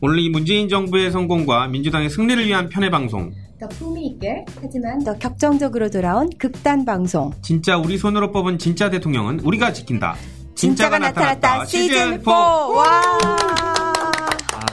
오늘 0.00 0.18
이 0.18 0.28
문재인 0.28 0.68
정부의 0.68 1.10
성공과 1.10 1.68
민주당의 1.68 2.10
승리를 2.10 2.46
위한 2.46 2.68
편의 2.68 2.90
방송. 2.90 3.32
더 3.58 3.66
품위 3.68 4.08
있게 4.08 4.44
하지만 4.60 5.02
더 5.02 5.16
격정적으로 5.16 5.88
돌아온 5.88 6.28
극단 6.38 6.84
방송. 6.84 7.32
진짜 7.40 7.78
우리 7.78 7.96
손으로 7.96 8.30
뽑은 8.30 8.58
진짜 8.58 8.90
대통령은 8.90 9.40
우리가 9.40 9.72
지킨다. 9.72 10.14
진짜가, 10.54 10.54
진짜가 10.54 10.98
나타났다, 10.98 11.48
나타났다, 11.48 11.64
시즌 11.64 12.22
4. 12.22 12.30
와. 12.30 13.00
아, 14.52 14.66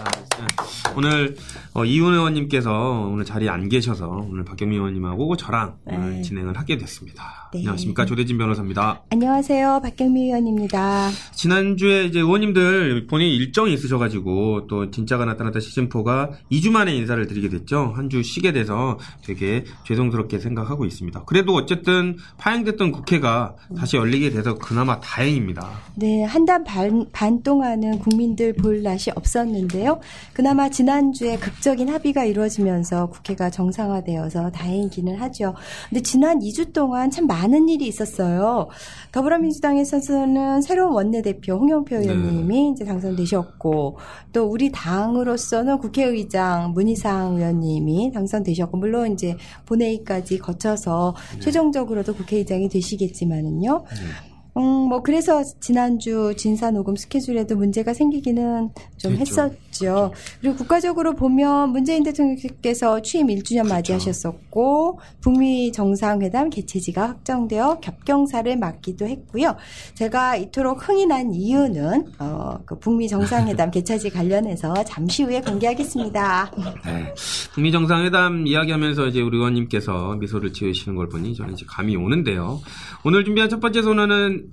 오늘 0.98 1.38
어, 1.76 1.86
이훈 1.86 2.14
의원님께서 2.14 3.10
오늘 3.12 3.26
자리에 3.26 3.50
안 3.50 3.68
계셔서 3.68 4.08
오늘 4.30 4.46
박경민 4.46 4.78
의원님하고 4.78 5.36
저랑 5.38 5.78
네. 5.88 5.96
오늘 5.98 6.22
진행을 6.22 6.56
하게 6.56 6.78
됐습니다. 6.78 7.50
네. 7.52 7.60
안녕하십니까 7.60 8.06
조대진 8.06 8.38
변호사입니다. 8.38 9.02
안녕하세요 9.12 9.80
박경민 9.82 10.26
의원입니다. 10.26 11.10
지난주에 11.34 12.06
이제 12.06 12.20
의원님들 12.20 13.08
본인 13.08 13.30
일정이 13.34 13.74
있으셔가지고 13.74 14.68
또 14.68 14.92
진짜가 14.92 15.26
나타났다 15.26 15.60
시즌 15.60 15.90
4가 15.90 16.30
2주 16.52 16.70
만에 16.72 16.96
인사를 16.96 17.26
드리게 17.28 17.50
됐죠. 17.50 17.92
한 17.96 18.04
주 18.14 18.22
쉬게 18.22 18.52
돼서 18.52 19.00
되게 19.24 19.64
죄송스럽게 19.88 20.38
생각하고 20.38 20.86
있습니다. 20.86 21.24
그래도 21.26 21.56
어쨌든 21.56 22.18
파행됐던 22.38 22.92
국회가 22.92 23.56
다시 23.76 23.98
열리게 23.98 24.30
돼서 24.30 24.54
그나마 24.56 25.00
다행입니다. 25.00 25.68
네, 25.96 26.24
한 26.24 26.46
달 26.46 26.64
반, 26.66 27.08
반 27.14 27.42
동안은 27.42 27.98
국민들 28.00 28.54
볼 28.54 28.84
날이 28.84 29.00
없었는데요. 29.16 30.00
그나마 30.34 30.70
지난주에 30.70 31.38
극 31.38 31.63
극적인 31.64 31.88
합의가 31.88 32.26
이루어지면서 32.26 33.06
국회가 33.06 33.50
정상화되어서 33.50 34.52
다행이기는 34.52 35.16
하죠. 35.16 35.56
근데 35.88 36.02
지난 36.02 36.40
2주 36.40 36.74
동안 36.74 37.10
참 37.10 37.26
많은 37.26 37.70
일이 37.70 37.88
있었어요. 37.88 38.68
더불어민주당에서는 39.14 40.62
새로운 40.62 40.92
원내대표 40.92 41.54
홍영표 41.54 42.00
네. 42.00 42.02
의원님이 42.02 42.64
네. 42.64 42.70
이제 42.72 42.84
당선되셨고 42.84 43.98
또 44.34 44.44
우리 44.44 44.74
당으로서는 44.74 45.78
국회의장 45.78 46.74
문희상 46.74 47.38
의원님이 47.38 48.12
당선되셨고 48.12 48.76
물론 48.76 49.14
이제 49.14 49.38
본회의까지 49.66 50.40
거쳐서 50.40 51.16
네. 51.36 51.40
최종적으로도 51.40 52.14
국회의장이 52.14 52.68
되시겠지만은요. 52.68 53.86
네. 53.90 54.33
음, 54.56 54.62
뭐 54.62 55.02
그래서 55.02 55.44
지난주 55.60 56.34
진사 56.38 56.70
녹음 56.70 56.96
스케줄에도 56.96 57.56
문제가 57.56 57.94
생기기는 57.94 58.70
좀 58.98 59.14
그렇죠. 59.14 59.42
했었죠. 59.42 59.54
그렇죠. 59.74 60.12
그리고 60.42 60.56
국가적으로 60.56 61.16
보면 61.16 61.72
문재인 61.72 62.04
대통령께서 62.04 63.02
취임 63.02 63.28
1주년 63.28 63.64
그렇죠. 63.64 63.74
맞이하셨었고 63.74 65.00
북미 65.22 65.72
정상회담 65.72 66.52
개최지가 66.52 67.10
확정되어 67.10 67.80
겹경사를 67.80 68.56
맞기도 68.58 69.08
했고요. 69.08 69.56
제가 69.96 70.36
이토록 70.36 70.88
흥이 70.88 71.08
난 71.08 71.34
이유는 71.34 72.14
어, 72.20 72.60
그 72.66 72.78
북미 72.78 73.08
정상회담 73.08 73.72
개최지 73.72 74.12
관련해서 74.12 74.74
잠시 74.84 75.24
후에 75.24 75.42
공개하겠습니다. 75.42 76.52
네. 76.86 77.14
북미 77.54 77.72
정상회담 77.72 78.46
이야기하면서 78.46 79.08
이제 79.08 79.22
우리 79.22 79.38
의원님께서 79.38 80.16
미소를 80.16 80.54
지으시는 80.54 80.96
걸 80.96 81.10
보니 81.10 81.36
저는 81.36 81.54
이제 81.54 81.66
감이 81.68 81.96
오는데요. 81.96 82.62
오늘 83.04 83.26
준비한 83.26 83.50
첫 83.50 83.60
번째 83.60 83.82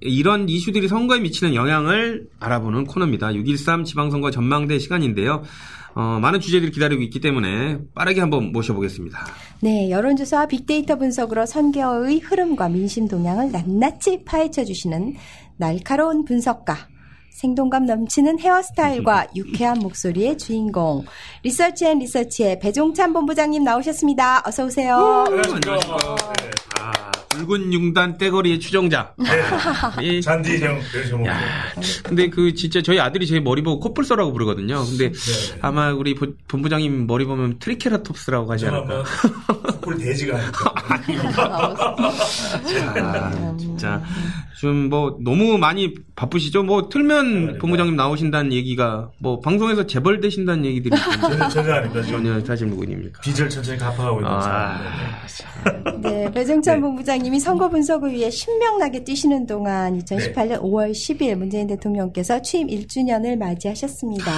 이런 0.01 0.49
이슈들이 0.49 0.89
선거에 0.89 1.21
미치는 1.21 1.55
영향을 1.55 2.29
알아보는 2.39 2.85
코너입니다. 2.87 3.29
6.13 3.29 3.85
지방선거 3.85 4.31
전망대 4.31 4.79
시간인데요. 4.79 5.43
어, 5.95 6.19
많은 6.21 6.41
주제들이 6.41 6.71
기다리고 6.71 7.03
있기 7.03 7.21
때문에 7.21 7.79
빠르게 7.95 8.21
한번 8.21 8.53
모셔보겠습니다. 8.53 9.27
네, 9.61 9.91
여론조사와 9.91 10.47
빅데이터 10.47 10.97
분석으로 10.97 11.47
선거의 11.47 12.21
흐름과 12.21 12.69
민심 12.69 13.09
동향을 13.09 13.51
낱낱이 13.51 14.25
파헤쳐 14.25 14.65
주시는 14.65 15.15
날카로운 15.57 16.25
분석가. 16.25 16.89
생동감 17.31 17.87
넘치는 17.87 18.39
헤어스타일과 18.39 19.29
유쾌한 19.35 19.79
목소리의 19.79 20.37
주인공 20.37 21.05
리서치 21.43 21.87
앤 21.87 22.01
리서치의 22.01 22.59
배종찬 22.59 23.13
본부장님 23.13 23.65
나오셨습니다. 23.65 24.43
어서 24.47 24.67
오세요. 24.67 25.25
네, 25.29 25.37
안녕하십니까. 25.37 25.77
네. 26.43 26.51
아. 26.81 27.10
붉은 27.47 27.73
융단 27.73 28.19
떼거리의 28.19 28.61
추종자. 28.61 29.15
네. 29.17 30.21
잔디형 30.21 30.81
야, 31.27 31.41
근데 32.03 32.29
그 32.29 32.55
진짜 32.55 32.83
저희 32.83 33.01
아들이 33.01 33.27
제 33.27 33.41
머리 33.41 33.63
보고 33.63 33.81
코뿔소라고 33.81 34.33
부르거든요. 34.33 34.85
근데 34.85 35.13
네. 35.13 35.59
아마 35.61 35.93
우리 35.93 36.15
본부장님 36.15 37.07
머리 37.07 37.25
보면 37.25 37.59
트리케라톱스라고 37.59 38.51
하지 38.53 38.67
않을까. 38.67 39.05
코뿔 39.47 39.99
돼지가 39.99 40.39
아, 42.97 43.55
진짜 43.59 44.03
좀뭐 44.61 45.19
너무 45.23 45.57
많이 45.57 45.95
바쁘시죠? 46.17 46.65
뭐 46.65 46.89
틀면 46.89 47.59
본부장님 47.59 47.95
나오신다는 47.97 48.53
얘기가 48.53 49.11
뭐 49.19 49.41
방송에서 49.41 49.87
재벌 49.87 50.21
되신다는 50.21 50.65
얘기들이 50.65 50.95
전혀, 51.23 51.49
전혀 51.49 51.75
아닙니다. 51.75 52.03
전혀 52.03 52.41
사실 52.45 52.67
무근입니까? 52.67 53.21
빚을 53.23 53.49
천천히 53.49 53.79
갚아가고 53.79 54.19
있는 54.19 54.31
아, 54.31 54.81
네, 56.03 56.31
배정찬 56.33 56.77
네. 56.77 56.81
본부장 56.81 57.21
위원님이 57.21 57.41
선거 57.41 57.69
분석을 57.69 58.13
위해 58.13 58.31
신명나게 58.31 59.05
뛰시는 59.05 59.47
동안 59.47 59.99
2018년 59.99 60.49
네. 60.49 60.59
5월 60.59 60.91
10일 60.93 61.37
문재인 61.37 61.67
대통령께서 61.67 62.43
취임 62.43 62.67
1주년을 62.67 63.37
맞이하셨습니다. 63.37 64.33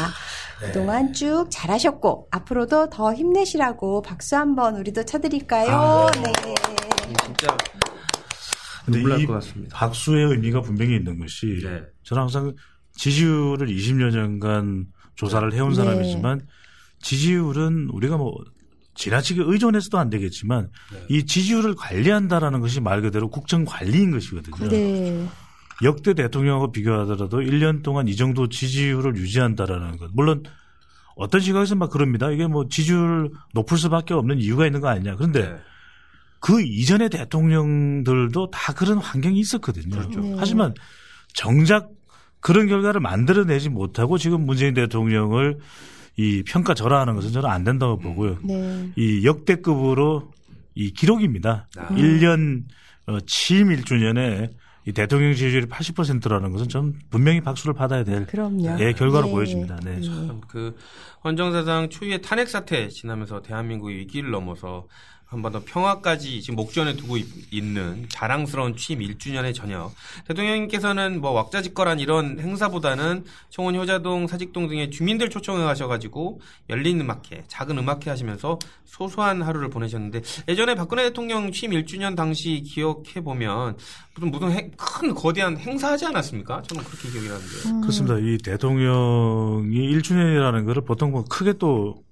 네. 0.60 0.66
그동안 0.66 1.12
쭉 1.12 1.47
잘하셨고 1.49 2.28
앞으로도 2.31 2.91
더 2.91 3.15
힘내시라고 3.15 4.03
박수 4.03 4.37
한번 4.37 4.77
우리도 4.77 5.04
쳐드릴까요? 5.04 5.71
아, 5.71 6.10
네. 6.16 6.33
네. 6.44 6.54
진짜 7.25 7.56
눈물 8.87 9.10
날것 9.10 9.28
같습니다. 9.28 9.76
박수의 9.76 10.26
의미가 10.31 10.60
분명히 10.62 10.97
있는 10.97 11.19
것이 11.19 11.60
네. 11.62 11.82
저는 12.03 12.22
항상 12.22 12.54
지지율을 12.94 13.69
20여 13.69 14.15
년간 14.15 14.87
조사를 15.15 15.53
해온 15.53 15.70
네. 15.70 15.75
사람이지만 15.76 16.41
지지율은 17.00 17.88
우리가 17.92 18.16
뭐 18.16 18.34
지나치게 18.94 19.42
의존해서도 19.44 19.98
안 19.98 20.10
되겠지만 20.10 20.69
네. 20.92 21.06
이 21.09 21.26
지지율을 21.26 21.75
관리한다라는 21.75 22.60
것이 22.60 22.81
말 22.81 23.00
그대로 23.03 23.28
국정 23.28 23.65
관리인 23.65 24.10
것이거든요. 24.10 24.69
네. 24.69 25.28
역대 25.82 26.15
대통령하고 26.15 26.71
비교하더라도 26.71 27.38
1년 27.41 27.82
동안 27.82 28.06
이 28.06 28.15
정도 28.15 28.48
지지율을 28.48 29.16
유지한다라는 29.16 29.97
것. 29.97 30.10
물론 30.12 30.42
어떤 31.16 31.41
시각에서 31.41 31.75
막 31.75 31.91
그럽니다. 31.91 32.31
이게 32.31 32.47
뭐 32.47 32.69
지지율 32.69 33.31
높을 33.54 33.78
수밖에 33.78 34.15
없는 34.15 34.38
이유가 34.38 34.66
있는 34.66 34.81
거 34.81 34.88
아니냐. 34.88 35.16
그런데 35.16 35.48
네. 35.48 35.56
그 36.42 36.60
이전의 36.60 37.08
대통령들도 37.08 38.50
다 38.50 38.75
그런 38.75 38.98
환경이 38.98 39.38
있었거든요. 39.38 39.97
그렇죠. 39.97 40.20
네. 40.20 40.34
하지만 40.36 40.75
정작 41.34 41.88
그런 42.41 42.66
결과를 42.66 43.00
만들어내지 43.00 43.69
못하고 43.69 44.19
지금 44.19 44.44
문재인 44.44 44.75
대통령을 44.75 45.58
이 46.16 46.42
평가 46.44 46.75
절하하는 46.75 47.14
것은 47.14 47.30
저는 47.30 47.48
안 47.48 47.62
된다고 47.62 47.97
보고요. 47.97 48.38
네. 48.42 48.91
이 48.97 49.25
역대급으로 49.25 50.32
이 50.75 50.92
기록입니다. 50.92 51.69
아. 51.78 51.88
1년 51.91 52.64
어, 53.06 53.19
취임 53.24 53.69
1주년에 53.69 54.50
이 54.84 54.92
대통령 54.92 55.34
지지율이 55.34 55.66
80%라는 55.66 56.50
것은 56.50 56.69
좀 56.69 56.98
분명히 57.09 57.41
박수를 57.41 57.72
받아야 57.72 58.03
될 58.03 58.26
그럼요. 58.26 58.80
예, 58.80 58.92
결과로 58.92 59.26
네. 59.26 59.32
보여집니다. 59.32 59.78
네. 59.84 60.00
그 60.48 60.74
헌정사상 61.22 61.88
초유의 61.88 62.20
탄핵 62.20 62.48
사태 62.48 62.88
지나면서 62.88 63.42
대한민국의 63.42 63.97
위기를 63.98 64.32
넘어서 64.32 64.88
한번더 65.32 65.62
평화까지 65.65 66.43
지금 66.43 66.56
목전에 66.56 66.94
두고 66.94 67.16
있는 67.50 68.06
자랑스러운 68.10 68.76
취임 68.76 69.00
1주년의 69.00 69.54
저녁. 69.54 69.93
대통령님께서는 70.28 71.22
뭐 71.22 71.31
왁자지껄한 71.31 72.00
이런 72.00 72.38
행사보다는 72.38 73.25
청원 73.48 73.75
효자동, 73.76 74.26
사직동 74.26 74.69
등의 74.69 74.91
주민들 74.91 75.31
초청해 75.31 75.65
가셔가지고 75.65 76.41
열린 76.69 77.00
음악회, 77.00 77.44
작은 77.48 77.78
음악회 77.78 78.10
하시면서 78.10 78.59
소소한 78.84 79.41
하루를 79.41 79.71
보내셨는데 79.71 80.21
예전에 80.48 80.75
박근혜 80.75 81.04
대통령 81.04 81.50
취임 81.50 81.72
1주년 81.72 82.15
당시 82.15 82.62
기억해 82.62 83.22
보면 83.24 83.78
무슨 84.15 84.30
무슨 84.30 84.71
큰 84.77 85.15
거대한 85.15 85.57
행사하지 85.57 86.04
않았습니까? 86.07 86.60
저는 86.62 86.84
그렇게 86.84 87.09
기억이 87.09 87.28
나는데. 87.28 87.68
음. 87.71 87.80
그렇습니다. 87.80 88.18
이 88.18 88.36
대통령이 88.36 89.97
1주년이라는 89.97 90.66
것을 90.66 90.83
보통 90.83 91.10
뭐 91.10 91.24
크게 91.24 91.54
또 91.54 92.03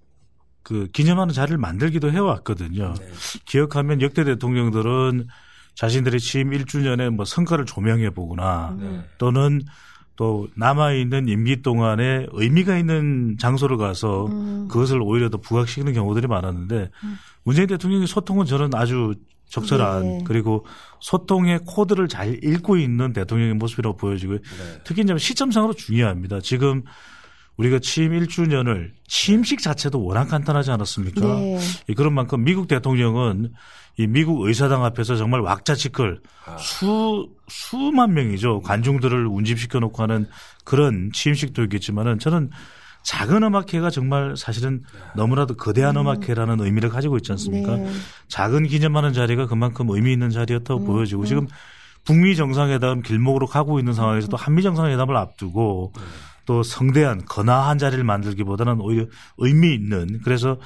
그 0.63 0.89
기념하는 0.93 1.33
자리를 1.35 1.57
만들기도 1.59 2.11
해왔거든요. 2.11 2.95
네. 2.99 3.07
기억하면 3.47 4.03
역대 4.03 4.25
대통령들은 4.25 5.27
자신들의 5.75 6.21
취임 6.21 6.51
1주년에 6.51 7.11
뭐 7.11 7.25
성과를 7.25 7.65
조명해 7.65 8.11
보거나 8.11 8.77
네. 8.79 9.05
또는 9.19 9.63
또 10.17 10.49
남아있는 10.55 11.29
임기 11.29 11.63
동안에 11.63 12.27
의미가 12.33 12.77
있는 12.77 13.37
장소를 13.39 13.79
가서 13.79 14.27
음. 14.27 14.69
그것을 14.69 15.01
오히려 15.01 15.31
더 15.31 15.39
부각시키는 15.39 15.95
경우들이 15.95 16.27
많았는데 16.27 16.91
음. 17.05 17.19
문재인 17.43 17.67
대통령의 17.67 18.07
소통은 18.07 18.45
저는 18.45 18.75
아주 18.75 19.15
적절한 19.47 20.03
네. 20.03 20.25
그리고 20.27 20.67
소통의 21.01 21.61
코드를 21.67 22.09
잘 22.09 22.39
읽고 22.45 22.77
있는 22.77 23.15
대통령의 23.15 23.55
모습이라고 23.55 23.97
보여지고요. 23.97 24.39
네. 24.39 24.81
특히 24.85 25.03
이제 25.03 25.17
시점상으로 25.17 25.73
중요합니다. 25.73 26.41
지금 26.41 26.83
우리가 27.61 27.79
취임 27.81 28.13
1주년을 28.13 28.91
취임식 29.07 29.61
자체도 29.61 30.03
워낙 30.03 30.27
간단하지 30.27 30.71
않았습니까? 30.71 31.21
네. 31.21 31.59
그런 31.95 32.15
만큼 32.15 32.43
미국 32.43 32.69
대통령은 32.69 33.53
이 33.99 34.07
미국 34.07 34.47
의사당 34.47 34.83
앞에서 34.85 35.17
정말 35.17 35.41
왁자지껄 35.41 36.21
아. 36.47 36.57
수 36.57 37.29
수만 37.49 38.15
명이죠 38.15 38.61
관중들을 38.63 39.27
운집시켜 39.27 39.79
놓고 39.81 40.03
하는 40.03 40.27
그런 40.65 41.11
취임식도 41.13 41.65
있겠지만은 41.65 42.19
저는 42.19 42.51
작은 43.03 43.43
음악회가 43.43 43.91
정말 43.91 44.37
사실은 44.37 44.83
너무나도 45.15 45.57
거대한 45.57 45.97
음. 45.97 46.07
악회라는 46.07 46.61
의미를 46.61 46.89
가지고 46.89 47.19
있지 47.19 47.33
않습니까? 47.33 47.77
네. 47.77 47.91
작은 48.29 48.69
기념하는 48.69 49.13
자리가 49.13 49.47
그만큼 49.47 49.89
의미 49.91 50.13
있는 50.13 50.31
자리였다고 50.31 50.81
음. 50.81 50.87
보여지고 50.87 51.23
음. 51.23 51.27
지금 51.27 51.47
북미 52.05 52.37
정상회담 52.37 53.03
길목으로 53.03 53.47
가고 53.47 53.79
있는 53.79 53.93
상황에서도 53.93 54.35
한미 54.37 54.63
정상회담을 54.63 55.17
앞두고 55.17 55.93
네. 55.95 56.03
또 56.51 56.65
성대한 56.65 57.25
거나한 57.27 57.79
자리를 57.79 58.03
만들기보다는 58.03 58.81
오히려 58.81 59.07
의미 59.39 59.73
있는 59.73 60.19
그래서 60.25 60.59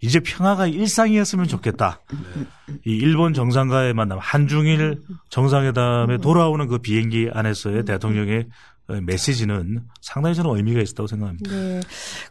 이제 0.00 0.20
평화가 0.20 0.68
일상이었으면 0.68 1.48
좋겠다. 1.48 2.00
네. 2.12 2.44
이 2.86 2.94
일본 2.94 3.34
정상과의 3.34 3.92
만남, 3.92 4.20
한중일 4.20 5.02
정상회담에 5.30 6.18
돌아오는 6.18 6.68
그 6.68 6.78
비행기 6.78 7.30
안에서의 7.32 7.84
대통령의 7.84 8.38
어, 8.40 8.46
메시지는 8.88 9.82
상당히 10.00 10.34
저는 10.34 10.54
의미가 10.56 10.80
있었다고 10.82 11.06
생각합니다. 11.06 11.50
네. 11.50 11.80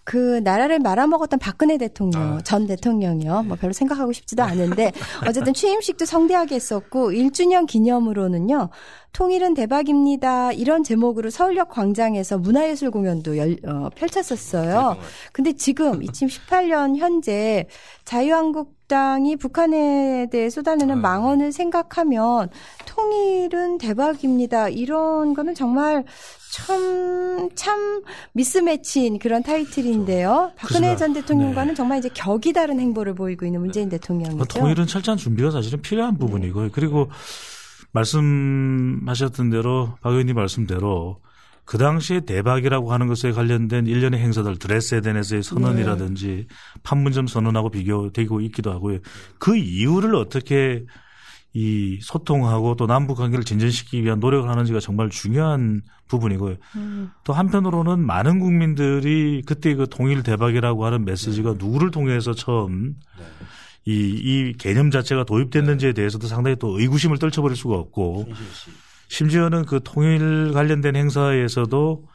그 0.03 0.41
나라를 0.43 0.79
말아먹었던 0.79 1.39
박근혜 1.39 1.77
대통령, 1.77 2.37
아. 2.37 2.41
전 2.41 2.67
대통령이요. 2.67 3.43
뭐 3.43 3.57
별로 3.57 3.73
생각하고 3.73 4.11
싶지도 4.11 4.43
않은데 4.43 4.91
어쨌든 5.27 5.53
취임식도 5.53 6.05
성대하게 6.05 6.55
했었고 6.55 7.11
1주년 7.11 7.67
기념으로는요. 7.67 8.69
통일은 9.13 9.53
대박입니다. 9.53 10.51
이런 10.53 10.83
제목으로 10.83 11.29
서울역 11.29 11.69
광장에서 11.69 12.37
문화예술 12.37 12.91
공연도 12.91 13.37
열, 13.37 13.57
어, 13.65 13.89
펼쳤었어요. 13.95 14.97
근데 15.33 15.53
지금 15.53 15.99
2018년 16.01 16.97
현재 16.97 17.67
자유한국 18.05 18.80
당이 18.91 19.37
북한에 19.37 20.27
대해 20.29 20.49
쏟아내는 20.49 20.97
아. 20.97 20.99
망언을 20.99 21.53
생각하면 21.53 22.49
통일은 22.85 23.77
대박입니다. 23.77 24.67
이런 24.67 25.33
거는 25.33 25.55
정말 25.55 26.03
참, 26.51 27.49
참 27.55 28.03
미스매치인 28.33 29.17
그런 29.17 29.43
타이틀인데요. 29.43 30.51
박근혜 30.57 30.87
그렇습니다. 30.87 30.95
전 30.97 31.13
대통령과는 31.13 31.69
네. 31.69 31.73
정말 31.73 31.99
이제 31.99 32.09
격이 32.13 32.51
다른 32.51 32.81
행보를 32.81 33.15
보이고 33.15 33.45
있는 33.45 33.61
문재인 33.61 33.87
네. 33.87 33.97
대통령이죠. 33.97 34.43
통일은 34.43 34.87
철저한 34.87 35.17
준비가 35.17 35.51
사실은 35.51 35.81
필요한 35.81 36.17
부분이고요. 36.17 36.65
네. 36.65 36.71
그리고 36.73 37.09
말씀하셨던 37.93 39.51
대로 39.51 39.93
박 40.01 40.09
의원님 40.09 40.35
말씀대로 40.35 41.21
그 41.71 41.77
당시에 41.77 42.19
대박이라고 42.19 42.91
하는 42.91 43.07
것에 43.07 43.31
관련된 43.31 43.87
일련의 43.87 44.19
행사들 44.19 44.57
드레스에덴에서의 44.57 45.41
선언이라든지 45.41 46.27
네. 46.27 46.55
판문점 46.83 47.27
선언하고 47.27 47.69
비교되고 47.69 48.41
있기도 48.41 48.73
하고요. 48.73 48.99
그 49.39 49.55
이유를 49.55 50.15
어떻게 50.15 50.83
이 51.53 51.97
소통하고 52.01 52.75
또 52.75 52.87
남북 52.87 53.19
관계를 53.19 53.45
진전시키기 53.45 54.03
위한 54.03 54.19
노력을 54.19 54.49
하는지가 54.49 54.81
정말 54.81 55.09
중요한 55.09 55.81
부분이고요. 56.09 56.57
음. 56.75 57.09
또 57.23 57.31
한편으로는 57.31 58.05
많은 58.05 58.39
국민들이 58.39 59.41
그때 59.45 59.73
그 59.73 59.87
통일 59.89 60.23
대박이라고 60.23 60.85
하는 60.85 61.05
메시지가 61.05 61.51
네. 61.51 61.57
누구를 61.57 61.89
통해서 61.89 62.33
처음 62.33 62.97
네. 63.17 63.23
이, 63.85 63.93
이 63.93 64.53
개념 64.57 64.91
자체가 64.91 65.23
도입됐는지에 65.23 65.93
대해서도 65.93 66.27
상당히 66.27 66.57
또 66.59 66.77
의구심을 66.77 67.17
떨쳐버릴 67.17 67.55
수가 67.55 67.75
없고 67.75 68.27
심지어는 69.11 69.65
그 69.65 69.81
통일 69.83 70.53
관련된 70.53 70.95
행사에서도 70.95 72.07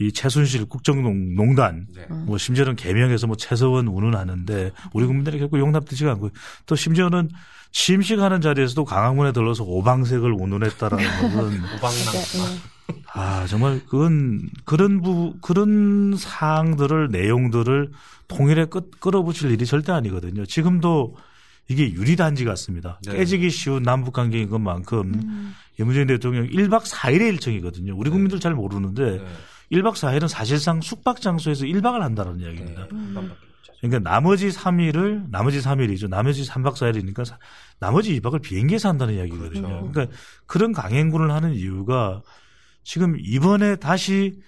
이 0.00 0.10
최순실 0.10 0.64
국정농단 0.64 1.86
네. 1.94 2.06
뭐 2.08 2.38
심지어는 2.38 2.76
개명해서 2.76 3.26
뭐 3.26 3.36
최서원 3.36 3.86
운운하는데 3.86 4.72
우리 4.94 5.04
국민들이 5.04 5.38
결국 5.38 5.58
용납되지가 5.58 6.12
않고 6.12 6.30
또 6.64 6.76
심지어는 6.76 7.28
취임식하는 7.72 8.40
자리에서도 8.40 8.86
강화문에 8.86 9.32
들러서 9.32 9.64
오방색을 9.64 10.32
운운했다라는 10.32 11.04
것은 11.20 11.36
오방랑 11.36 12.12
네. 12.14 12.94
아 13.12 13.46
정말 13.46 13.82
그건 13.86 14.48
그런 14.64 15.02
부 15.02 15.34
그런 15.42 16.16
사항들을 16.16 17.10
내용들을 17.10 17.90
통일에 18.28 18.64
끌, 18.64 18.80
끌어붙일 18.98 19.50
일이 19.50 19.66
절대 19.66 19.92
아니거든요. 19.92 20.46
지금도 20.46 21.16
이게 21.70 21.92
유리단지 21.92 22.44
같습니다. 22.44 22.98
네. 23.06 23.16
깨지기 23.16 23.48
쉬운 23.48 23.84
남북 23.84 24.12
관계인 24.12 24.50
것만큼 24.50 25.14
음. 25.14 25.54
문재인 25.78 26.08
대통령 26.08 26.48
1박 26.48 26.82
4일의 26.82 27.28
일정이거든요. 27.28 27.96
우리 27.96 28.10
네. 28.10 28.10
국민들 28.10 28.40
잘 28.40 28.54
모르는데 28.54 29.18
네. 29.18 29.24
1박 29.78 29.92
4일은 29.92 30.26
사실상 30.26 30.80
숙박 30.80 31.20
장소에서 31.20 31.66
1박을 31.66 32.00
한다는 32.00 32.40
이야기입니다. 32.40 32.88
음. 32.90 33.32
그러니까 33.80 34.10
나머지 34.10 34.48
3일을 34.48 35.30
나머지 35.30 35.60
3일이죠. 35.60 36.08
나머지 36.08 36.42
3박 36.42 36.72
4일이니까 36.72 37.24
나머지 37.78 38.20
2박을 38.20 38.42
비행기에서 38.42 38.88
한다는 38.88 39.14
이야기거든요. 39.14 39.62
그렇죠. 39.62 39.90
그러니까 39.92 40.16
그런 40.46 40.72
강행군을 40.72 41.30
하는 41.30 41.54
이유가 41.54 42.20
지금 42.82 43.16
이번에 43.20 43.76
다시 43.76 44.40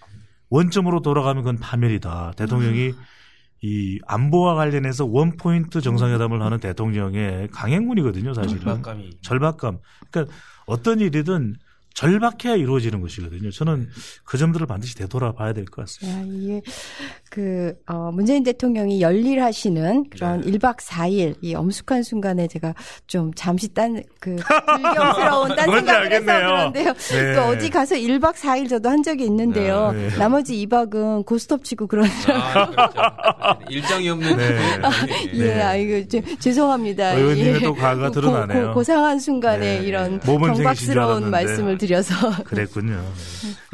원점으로 0.50 1.02
돌아가면 1.02 1.44
그건 1.44 1.58
파멸이다. 1.58 2.32
대통령이 2.36 2.88
음. 2.88 2.98
이 3.62 4.00
안보와 4.06 4.54
관련해서 4.56 5.06
원포인트 5.06 5.80
정상회담을 5.80 6.42
하는 6.42 6.58
대통령의 6.58 7.48
강행군이거든요, 7.52 8.34
사실은. 8.34 8.58
절박감이. 8.60 9.10
절박감. 9.22 9.78
그러니까 10.10 10.34
어떤 10.66 10.98
일이든 11.00 11.56
절박해야 11.94 12.56
이루어지는 12.56 13.00
것이거든요. 13.00 13.50
저는 13.50 13.88
그 14.24 14.38
점들을 14.38 14.66
반드시 14.66 14.96
되돌아봐야 14.96 15.52
될 15.52 15.66
것 15.66 15.82
같습니다. 15.82 16.18
야, 16.20 16.24
이게 16.24 16.62
그 17.32 17.74
어, 17.86 18.10
문재인 18.12 18.42
대통령이 18.42 19.00
열일하시는 19.00 20.10
그런 20.10 20.42
네. 20.42 20.50
1박 20.52 20.76
4일 20.76 21.34
이 21.40 21.54
엄숙한 21.54 22.02
순간에 22.02 22.46
제가 22.46 22.74
좀 23.06 23.32
잠시 23.32 23.72
딴 23.72 24.02
그 24.20 24.36
불경스러운 24.36 25.56
딴 25.56 25.70
생각을 25.70 26.12
해서 26.12 26.24
그런데요. 26.26 26.92
네. 26.92 27.34
또 27.34 27.42
어디 27.44 27.70
가서 27.70 27.94
1박 27.94 28.34
4일 28.34 28.68
저도 28.68 28.90
한 28.90 29.02
적이 29.02 29.24
있는데요. 29.24 29.92
네. 29.92 30.08
네. 30.08 30.16
나머지 30.18 30.66
2박은 30.66 31.24
고스톱 31.24 31.64
치고 31.64 31.86
그런 31.86 32.06
아, 32.28 32.66
그렇죠. 32.68 33.60
일정이 33.70 34.10
없는 34.10 34.36
네. 34.36 34.58
예, 35.34 35.60
아 35.62 35.74
이거 35.74 36.06
죄송합니다. 36.38 37.14
의원님의 37.14 37.54
예. 37.54 37.60
또 37.60 37.74
과가 37.74 38.10
드러나네요. 38.10 38.68
고, 38.68 38.74
고, 38.74 38.84
상한 38.84 39.18
순간에 39.18 39.80
네. 39.80 39.86
이런 39.86 40.20
경박스러운 40.20 41.30
말씀을 41.30 41.78
드려서 41.78 42.14
그랬군요. 42.44 43.02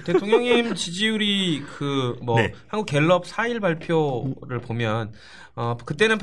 대통령님 0.05 0.77
지지율이 0.77 1.65
그 1.77 2.17
뭐 2.23 2.39
한국 2.69 2.87
갤럽 2.87 3.27
4 3.27 3.48
4일 3.49 3.61
발표를 3.61 4.61
보면 4.61 5.13
어 5.55 5.77
그때는 5.77 6.19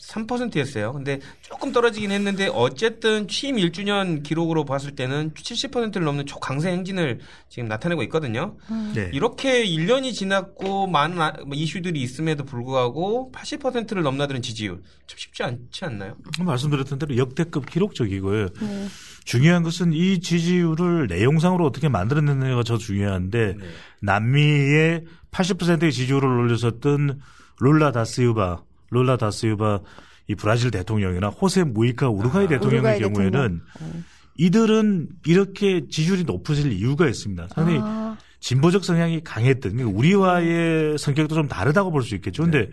83%였어요. 0.00 0.92
근데 0.92 1.20
조금 1.42 1.72
떨어지긴 1.72 2.10
했는데 2.10 2.48
어쨌든 2.52 3.28
취임 3.28 3.56
1주년 3.56 4.22
기록으로 4.22 4.64
봤을 4.64 4.94
때는 4.94 5.32
70%를 5.34 6.04
넘는 6.04 6.26
초강세 6.26 6.70
행진을 6.70 7.20
지금 7.48 7.68
나타내고 7.68 8.02
있거든요. 8.04 8.56
음. 8.70 8.92
네. 8.94 9.10
이렇게 9.12 9.64
1년이 9.64 10.14
지났고 10.14 10.86
많은 10.86 11.20
아, 11.20 11.32
뭐 11.46 11.54
이슈들이 11.54 12.00
있음에도 12.00 12.44
불구하고 12.44 13.30
80%를 13.34 14.02
넘나드는 14.02 14.42
지지율 14.42 14.82
참 15.06 15.18
쉽지 15.18 15.42
않지 15.42 15.84
않나요? 15.84 16.16
말씀드렸던 16.40 16.98
대로 16.98 17.16
역대급 17.16 17.70
기록적이고요. 17.70 18.48
네. 18.48 18.88
중요한 19.24 19.62
것은 19.62 19.92
이 19.92 20.20
지지율을 20.20 21.06
내용상으로 21.08 21.64
어떻게 21.64 21.88
만들어내느냐가 21.88 22.62
더 22.62 22.78
중요한데 22.78 23.54
네. 23.58 23.66
남미의 24.00 25.04
80%의 25.30 25.92
지지율을 25.92 26.26
올렸었던 26.26 27.20
롤라 27.58 27.92
다스유바, 27.92 28.62
롤라 28.90 29.16
다스유바 29.16 29.80
이 30.28 30.34
브라질 30.34 30.70
대통령이나 30.70 31.28
호세 31.28 31.64
무이카 31.64 32.08
우루과이 32.08 32.44
아, 32.46 32.48
대통령의 32.48 32.96
우루과이 32.96 33.12
경우에는 33.12 33.32
대통령. 33.32 33.60
어. 33.80 34.02
이들은 34.36 35.08
이렇게 35.26 35.86
지지율이 35.88 36.24
높아질 36.24 36.72
이유가 36.72 37.08
있습니다. 37.08 37.48
상당히 37.48 37.78
아. 37.82 38.16
진보적 38.40 38.84
성향이 38.84 39.22
강했던 39.22 39.72
그러니까 39.76 39.98
우리와의 39.98 40.98
성격도 40.98 41.34
좀 41.34 41.48
다르다고 41.48 41.90
볼 41.90 42.02
수 42.02 42.14
있겠죠. 42.14 42.42
근데 42.44 42.66
네. 42.66 42.70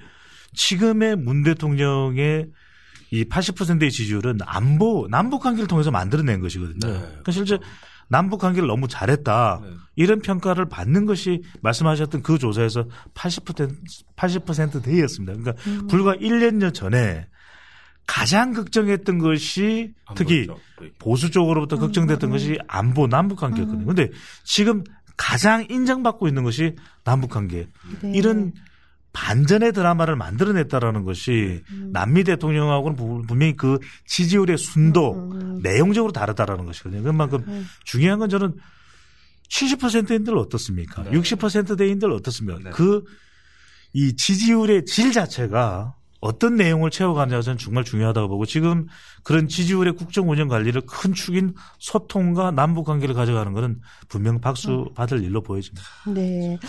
지금의 0.54 1.18
문 1.18 1.44
대통령의 1.44 2.48
이 3.12 3.24
80%의 3.26 3.92
지지율은 3.92 4.40
안보 4.46 5.08
남북 5.10 5.42
관계를 5.42 5.68
통해서 5.68 5.92
만들어낸 5.92 6.40
것이거든요. 6.42 6.94
네. 6.94 7.00
그러니까 7.00 7.32
실제 7.32 7.58
남북 8.08 8.40
관계를 8.40 8.68
너무 8.68 8.88
잘했다. 8.88 9.62
네. 9.64 9.70
이런 9.96 10.20
평가를 10.20 10.70
받는 10.70 11.06
것이 11.06 11.44
말씀하셨던 11.62 12.24
그 12.24 12.38
조사에서 12.38 12.86
80% 13.14 13.76
80%대였습니다. 14.16 15.34
그러니까 15.34 15.54
음. 15.68 15.88
불과 15.88 16.14
1년 16.14 16.74
전에 16.74 17.28
가장 18.06 18.54
걱정했던 18.54 19.18
것이 19.20 19.94
특히 20.16 20.48
보수 20.98 21.30
쪽으로부터 21.30 21.76
음. 21.76 21.82
걱정됐던 21.82 22.30
음. 22.30 22.32
것이 22.32 22.58
안보 22.68 23.08
남북 23.08 23.40
관계였거든요. 23.40 23.84
음. 23.84 23.88
근데 23.88 24.10
지금 24.44 24.84
가장 25.18 25.66
인정받고 25.70 26.28
있는 26.28 26.44
것이 26.44 26.76
남북 27.04 27.32
관계. 27.32 27.68
네. 28.02 28.12
이런 28.14 28.54
반전의 29.18 29.74
드라마를 29.74 30.16
만들어냈다라는 30.16 31.04
것이 31.04 31.64
음. 31.72 31.90
남미 31.92 32.24
대통령하고는 32.24 33.26
분명히 33.26 33.56
그 33.56 33.80
지지율의 34.06 34.60
순도 34.60 35.14
음. 35.16 35.32
음, 35.32 35.42
음. 35.42 35.60
내용적으로 35.64 36.14
다르다라는 36.14 36.66
것이거든요. 36.68 37.02
그만큼 37.02 37.44
음. 37.48 37.66
중요한 37.84 38.20
건 38.20 38.30
저는 38.30 38.54
70%대인들 39.50 40.38
어떻습니까? 40.38 41.04
네. 41.04 41.12
60%대인들 41.12 42.12
어떻습니까? 42.12 42.60
네. 42.64 42.70
그이 42.70 44.16
지지율의 44.16 44.86
질 44.86 45.12
자체가 45.12 45.96
어떤 46.20 46.56
내용을 46.56 46.92
채워가느냐가 46.92 47.42
저는 47.42 47.58
정말 47.58 47.84
중요하다고 47.84 48.28
보고 48.28 48.46
지금 48.46 48.86
그런 49.24 49.48
지지율의 49.48 49.94
국정 49.94 50.30
운영 50.30 50.48
관리를 50.48 50.82
큰 50.82 51.14
축인 51.14 51.56
소통과 51.80 52.52
남북 52.52 52.86
관계를 52.86 53.16
가져가는 53.16 53.52
것은 53.52 53.82
분명 54.10 54.40
박수 54.40 54.86
음. 54.90 54.94
받을 54.94 55.24
일로 55.24 55.42
보여집니다. 55.42 55.84
네. 56.14 56.60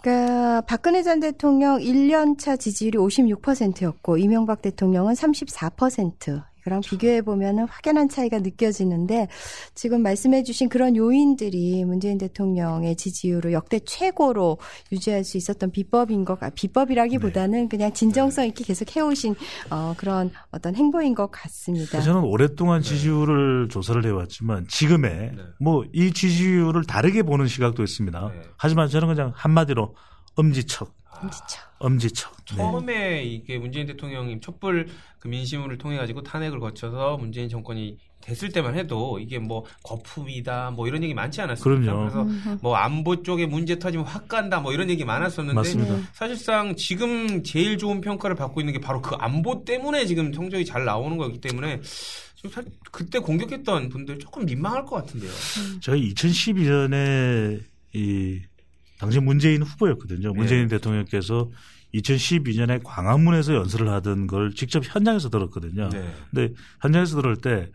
그러니까 0.00 0.60
박근혜 0.62 1.02
전 1.02 1.20
대통령 1.20 1.78
1년차 1.78 2.58
지지율이 2.58 2.98
56%였고 2.98 4.16
이명박 4.18 4.62
대통령은 4.62 5.14
34%. 5.14 6.44
그랑 6.68 6.82
비교해 6.82 7.22
보면은 7.22 7.66
확연한 7.66 8.10
차이가 8.10 8.40
느껴지는데 8.40 9.28
지금 9.74 10.02
말씀해 10.02 10.42
주신 10.42 10.68
그런 10.68 10.96
요인들이 10.96 11.82
문재인 11.86 12.18
대통령의 12.18 12.94
지지율을 12.96 13.52
역대 13.54 13.78
최고로 13.78 14.58
유지할 14.92 15.24
수 15.24 15.38
있었던 15.38 15.70
비법인 15.70 16.26
것 16.26 16.38
비법이라기보다는 16.54 17.62
네. 17.62 17.68
그냥 17.68 17.92
진정성 17.92 18.46
있게 18.48 18.64
계속 18.64 18.94
해오신 18.94 19.34
어, 19.70 19.94
그런 19.96 20.30
어떤 20.50 20.76
행보인 20.76 21.14
것 21.14 21.30
같습니다. 21.30 22.02
저는 22.02 22.22
오랫동안 22.24 22.82
네. 22.82 22.88
지지율을 22.88 23.68
네. 23.68 23.72
조사를 23.72 24.04
해왔지만 24.04 24.66
지금의 24.68 25.10
네. 25.10 25.42
뭐이 25.60 26.12
지지율을 26.12 26.84
다르게 26.84 27.22
보는 27.22 27.46
시각도 27.46 27.82
있습니다. 27.82 28.30
네. 28.32 28.42
하지만 28.58 28.88
저는 28.88 29.08
그냥 29.08 29.32
한마디로 29.34 29.94
엄지척. 30.36 30.97
엄지척. 31.22 31.76
엄지척. 31.78 32.36
네. 32.50 32.56
처음에 32.56 33.22
이게 33.24 33.58
문재인 33.58 33.86
대통령이 33.86 34.40
촛불 34.40 34.88
그 35.18 35.28
민심을 35.28 35.78
통해 35.78 35.96
가지고 35.96 36.22
탄핵을 36.22 36.60
거쳐서 36.60 37.16
문재인 37.16 37.48
정권이 37.48 37.98
됐을 38.20 38.50
때만 38.50 38.76
해도 38.76 39.18
이게 39.18 39.38
뭐 39.38 39.64
거품이다 39.84 40.72
뭐 40.72 40.86
이런 40.88 41.02
얘기 41.02 41.14
많지 41.14 41.40
않았습니까? 41.40 41.92
그럼요. 41.92 42.00
그래서 42.10 42.58
뭐 42.60 42.76
안보 42.76 43.22
쪽에 43.22 43.46
문제 43.46 43.78
터지면 43.78 44.06
확 44.06 44.28
간다 44.28 44.60
뭐 44.60 44.72
이런 44.72 44.90
얘기 44.90 45.04
많았었는데 45.04 45.54
맞습니다. 45.54 45.96
사실상 46.12 46.74
지금 46.76 47.42
제일 47.42 47.78
좋은 47.78 48.00
평가를 48.00 48.36
받고 48.36 48.60
있는 48.60 48.72
게 48.72 48.80
바로 48.80 49.00
그 49.00 49.14
안보 49.16 49.64
때문에 49.64 50.04
지금 50.06 50.32
성적이 50.32 50.64
잘 50.64 50.84
나오는 50.84 51.16
거기 51.16 51.40
때문에 51.40 51.80
그때 52.92 53.18
공격했던 53.18 53.88
분들 53.88 54.18
조금 54.18 54.44
민망할 54.44 54.84
것 54.84 54.96
같은데요. 54.96 55.30
저희 55.80 56.12
2012년에 56.14 57.60
이 57.94 58.40
당시 58.98 59.20
문재인 59.20 59.62
후보였거든요. 59.62 60.32
문재인 60.34 60.62
네. 60.62 60.76
대통령께서 60.76 61.50
2012년에 61.94 62.80
광화문에서 62.84 63.54
연설을 63.54 63.88
하던 63.88 64.26
걸 64.26 64.52
직접 64.54 64.82
현장에서 64.84 65.30
들었거든요. 65.30 65.88
네. 65.88 66.12
근데 66.30 66.54
현장에서 66.82 67.16
들을 67.16 67.36
때 67.36 67.70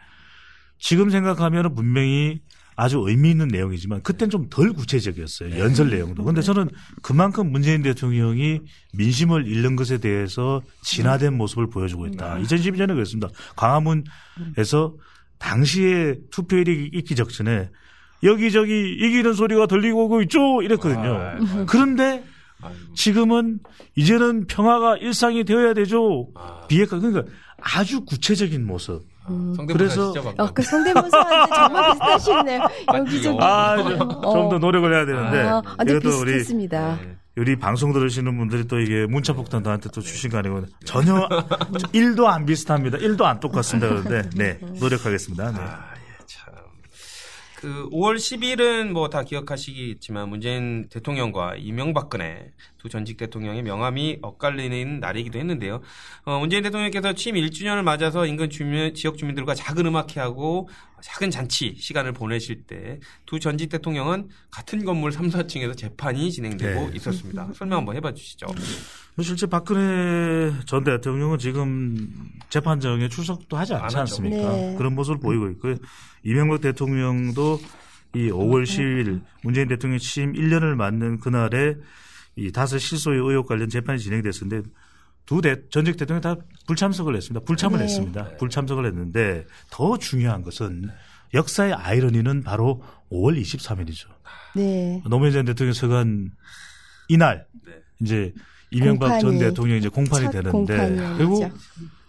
지금 0.78 1.10
생각하면 1.10 1.74
분명히 1.74 2.42
아주 2.76 3.04
의미 3.06 3.32
있는 3.32 3.48
내용이지만 3.48 4.02
그때는 4.02 4.30
좀덜 4.30 4.74
구체적이었어요. 4.74 5.50
네. 5.50 5.60
연설 5.60 5.90
내용도. 5.90 6.24
근데 6.24 6.42
저는 6.42 6.70
그만큼 7.02 7.52
문재인 7.52 7.82
대통령이 7.84 8.62
민심을 8.94 9.48
잃는 9.48 9.76
것에 9.76 10.00
대해서 10.00 10.62
진화된 10.84 11.36
모습을 11.36 11.70
보여주고 11.70 12.08
있다. 12.08 12.38
2012년에 12.40 12.88
그랬습니다. 12.88 13.30
광화문에서 13.56 14.96
당시에 15.38 16.16
투표율이 16.32 16.92
있기 16.94 17.16
적전에 17.16 17.70
여기저기 18.24 18.96
이기는 19.00 19.34
소리가 19.34 19.68
들리고 19.68 20.06
오고 20.06 20.22
있죠. 20.24 20.62
이랬거든요. 20.62 21.14
아, 21.16 21.66
그런데 21.68 22.24
지금은 22.96 23.60
이제는 23.96 24.48
평화가 24.48 24.98
일상이 24.98 25.44
되어야 25.44 25.74
되죠. 25.74 26.28
아. 26.36 26.62
비핵화 26.68 27.00
그러니까 27.00 27.24
아주 27.62 28.06
구체적인 28.06 28.66
모습. 28.66 29.04
음. 29.30 29.56
그래서 29.68 30.14
어, 30.38 30.52
그 30.54 30.62
성대모사한테 30.62 31.56
정말 31.56 31.92
비슷하시네요. 31.92 32.62
여기저기 32.94 33.38
아, 33.40 33.78
좀더 33.78 34.56
어. 34.56 34.60
노력을 34.60 34.94
해야 34.94 35.06
되는데 35.06 35.40
아, 35.44 35.62
이것도 35.88 36.20
우리 36.20 36.44
네. 36.44 37.18
우리 37.38 37.58
방송 37.58 37.94
들으시는 37.94 38.38
분들이 38.38 38.68
또 38.68 38.80
이게 38.80 39.06
문자폭탄 39.08 39.64
나한테 39.64 39.90
또 39.94 40.02
주신 40.02 40.30
거 40.30 40.40
아니고 40.40 40.66
전혀 40.86 41.28
1도 41.94 42.26
안 42.26 42.46
비슷합니다. 42.46 42.98
1도 42.98 43.24
안 43.24 43.40
똑같습니다. 43.40 43.88
그런데 43.88 44.30
네 44.36 44.60
노력하겠습니다. 44.80 45.52
네. 45.52 45.60
아, 47.64 47.66
그 47.66 47.90
5월 47.92 48.16
10일은 48.18 48.90
뭐 48.92 49.08
다 49.10 49.24
기억하시겠지만 49.24 50.28
문재인 50.30 50.88
대통령과 50.90 51.56
이명박근혜 51.56 52.52
두 52.78 52.90
전직 52.90 53.18
대통령의 53.18 53.62
명함이 53.64 54.20
엇갈리는 54.22 55.00
날이기도 55.00 55.40
했는데요. 55.40 55.82
어, 56.26 56.40
문재인 56.40 56.64
대통령께서 56.64 57.14
취임 57.14 57.36
1주년을 57.36 57.84
맞아서 57.84 58.26
인근 58.26 58.50
주민, 58.50 58.94
지역 58.94 59.18
주민들과 59.18 59.54
작은 59.56 59.86
음악회하고 59.86 60.68
작은 61.04 61.30
잔치 61.32 61.76
시간을 61.78 62.14
보내실 62.14 62.64
때 62.64 63.00
두 63.26 63.40
전직 63.40 63.70
대통령은 63.70 64.30
같은 64.52 64.86
건물 64.86 65.12
3, 65.12 65.30
4층에서 65.30 65.76
재판이 65.76 66.32
진행되고 66.32 66.90
네. 66.90 66.96
있었습니다. 66.96 67.50
설명 67.54 67.80
한번 67.80 67.96
해봐 67.96 68.14
주시죠. 68.14 68.46
뭐 69.16 69.24
실제 69.24 69.46
박근혜 69.48 70.54
전 70.66 70.84
대통령은 70.84 71.40
지금 71.40 72.08
재판정에 72.50 73.10
출석도 73.10 73.58
하지 73.58 73.74
않지 73.74 73.98
않습니까? 73.98 74.52
네. 74.52 74.76
그런 74.78 74.96
모습을 74.96 75.20
보이고 75.20 75.50
있고요. 75.52 75.76
이명박 76.24 76.62
대통령도 76.62 77.60
이 78.16 78.30
5월 78.30 78.64
10일 78.64 79.22
문재인 79.42 79.68
대통령 79.68 79.98
취임 80.00 80.34
1년을 80.34 80.76
맞는 80.76 81.20
그날에 81.20 81.76
이 82.36 82.52
다섯 82.52 82.78
실소의 82.78 83.20
의혹 83.20 83.48
관련 83.48 83.70
재판이 83.70 84.00
진행됐었는데 84.00 84.70
두 85.26 85.42
대, 85.42 85.58
전직 85.70 85.98
대통령 85.98 86.22
다 86.22 86.36
불참석을 86.68 87.16
했습니다. 87.16 87.46
불참을 87.46 87.80
네. 87.80 87.86
했습니다. 87.86 88.30
불참석을 88.38 88.86
했는데 88.86 89.46
더 89.70 89.98
중요한 89.98 90.42
것은 90.42 90.90
역사의 91.34 91.74
아이러니는 91.74 92.44
바로 92.44 92.84
5월 93.12 93.42
23일이죠. 93.42 94.08
네. 94.56 95.02
노무현 95.10 95.32
전 95.32 95.46
대통령 95.46 95.74
서간 95.74 96.32
이날 97.08 97.46
네. 97.66 97.74
이제 98.02 98.34
이명박 98.72 99.20
전 99.20 99.40
대통령이 99.40 99.80
이제 99.80 99.90
공판이 99.90 100.32
되는데. 100.32 100.96
결국 101.18 101.52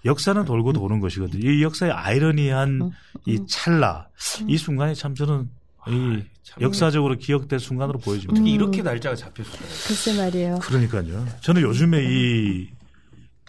역사는 0.05 0.45
돌고 0.45 0.73
도는 0.73 1.01
것이거든요. 1.01 1.51
이 1.51 1.63
역사의 1.63 1.93
아이러니한 1.93 2.83
어, 2.83 2.87
어. 2.87 3.21
이 3.27 3.41
찰나, 3.49 4.09
이 4.47 4.59
순간이 4.59 4.95
참 4.95 5.15
저는 5.15 5.49
이 5.89 6.23
아, 6.53 6.61
역사적으로 6.61 7.17
기억될 7.17 7.59
순간으로 7.59 7.99
보여집니다. 7.99 8.33
어떻게 8.33 8.51
이렇게 8.51 8.83
날짜가 8.83 9.17
잡혔을까요? 9.17 9.69
글쎄 9.87 10.17
말이에요. 10.17 10.59
그러니까요. 10.59 11.27
저는 11.41 11.63
요즘에 11.63 12.05
이, 12.05 12.69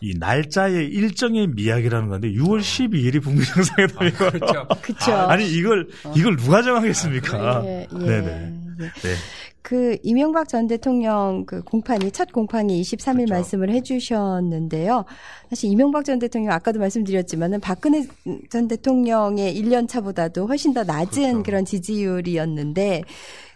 이 0.01 0.13
날짜의 0.17 0.87
일정의 0.87 1.47
미학이라는 1.47 2.09
건데 2.09 2.31
6월 2.31 2.59
12일이 2.59 3.21
북미 3.21 3.45
정상회담이고 3.45 4.25
아, 4.25 4.29
그렇죠. 4.29 4.67
그렇죠. 4.81 5.13
아니 5.13 5.49
이걸 5.49 5.87
이걸 6.15 6.35
누가 6.35 6.61
정하겠습니까? 6.61 7.37
아, 7.37 7.63
예, 7.65 7.87
예. 7.93 7.97
네네. 7.97 8.53
네. 8.77 9.15
그 9.61 9.97
이명박 10.03 10.47
전 10.47 10.67
대통령 10.67 11.43
그 11.47 11.63
공판이 11.63 12.11
첫 12.11 12.31
공판이 12.31 12.79
23일 12.81 13.15
그렇죠. 13.15 13.33
말씀을 13.33 13.69
해주셨는데요. 13.71 15.05
사실 15.49 15.71
이명박 15.71 16.05
전 16.05 16.19
대통령 16.19 16.51
아까도 16.51 16.79
말씀드렸지만은 16.79 17.61
박근혜 17.61 18.05
전 18.51 18.67
대통령의 18.67 19.59
1년 19.59 19.87
차보다도 19.87 20.45
훨씬 20.45 20.73
더 20.73 20.83
낮은 20.83 21.23
그렇죠. 21.23 21.43
그런 21.43 21.65
지지율이었는데 21.65 23.01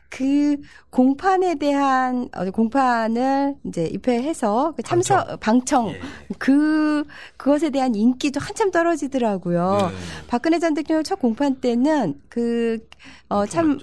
그 0.10 0.58
공판에 0.90 1.56
대한 1.56 2.30
어, 2.36 2.50
공판을 2.50 3.56
이제 3.66 3.86
입회해서 3.86 4.74
그 4.76 4.84
참석 4.84 5.40
방청, 5.40 5.88
방청 5.88 5.90
예. 5.90 6.00
그 6.40 7.04
그것에 7.38 7.70
대한 7.70 7.94
인기도 7.96 8.40
한참 8.40 8.72
떨어지더라고요. 8.72 9.92
예. 9.92 10.26
박근혜 10.28 10.60
전 10.60 10.74
대통령 10.74 11.04
첫 11.04 11.20
공판 11.20 11.62
때는 11.62 12.20
그어참 12.30 13.80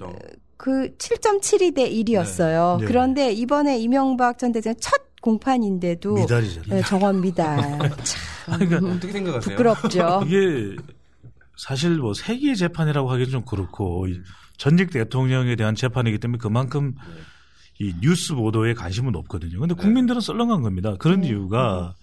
그 0.57 0.95
7.72 0.97 1.75
대 1.75 1.89
1이었어요. 1.89 2.77
네. 2.77 2.81
네. 2.81 2.87
그런데 2.87 3.31
이번에 3.31 3.79
이명박 3.79 4.37
전 4.37 4.51
대통령 4.51 4.75
첫 4.81 5.07
공판인데도 5.21 6.13
미달이잖아요. 6.13 6.75
네, 6.75 6.81
정원 6.87 7.21
미달. 7.21 7.57
참 8.03 8.59
그러니까 8.59 8.95
어떻게 8.95 9.13
생각하세요? 9.13 9.55
부끄럽죠. 9.55 10.23
이게 10.27 10.75
사실 11.55 11.97
뭐 11.97 12.13
세계 12.13 12.53
재판이라고 12.53 13.09
하기는 13.09 13.31
좀 13.31 13.45
그렇고 13.45 14.05
전직 14.57 14.91
대통령에 14.91 15.55
대한 15.55 15.75
재판이기 15.75 16.17
때문에 16.17 16.39
그만큼 16.39 16.93
이 17.79 17.93
뉴스 18.01 18.33
보도에 18.33 18.73
관심은 18.73 19.15
없거든요. 19.15 19.59
근데 19.59 19.75
국민들은 19.75 20.19
썰렁한 20.19 20.61
겁니다. 20.61 20.95
그런 20.97 21.21
네. 21.21 21.27
이유가 21.27 21.95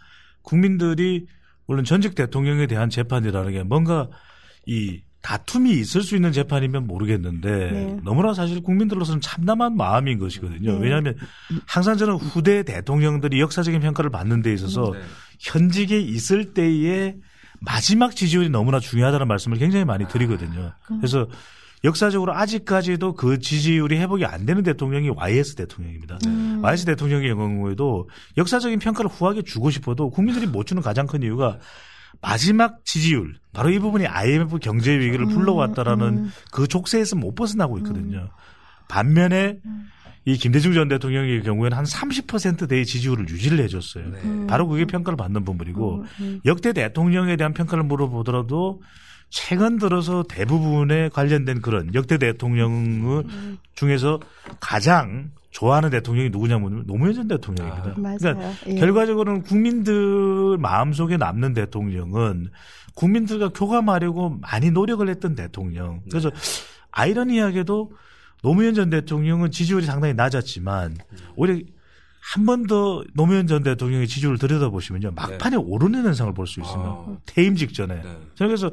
국민들이 0.42 1.26
물론 1.66 1.84
전직 1.84 2.14
대통령에 2.14 2.66
대한 2.66 2.90
재판이라는 2.90 3.52
게 3.52 3.62
뭔가 3.62 4.08
이 4.66 5.00
다툼이 5.22 5.72
있을 5.72 6.02
수 6.02 6.16
있는 6.16 6.32
재판이면 6.32 6.86
모르겠는데 6.86 7.70
네. 7.70 7.96
너무나 8.04 8.34
사실 8.34 8.62
국민들로서는 8.62 9.22
참담한 9.22 9.74
마음인 9.74 10.18
것이거든요. 10.18 10.74
네. 10.74 10.78
왜냐하면 10.80 11.16
항상 11.66 11.96
저는 11.96 12.16
후대 12.16 12.62
대통령들이 12.62 13.40
역사적인 13.40 13.80
평가를 13.80 14.10
받는 14.10 14.42
데 14.42 14.52
있어서 14.52 14.92
네. 14.92 15.00
현직에 15.40 15.98
있을 15.98 16.52
때의 16.52 17.16
마지막 17.60 18.14
지지율이 18.14 18.50
너무나 18.50 18.78
중요하다는 18.78 19.26
말씀을 19.26 19.56
굉장히 19.56 19.86
많이 19.86 20.06
드리거든요. 20.06 20.72
아, 20.74 20.96
그래서 20.98 21.26
역사적으로 21.84 22.34
아직까지도 22.34 23.12
그 23.14 23.38
지지율이 23.38 23.98
회복이 23.98 24.24
안 24.24 24.46
되는 24.46 24.62
대통령이 24.62 25.10
YS 25.10 25.54
대통령입니다. 25.54 26.18
음. 26.26 26.60
YS 26.62 26.86
대통령의 26.86 27.28
경우에도 27.34 28.08
역사적인 28.38 28.78
평가를 28.78 29.10
후하게 29.10 29.42
주고 29.42 29.70
싶어도 29.70 30.10
국민들이 30.10 30.46
못 30.46 30.66
주는 30.66 30.82
가장 30.82 31.06
큰 31.06 31.22
이유가 31.22 31.58
마지막 32.22 32.84
지지율 32.86 33.34
바로 33.52 33.70
이 33.70 33.78
부분이 33.78 34.06
IMF 34.06 34.58
경제 34.60 34.98
위기를 34.98 35.26
음, 35.26 35.28
불러왔다라는 35.28 36.06
음. 36.06 36.32
그 36.50 36.66
족쇄에서 36.66 37.16
못 37.16 37.34
벗어나고 37.34 37.76
있거든요. 37.78 38.18
음. 38.18 38.28
반면에 38.88 39.58
이 40.24 40.38
김대중 40.38 40.72
전 40.72 40.88
대통령의 40.88 41.42
경우에는 41.42 41.76
한 41.76 41.84
30%대의 41.84 42.86
지지율을 42.86 43.28
유지를 43.28 43.60
해줬어요. 43.64 44.10
네. 44.10 44.46
바로 44.46 44.66
그게 44.66 44.86
평가를 44.86 45.18
받는 45.18 45.44
부분이고 45.44 46.04
역대 46.46 46.72
대통령에 46.72 47.36
대한 47.36 47.52
평가를 47.52 47.84
물어보더라도 47.84 48.80
최근 49.34 49.78
들어서 49.78 50.22
대부분에 50.22 51.08
관련된 51.08 51.60
그런 51.60 51.92
역대 51.92 52.18
대통령 52.18 53.26
중에서 53.74 54.20
가장 54.60 55.32
좋아하는 55.50 55.90
대통령이 55.90 56.30
누구냐면 56.30 56.84
노무현 56.86 57.14
전 57.14 57.26
대통령입니다. 57.26 57.90
아, 57.90 57.94
그러니까 57.94 58.52
예. 58.68 58.74
결과적으로는 58.76 59.42
국민들 59.42 60.56
마음속에 60.58 61.16
남는 61.16 61.52
대통령은 61.52 62.48
국민들과 62.94 63.48
교감하려고 63.48 64.38
많이 64.40 64.70
노력을 64.70 65.06
했던 65.08 65.34
대통령. 65.34 66.02
그래서 66.08 66.30
네. 66.30 66.36
아이러니하게도 66.92 67.90
노무현 68.40 68.74
전 68.74 68.88
대통령은 68.88 69.50
지지율이 69.50 69.84
상당히 69.84 70.14
낮았지만 70.14 70.96
오히려 71.34 71.60
한 72.32 72.46
번 72.46 72.66
더 72.66 73.04
노무현 73.12 73.46
전 73.46 73.62
대통령의 73.62 74.08
지지율을 74.08 74.38
들여다보시면요. 74.38 75.12
막판에 75.12 75.56
네. 75.56 75.62
오르는 75.62 76.04
현상을 76.04 76.32
볼 76.32 76.46
수 76.46 76.60
있습니다. 76.60 76.88
아. 76.90 77.16
퇴임 77.26 77.54
직전에. 77.54 77.96
네. 78.02 78.18
그래서 78.38 78.70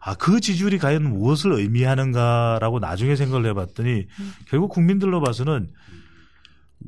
아, 0.00 0.14
그 0.14 0.40
지지율이 0.40 0.78
과연 0.78 1.02
무엇을 1.02 1.52
의미하는가라고 1.52 2.78
나중에 2.78 3.16
생각을 3.16 3.46
해봤더니 3.50 4.06
결국 4.48 4.68
국민들로 4.68 5.20
봐서는 5.20 5.70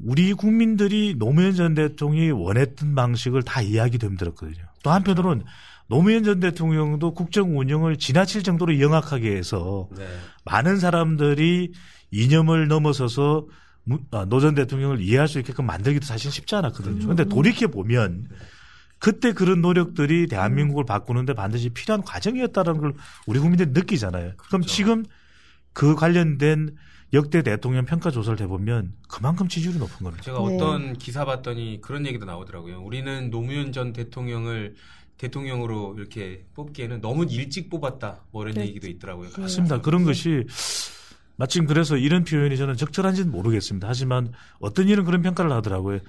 우리 0.05 0.33
국민들이 0.33 1.15
노무현 1.19 1.55
전 1.55 1.75
대통령이 1.75 2.31
원했던 2.31 2.95
방식을 2.95 3.43
다 3.43 3.61
이해하기도 3.63 4.07
힘들었거든요. 4.07 4.65
또 4.85 4.91
한편으로는 4.91 5.45
노무현 5.89 6.23
전 6.23 6.39
대통령도 6.41 7.15
국정 7.15 7.59
운영을 7.59 7.97
지나칠 7.97 8.43
정도로 8.43 8.81
영악하게 8.81 9.37
해서 9.37 9.89
네. 9.97 10.07
많은 10.45 10.79
사람들이 10.79 11.73
이념을 12.13 12.69
넘어서서 12.69 13.47
아, 13.49 13.66
노전 14.28 14.55
대통령을 14.55 15.00
이해할 15.00 15.28
수 15.28 15.38
있게끔 15.38 15.66
만들기도 15.66 16.05
사실 16.05 16.31
쉽지 16.31 16.55
않았거든요. 16.57 16.99
그런데 17.00 17.25
돌이켜 17.25 17.69
보면 17.69 18.28
그때 18.99 19.33
그런 19.33 19.61
노력들이 19.61 20.26
대한민국을 20.26 20.85
바꾸는데 20.85 21.35
반드시 21.35 21.69
필요한 21.69 22.02
과정이었다는 22.02 22.78
걸 22.78 22.95
우리 23.26 23.38
국민들이 23.38 23.71
느끼잖아요. 23.71 24.33
그럼 24.37 24.62
그렇죠. 24.62 24.66
지금 24.66 25.05
그 25.73 25.95
관련된 25.95 26.75
역대 27.12 27.43
대통령 27.43 27.85
평가 27.85 28.11
조사를 28.11 28.40
해보면 28.40 28.95
그만큼 29.09 29.47
지지율이 29.47 29.78
높은 29.78 30.05
겁니다. 30.05 30.25
제가 30.25 30.38
네. 30.38 30.55
어떤 30.55 30.95
기사 30.99 31.25
봤더니 31.25 31.81
그런 31.81 32.05
얘기도 32.07 32.25
나오더라고요. 32.25 32.81
우리는 32.81 33.31
노무현 33.31 33.71
전 33.71 33.93
대통령을 33.93 34.75
대통령으로 35.19 35.95
이렇게 35.97 36.45
뽑기에는 36.55 37.00
너무 37.00 37.25
일찍 37.31 37.71
뽑았다. 37.71 38.25
뭐 38.33 38.43
이런 38.43 38.55
네. 38.55 38.66
얘기도 38.66 38.88
있더라고요. 38.88 39.31
맞습니다. 39.38 39.81
그런 39.81 40.05
것이 40.05 40.45
마침 41.37 41.66
그래서 41.66 41.97
이런 41.97 42.25
표현이 42.25 42.57
저는 42.57 42.76
적절한지는 42.76 43.31
모르겠습니다. 43.31 43.88
하지만 43.88 44.33
어떤 44.59 44.88
일은 44.88 45.05
그런 45.05 45.23
평가를 45.23 45.52
하더라고요. 45.52 46.00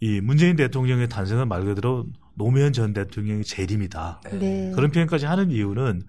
이 0.00 0.20
문재인 0.20 0.56
대통령의 0.56 1.08
탄생은 1.08 1.48
말 1.48 1.64
그대로 1.64 2.06
노무현 2.34 2.72
전 2.72 2.92
대통령의 2.92 3.44
재림이다. 3.44 4.20
네. 4.32 4.72
그런 4.74 4.90
표현까지 4.90 5.26
하는 5.26 5.50
이유는 5.50 6.02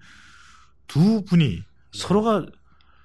두 0.86 1.24
분이 1.24 1.48
네. 1.48 1.62
서로가 1.92 2.46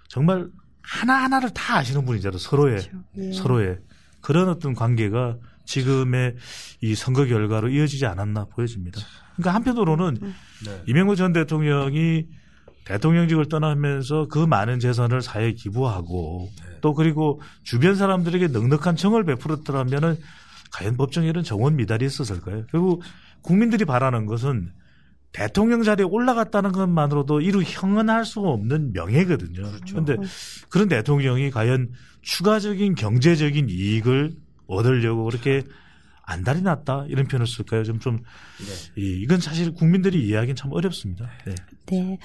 정말 0.08 0.50
하나하나를 0.82 1.52
다 1.52 1.78
아시는 1.78 2.06
분이잖아요. 2.06 2.40
서로의, 2.40 2.82
그렇죠. 2.82 3.04
예. 3.18 3.32
서로의. 3.32 3.78
그런 4.22 4.50
어떤 4.50 4.74
관계가 4.74 5.38
지금의 5.66 6.36
이 6.82 6.96
선거 6.96 7.26
결과로 7.26 7.70
이어지지 7.70 8.06
않았나 8.06 8.46
보여집니다. 8.46 9.00
그러니까 9.36 9.56
한편으로는 9.56 10.18
음. 10.22 10.36
네. 10.66 10.84
이명박 10.88 11.16
전 11.16 11.34
대통령이 11.34 12.26
대통령직을 12.86 13.48
떠나면서 13.48 14.28
그 14.28 14.40
많은 14.40 14.80
재산을 14.80 15.22
사회에 15.22 15.54
기부하고 15.54 16.50
네. 16.64 16.78
또 16.82 16.94
그리고 16.94 17.42
주변 17.64 17.96
사람들에게 17.96 18.48
넉넉한 18.48 18.96
정을 18.96 19.24
베풀었더라면은 19.24 20.18
과연 20.72 20.98
법정에는 20.98 21.44
정원 21.44 21.76
미달이 21.76 22.06
있었을까요? 22.06 22.66
결국 22.72 23.04
국민들이 23.42 23.86
바라는 23.86 24.26
것은 24.26 24.72
대통령 25.32 25.84
자리에 25.84 26.06
올라갔다는 26.06 26.72
것만으로도 26.72 27.42
이루 27.42 27.62
형언할 27.64 28.26
수 28.26 28.42
없는 28.42 28.92
명예거든요. 28.94 29.62
그렇죠. 29.62 29.86
그런데 29.90 30.18
그런 30.70 30.90
대통령이 30.90 31.52
과연 31.52 31.92
추가적인 32.22 32.96
경제적인 32.96 33.70
이익을 33.70 34.34
얻으려고 34.68 35.26
그렇게 35.26 35.64
안달이 36.32 36.62
났다 36.62 37.06
이런 37.08 37.28
표현을 37.28 37.46
쓸까요? 37.46 37.84
좀좀 37.84 38.18
네. 38.18 39.02
이건 39.02 39.40
사실 39.40 39.74
국민들이 39.74 40.26
이해하기는 40.28 40.56
참 40.56 40.72
어렵습니다. 40.72 41.30
네. 41.46 41.56
네. 41.88 42.18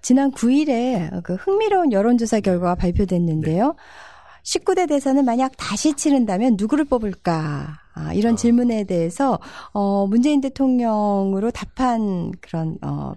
지난 0.00 0.30
9일에 0.30 1.22
그 1.22 1.34
흥미로운 1.34 1.92
여론조사 1.92 2.40
결과가 2.40 2.76
발표됐는데요. 2.76 3.74
네. 3.76 3.82
19대 4.44 4.88
대선을 4.88 5.24
만약 5.24 5.52
다시 5.56 5.94
치른다면 5.94 6.56
누구를 6.58 6.84
뽑을까? 6.84 7.80
아, 7.98 8.12
이런 8.14 8.34
아. 8.34 8.36
질문에 8.36 8.84
대해서 8.84 9.38
어 9.72 10.06
문재인 10.06 10.40
대통령으로 10.40 11.50
답한 11.50 12.32
그런 12.40 12.78
어 12.82 13.14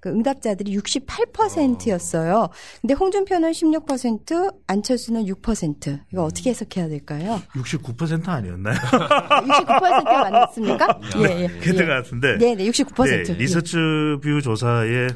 그 0.00 0.08
응답자들이 0.10 0.76
68%였어요. 0.76 2.48
근데 2.80 2.94
홍준표는 2.94 3.50
16%, 3.52 4.54
안철수는 4.66 5.24
6%. 5.24 6.00
이거 6.12 6.22
음. 6.22 6.26
어떻게 6.26 6.50
해석해야 6.50 6.88
될까요? 6.88 7.40
69% 7.54 8.28
아니었나요? 8.28 8.74
69%가 9.46 10.30
맞습니까? 10.30 11.00
예, 11.18 11.42
예. 11.42 11.48
그때 11.48 11.82
예. 11.82 11.86
같은데. 11.86 12.38
네, 12.38 12.54
네, 12.54 12.64
69%. 12.68 13.26
네, 13.26 13.34
리서치 13.34 13.76
뷰 14.22 14.40
조사에 14.42 15.08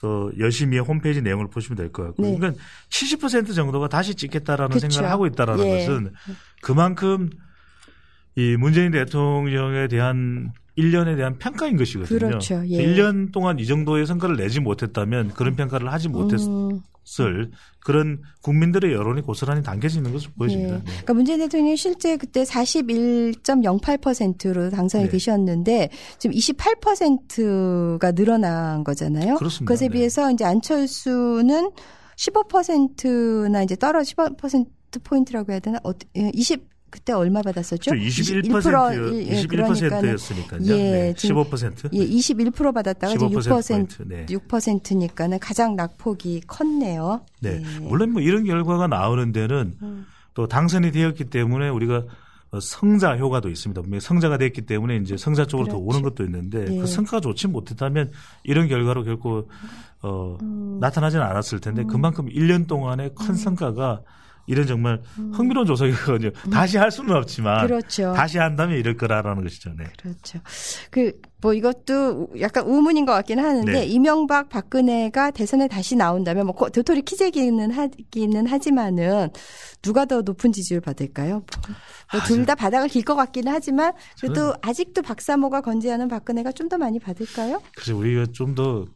또 0.00 0.32
열심히 0.38 0.78
홈페이지 0.78 1.22
내용을 1.22 1.48
보시면 1.48 1.76
될 1.76 1.92
것 1.92 2.04
같고요. 2.08 2.30
네. 2.30 2.36
그러니까 2.38 2.62
70% 2.90 3.54
정도가 3.54 3.88
다시 3.88 4.14
찍겠다라는 4.14 4.74
그쵸. 4.74 4.88
생각을 4.88 5.10
하고 5.10 5.26
있다라는 5.26 5.64
예. 5.66 5.78
것은 5.78 6.12
그만큼 6.60 7.30
이 8.36 8.56
문재인 8.56 8.92
대통령에 8.92 9.88
대한 9.88 10.52
1년에 10.78 11.16
대한 11.16 11.36
평가인 11.38 11.76
것이거든요. 11.76 12.18
그렇죠. 12.18 12.62
예. 12.66 12.78
1년 12.78 13.30
동안 13.30 13.58
이 13.58 13.66
정도의 13.66 14.06
성과를 14.06 14.36
내지 14.36 14.60
못했다면 14.60 15.34
그런 15.34 15.54
평가를 15.54 15.92
하지 15.92 16.08
못했을 16.08 16.48
음. 16.48 16.80
그런 17.80 18.22
국민들의 18.40 18.90
여론이 18.92 19.20
고스란히 19.22 19.62
담겨지는 19.62 20.12
것을 20.12 20.30
보여집니다. 20.38 20.76
네. 20.76 20.82
그러니까 20.84 21.12
문재인 21.12 21.40
대통령이 21.40 21.76
실제 21.76 22.16
그때 22.16 22.44
41.08%로 22.44 24.70
당선이 24.70 25.04
네. 25.04 25.10
되셨는데 25.10 25.90
지금 26.18 26.34
28%가 26.34 28.12
늘어난 28.12 28.82
거잖아요. 28.82 29.34
그렇습니다. 29.34 29.68
그것에 29.68 29.88
네. 29.88 29.92
비해서 29.92 30.30
이제 30.30 30.46
안철수는 30.46 31.72
15%나 32.16 33.62
이제 33.62 33.76
떨어 33.76 34.00
15% 34.00 34.66
포인트라고 35.04 35.52
해야 35.52 35.60
되나? 35.60 35.80
20 36.14 36.71
그때 36.92 37.14
얼마 37.14 37.40
받았었죠? 37.40 37.90
21%, 37.90 38.44
21%, 38.44 39.48
21%였으니까요. 39.48 40.60
예, 40.66 40.74
네, 40.74 41.14
15%? 41.14 41.88
예, 41.94 42.06
21% 42.06 42.74
받았다가 42.74 43.14
15% 43.14 43.88
6%, 43.88 44.06
네. 44.06 44.26
6%니까는 44.26 45.38
가장 45.38 45.74
낙폭이 45.74 46.42
컸네요. 46.46 47.22
네. 47.40 47.60
네. 47.60 47.80
물론 47.80 48.12
뭐 48.12 48.20
이런 48.20 48.44
결과가 48.44 48.88
나오는 48.88 49.32
데는 49.32 49.76
음. 49.80 50.06
또 50.34 50.46
당선이 50.46 50.92
되었기 50.92 51.24
때문에 51.24 51.70
우리가 51.70 52.04
성자 52.60 53.16
효과도 53.16 53.48
있습니다. 53.48 53.80
성자가 54.00 54.36
됐기 54.36 54.66
때문에 54.66 54.96
이제 54.96 55.16
성자 55.16 55.46
쪽으로 55.46 55.68
그렇죠. 55.68 55.78
더 55.78 55.84
오는 55.84 56.02
것도 56.02 56.24
있는데 56.24 56.66
네. 56.66 56.78
그 56.78 56.86
성과가 56.86 57.20
좋지 57.20 57.48
못했다면 57.48 58.12
이런 58.44 58.68
결과로 58.68 59.02
결코 59.02 59.48
어, 60.02 60.36
음. 60.42 60.76
나타나지는 60.78 61.24
않았을 61.24 61.60
텐데 61.60 61.82
음. 61.82 61.86
그만큼 61.86 62.26
1년 62.28 62.66
동안의 62.66 63.12
큰 63.14 63.30
음. 63.30 63.34
성과가 63.34 64.02
이런 64.46 64.66
정말 64.66 65.00
음. 65.18 65.32
흥미로운 65.34 65.66
조사이거든요. 65.66 66.30
음. 66.46 66.50
다시 66.50 66.76
할 66.78 66.90
수는 66.90 67.14
없지만 67.14 67.66
그렇죠. 67.66 68.12
다시 68.14 68.38
한다면 68.38 68.76
이럴 68.78 68.96
거라라는 68.96 69.42
것이죠. 69.42 69.70
네. 69.76 69.84
그렇죠. 69.98 70.40
그 70.90 71.12
뭐 71.42 71.52
이것도 71.52 72.28
약간 72.40 72.64
우문인 72.64 73.04
것 73.04 73.12
같긴 73.12 73.40
하는데 73.40 73.70
네. 73.72 73.84
이명박 73.84 74.48
박근혜가 74.48 75.32
대선에 75.32 75.66
다시 75.66 75.96
나온다면 75.96 76.46
뭐 76.46 76.54
도토리 76.70 77.02
키재기는 77.02 77.72
하기는 77.72 78.46
하지만은 78.46 79.28
누가 79.82 80.04
더 80.04 80.22
높은 80.22 80.52
지지를 80.52 80.80
받을까요? 80.80 81.42
뭐 82.12 82.20
아, 82.20 82.24
둘다 82.24 82.54
바닥을 82.54 82.88
길 82.88 83.02
것 83.02 83.16
같기는 83.16 83.52
하지만 83.52 83.92
그래도 84.20 84.54
아직도 84.62 85.02
박사모가 85.02 85.62
건재하는 85.62 86.06
박근혜가 86.06 86.52
좀 86.52 86.68
더 86.68 86.78
많이 86.78 87.00
받을까요? 87.00 87.60
그래서 87.74 87.96
우리가 87.96 88.26
좀 88.32 88.54
더 88.54 88.86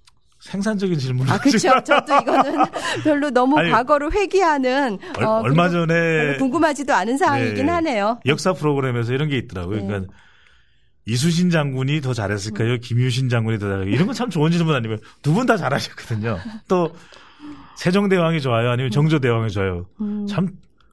생산적인 0.40 0.98
질문을. 0.98 1.32
아, 1.32 1.38
그렇죠. 1.38 1.68
저도 1.84 2.14
이거는 2.22 2.64
별로 3.04 3.30
너무 3.30 3.58
아니, 3.58 3.70
과거를 3.70 4.12
회귀하는 4.12 4.98
얼, 5.16 5.24
어, 5.24 5.40
얼마 5.40 5.68
전에 5.68 6.36
궁금하지도 6.38 6.92
않은 6.94 7.16
사항이긴 7.18 7.66
네, 7.66 7.72
하네요. 7.72 8.20
역사 8.26 8.52
프로그램에서 8.52 9.12
이런 9.12 9.28
게 9.28 9.36
있더라고요. 9.38 9.80
네. 9.80 9.86
그러니까 9.86 10.12
이수신 11.06 11.50
장군이 11.50 12.00
더 12.00 12.12
잘했을까요? 12.12 12.74
음. 12.74 12.80
김유신 12.80 13.28
장군이 13.28 13.58
더 13.58 13.66
잘했을까요? 13.68 13.94
이런 13.94 14.06
건 14.06 14.14
참 14.14 14.28
좋은 14.30 14.50
질문 14.50 14.74
아니면 14.74 14.98
두 15.22 15.32
분 15.32 15.46
다 15.46 15.56
잘하셨거든요. 15.56 16.38
또 16.68 16.94
세종대왕이 17.76 18.40
좋아요? 18.40 18.70
아니면 18.70 18.90
정조대왕이 18.90 19.50
좋아요? 19.50 19.86
음. 20.00 20.26
참 20.28 20.48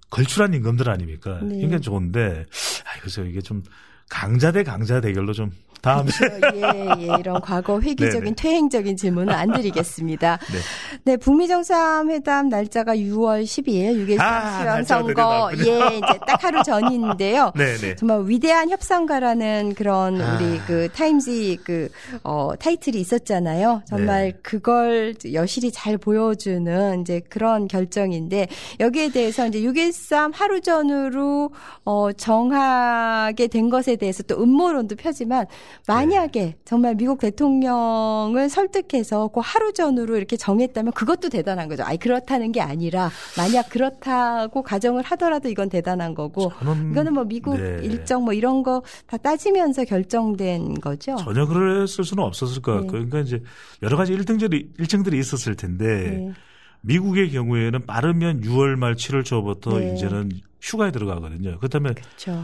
걸출한 0.10 0.54
임금들 0.54 0.90
아닙니까? 0.90 1.40
네. 1.42 1.60
굉장히 1.62 1.82
좋은데, 1.82 2.46
아, 2.86 3.00
그래서 3.00 3.24
이게 3.24 3.42
좀 3.42 3.64
강자 4.10 4.52
대 4.52 4.64
강자 4.64 5.02
대결로 5.02 5.34
좀 5.34 5.50
다음에 5.84 6.10
그렇죠. 6.12 6.58
예, 6.58 6.96
예, 6.98 7.08
이런 7.20 7.42
과거 7.42 7.80
회기적인 7.82 8.36
퇴행적인 8.40 8.96
질문은 8.96 9.34
안 9.34 9.52
드리겠습니다. 9.52 10.40
네. 10.48 10.60
네, 11.04 11.18
북미 11.18 11.50
정상회담 11.50 12.48
날짜가 12.48 12.96
6월 12.96 13.44
12일 13.44 14.08
6.13 14.08 14.20
아, 14.22 14.60
지방선거 14.60 15.52
예, 15.58 15.98
이제 15.98 16.20
딱 16.26 16.42
하루 16.42 16.64
전인데요. 16.64 17.52
네, 17.58 17.76
네. 17.76 17.96
정말 17.98 18.24
위대한 18.26 18.70
협상가라는 18.70 19.76
그런 19.76 20.22
아. 20.22 20.38
우리 20.38 20.58
그 20.66 20.88
타임지 20.94 21.60
그 21.66 21.90
어, 22.24 22.52
타이틀이 22.58 22.98
있었잖아요. 23.02 23.82
정말 23.86 24.32
네. 24.32 24.40
그걸 24.42 25.16
여실히 25.34 25.70
잘 25.70 25.98
보여주는 25.98 27.02
이제 27.02 27.22
그런 27.28 27.68
결정인데 27.68 28.48
여기에 28.80 29.10
대해서 29.10 29.46
이제 29.48 29.60
6.13 29.60 30.32
하루 30.34 30.62
전으로 30.62 31.52
어, 31.84 32.14
정하게 32.14 33.48
된 33.48 33.70
것에 33.70 33.98
대해서 33.98 34.24
또 34.24 34.42
음모론도 34.42 34.96
펴지만 34.96 35.46
만약에 35.88 36.40
네. 36.40 36.56
정말 36.66 36.96
미국 36.96 37.20
대통령을 37.20 38.50
설득해서 38.50 39.28
그 39.30 39.42
하루 39.44 39.74
전으로 39.74 40.18
이렇게 40.18 40.38
정했다면 40.38 40.94
그것도 40.94 41.30
대단한 41.30 41.68
거죠. 41.68 41.84
아니 41.84 41.98
그렇다는 41.98 42.52
게 42.52 42.62
아니라 42.62 43.12
만약 43.38 43.70
그렇다고 43.70 44.62
가정을 44.62 45.04
하더라도 45.04 45.50
이건 45.50 45.70
대단한 45.70 46.14
거고 46.16 46.52
이거는 46.92 47.14
뭐 47.14 47.24
미국 47.24 47.58
네. 47.58 47.80
일정 47.84 48.24
뭐 48.24 48.34
이런 48.34 48.64
거 48.64 48.82
다 49.08 49.18
따지면서 49.18 49.86
결정된 49.86 50.80
거죠. 50.80 51.16
전혀 51.18 51.46
그랬을 51.46 52.04
수는 52.04 52.24
없었을 52.24 52.62
것 52.62 52.74
같고요. 52.74 53.04
네. 53.04 53.10
그러니까 53.10 53.20
이제 53.20 53.42
여러 53.82 53.98
가지 53.98 54.14
일등들이 54.14 54.72
일정들이 54.78 55.20
있었을 55.20 55.56
텐데 55.56 55.86
네. 55.86 56.34
미국의 56.82 57.32
경우에는 57.32 57.86
빠르면 57.86 58.42
6월 58.42 58.76
말 58.76 58.96
7월 58.96 59.24
초부터 59.24 59.80
네. 59.80 59.94
이제는 59.94 60.32
휴가에 60.62 60.92
들어가거든요. 60.92 61.58
그렇다면 61.60 61.96
그렇죠. 61.96 62.44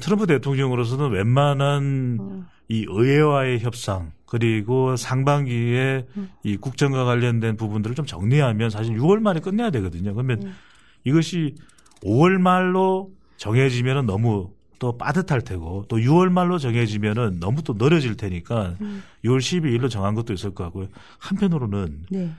트럼프 0.00 0.26
대통령으로서는 0.26 1.10
웬만한 1.10 1.82
음. 2.20 2.46
이 2.68 2.84
의회와의 2.88 3.60
협상 3.60 4.12
그리고 4.26 4.96
상반기에 4.96 6.06
음. 6.16 6.30
이 6.42 6.56
국정과 6.56 7.04
관련된 7.04 7.56
부분들을 7.56 7.94
좀 7.94 8.04
정리하면 8.06 8.70
사실 8.70 8.96
6월 8.96 9.20
말에 9.20 9.40
끝내야 9.40 9.70
되거든요. 9.70 10.14
그러면 10.14 10.42
음. 10.42 10.54
이것이 11.04 11.54
5월 12.02 12.38
말로 12.38 13.12
정해지면은 13.36 14.06
너무 14.06 14.50
또 14.78 14.98
빠듯할 14.98 15.42
테고 15.42 15.86
또 15.88 15.96
6월 15.96 16.28
말로 16.28 16.58
정해지면은 16.58 17.38
너무 17.40 17.62
또 17.62 17.74
늘어질 17.74 18.16
테니까 18.16 18.74
음. 18.80 19.02
6월 19.24 19.38
12일로 19.38 19.88
정한 19.88 20.14
것도 20.14 20.32
있을 20.32 20.54
것 20.54 20.64
같고요. 20.64 20.88
한편으로는 21.18 22.06
네. 22.10 22.34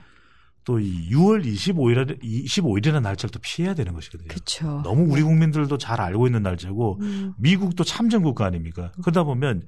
또 0.68 0.78
이 0.78 1.08
6월 1.10 1.42
25일 1.46 2.22
25일이라는 2.22 3.00
날짜를 3.00 3.30
또 3.30 3.38
피해야 3.40 3.72
되는 3.72 3.94
것이거든요. 3.94 4.28
그쵸. 4.28 4.82
너무 4.84 5.04
우리 5.10 5.22
네. 5.22 5.22
국민들도 5.22 5.78
잘 5.78 5.98
알고 5.98 6.26
있는 6.26 6.42
날짜고 6.42 6.98
음. 7.00 7.32
미국도 7.38 7.84
참전 7.84 8.22
국가 8.22 8.44
아닙니까? 8.44 8.92
그러다 9.00 9.24
보면 9.24 9.62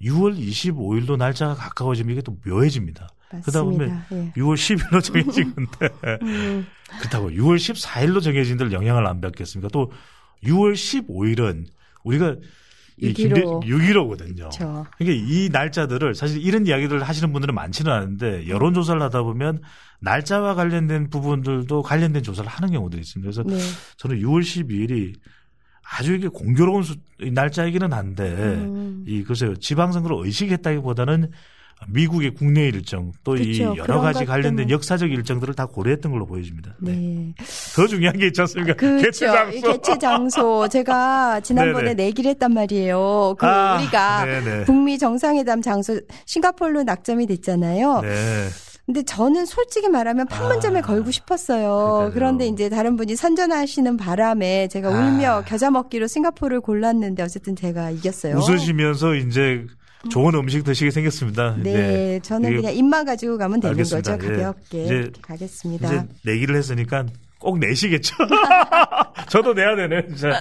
6월 0.00 0.38
25일도 0.38 1.18
날짜가 1.18 1.54
가까워지면 1.54 2.12
이게 2.12 2.22
또 2.22 2.38
묘해집니다. 2.46 3.06
맞습니다. 3.30 3.42
그러다 3.44 3.62
보면 3.64 4.02
예. 4.12 4.32
6월 4.40 4.54
10일로 4.54 5.04
정해진 5.04 5.54
건데 5.54 5.88
음. 6.22 6.66
그렇다고 7.00 7.28
6월 7.28 7.56
14일로 7.56 8.22
정해진 8.22 8.56
들 8.56 8.72
영향을 8.72 9.06
안 9.06 9.20
받겠습니까? 9.20 9.68
또 9.68 9.92
6월 10.42 10.72
15일은 10.72 11.66
우리가 12.02 12.36
6.15. 13.02 13.64
6.15거든요. 13.64 14.36
그렇죠. 14.36 14.86
그러니까 14.96 15.24
이 15.26 15.48
날짜들을 15.52 16.14
사실 16.14 16.42
이런 16.42 16.66
이야기들을 16.66 17.02
하시는 17.02 17.32
분들은 17.32 17.54
많지는 17.54 17.92
않은데 17.92 18.48
여론조사를 18.48 19.00
하다 19.02 19.22
보면 19.22 19.60
날짜와 20.00 20.54
관련된 20.54 21.10
부분들도 21.10 21.82
관련된 21.82 22.22
조사를 22.22 22.48
하는 22.48 22.70
경우들이 22.72 23.02
있습니다. 23.02 23.30
그래서 23.30 23.42
네. 23.42 23.58
저는 23.96 24.18
6월 24.20 24.40
12일이 24.40 25.14
아주 25.88 26.14
이게 26.14 26.28
공교로운 26.28 26.82
수, 26.82 26.96
날짜이기는 27.20 27.92
한데 27.92 28.32
음. 28.32 29.04
이 29.06 29.22
글쎄요 29.22 29.54
지방선거를 29.54 30.24
의식했다기보다는 30.26 31.30
미국의 31.88 32.34
국내 32.34 32.66
일정 32.68 33.12
또 33.22 33.36
이 33.36 33.60
여러 33.60 34.00
가지 34.00 34.24
관련된 34.24 34.70
역사적 34.70 35.10
일정들을 35.10 35.54
다 35.54 35.66
고려했던 35.66 36.10
걸로 36.10 36.26
보여집니다. 36.26 36.74
네. 36.80 36.92
네. 36.92 37.34
더 37.74 37.86
중요한 37.86 38.16
게 38.18 38.26
있지 38.28 38.40
않습니까? 38.40 38.74
그렇죠. 38.74 39.04
개최 39.04 39.26
장소. 39.26 39.72
개최 39.72 39.98
장소. 39.98 40.68
제가 40.68 41.40
지난번에 41.40 41.94
내기를 41.94 42.30
했단 42.30 42.52
말이에요. 42.54 43.36
그 43.38 43.46
아, 43.46 43.76
우리가 43.76 44.24
네네. 44.24 44.64
북미 44.64 44.98
정상회담 44.98 45.62
장소 45.62 46.00
싱가폴로 46.24 46.82
낙점이 46.84 47.26
됐잖아요. 47.26 48.00
네. 48.00 48.48
근데 48.86 49.02
저는 49.02 49.46
솔직히 49.46 49.88
말하면 49.88 50.26
판문점에 50.28 50.78
아, 50.78 50.82
걸고 50.82 51.10
싶었어요. 51.10 51.68
그러니까요. 51.68 52.10
그런데 52.14 52.46
이제 52.46 52.68
다른 52.68 52.96
분이 52.96 53.16
선전하시는 53.16 53.96
바람에 53.96 54.68
제가 54.68 54.90
울며 54.90 55.30
아. 55.38 55.42
겨자 55.42 55.70
먹기로 55.72 56.06
싱가포르를 56.06 56.60
골랐는데 56.60 57.22
어쨌든 57.22 57.56
제가 57.56 57.90
이겼어요. 57.90 58.36
웃으시면서 58.36 59.16
이제 59.16 59.66
좋은 60.10 60.34
음식 60.34 60.62
드시게 60.64 60.90
생겼습니다. 60.90 61.56
네, 61.58 61.72
네. 61.72 62.20
저는 62.22 62.54
그냥 62.56 62.74
입만 62.74 63.04
가지고 63.04 63.38
가면 63.38 63.60
되는 63.60 63.72
알겠습니다. 63.72 64.16
거죠. 64.16 64.32
예. 64.32 64.36
가볍게 64.42 64.84
이제, 64.84 65.10
가겠습니다. 65.22 65.88
이제 65.88 66.04
내기를 66.24 66.56
했으니까 66.56 67.06
꼭 67.38 67.58
내시겠죠. 67.58 68.14
저도 69.28 69.52
내야 69.54 69.74
되네. 69.76 70.06
진짜. 70.08 70.40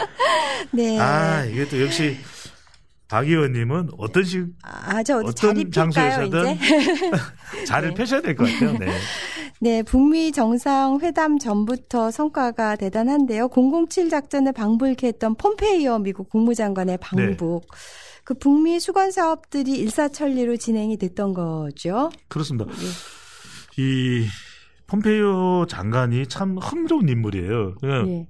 네. 0.72 1.00
아 1.00 1.44
이게 1.46 1.68
또 1.68 1.82
역시 1.82 2.18
박 3.08 3.28
의원님은 3.28 3.90
어떤 3.98 4.24
식, 4.24 4.46
아, 4.64 5.02
저 5.04 5.18
어떤 5.20 5.72
장소에서든 5.72 6.58
자리를 7.68 7.90
네. 7.90 7.96
펴셔야 7.96 8.22
될 8.22 8.36
것 8.36 8.46
같아요. 8.52 8.78
네. 8.80 8.88
네, 9.62 9.84
북미 9.84 10.32
정상 10.32 11.00
회담 11.02 11.38
전부터 11.40 12.12
성과가 12.12 12.76
대단한데요. 12.76 13.48
007 13.90 14.10
작전을 14.10 14.52
방불케 14.54 15.08
했던 15.08 15.36
폼페이오 15.36 16.00
미국 16.00 16.30
국무장관의 16.30 16.98
방북. 17.00 17.62
네. 17.72 17.78
그 18.26 18.34
북미 18.34 18.80
수건 18.80 19.12
사업들이 19.12 19.74
일사천리로 19.74 20.58
진행이 20.58 20.98
됐던 20.98 21.34
거죠. 21.34 22.10
그렇습니다. 22.28 22.66
네. 22.66 22.76
이 23.78 24.28
폼페이오 24.88 25.68
장관이 25.68 26.28
참 26.28 26.58
흥겨운 26.58 27.08
인물이에요. 27.08 27.76
네. 27.84 28.28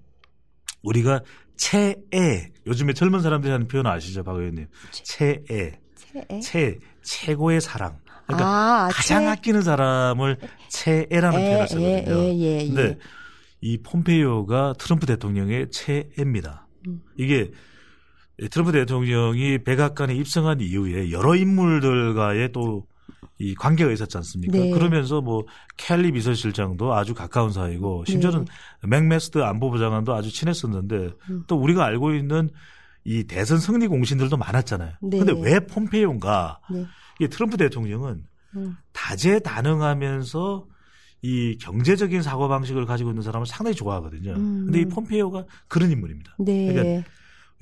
우리가 0.84 1.22
최애 1.56 2.52
요즘에 2.68 2.94
젊은 2.94 3.22
사람들이 3.22 3.52
하는 3.52 3.68
표현 3.68 3.88
아시죠, 3.88 4.24
박 4.24 4.36
의원님? 4.36 4.68
최애. 4.92 5.80
최애. 5.96 6.40
최 6.42 6.78
최고의 7.02 7.62
사랑. 7.62 7.98
그러니까 8.26 8.48
아, 8.86 8.90
가장 8.92 9.24
최... 9.24 9.30
아끼는 9.30 9.62
사람을 9.62 10.38
최애라는 10.70 11.40
에, 11.40 11.46
표현을 11.46 11.68
쓰거든요. 11.70 12.18
예, 12.18 12.36
예, 12.36 12.60
예, 12.60 12.68
근데 12.68 12.98
이 13.62 13.78
폼페이오가 13.82 14.74
트럼프 14.78 15.06
대통령의 15.06 15.70
최애입니다. 15.72 16.68
음. 16.88 17.02
이게 17.18 17.52
트럼프 18.52 18.72
대통령이 18.72 19.64
백악관에 19.64 20.16
입성한 20.16 20.62
이후에 20.62 21.12
여러 21.12 21.36
인물들과의 21.36 22.52
또 22.52 22.86
이 23.38 23.54
관계가 23.54 23.92
있었지 23.92 24.16
않습니까? 24.18 24.58
네. 24.58 24.70
그러면서 24.72 25.22
뭐 25.22 25.46
켈리 25.76 26.12
비서실장도 26.14 26.94
아주 26.94 27.14
가까운 27.14 27.52
사이고 27.52 28.06
심지어는 28.06 28.46
네. 28.46 28.88
맥매스터 28.88 29.40
안보보좌관도 29.40 30.14
아주 30.14 30.32
친했었는데 30.32 31.12
음. 31.30 31.44
또 31.48 31.58
우리가 31.58 31.84
알고 31.86 32.14
있는 32.14 32.50
이 33.04 33.26
대선 33.26 33.60
승리 33.60 33.88
공신들도 33.88 34.38
많았잖아요. 34.38 34.94
네. 35.02 35.20
근데 35.20 35.34
왜 35.38 35.60
폼페이오인가? 35.60 36.60
네. 36.72 36.86
이게 37.20 37.28
트럼프 37.28 37.58
대통령은 37.58 38.24
음. 38.56 38.78
다재다능하면서 38.94 40.68
이 41.22 41.58
경제적인 41.58 42.22
사고 42.22 42.48
방식을 42.48 42.86
가지고 42.86 43.10
있는 43.10 43.22
사람을 43.22 43.48
상당히 43.48 43.76
좋아하거든요. 43.76 44.32
음. 44.32 44.66
근데 44.66 44.80
이 44.80 44.86
폼페이오가 44.86 45.44
그런 45.68 45.92
인물입니다. 45.92 46.38
네. 46.40 46.74
그러니까 46.74 47.10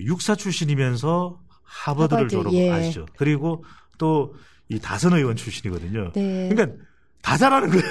육사 0.05 0.35
출신이면서 0.35 1.39
하버드를 1.63 2.23
하버드, 2.23 2.35
졸업 2.35 2.53
예. 2.53 2.93
그리고 3.17 3.63
또 3.97 4.33
이 4.69 4.79
다선 4.79 5.13
의원 5.13 5.35
출신이거든요. 5.35 6.11
네. 6.13 6.49
그러니까 6.49 6.77
다 7.21 7.37
잘하는 7.37 7.69
거예요. 7.69 7.83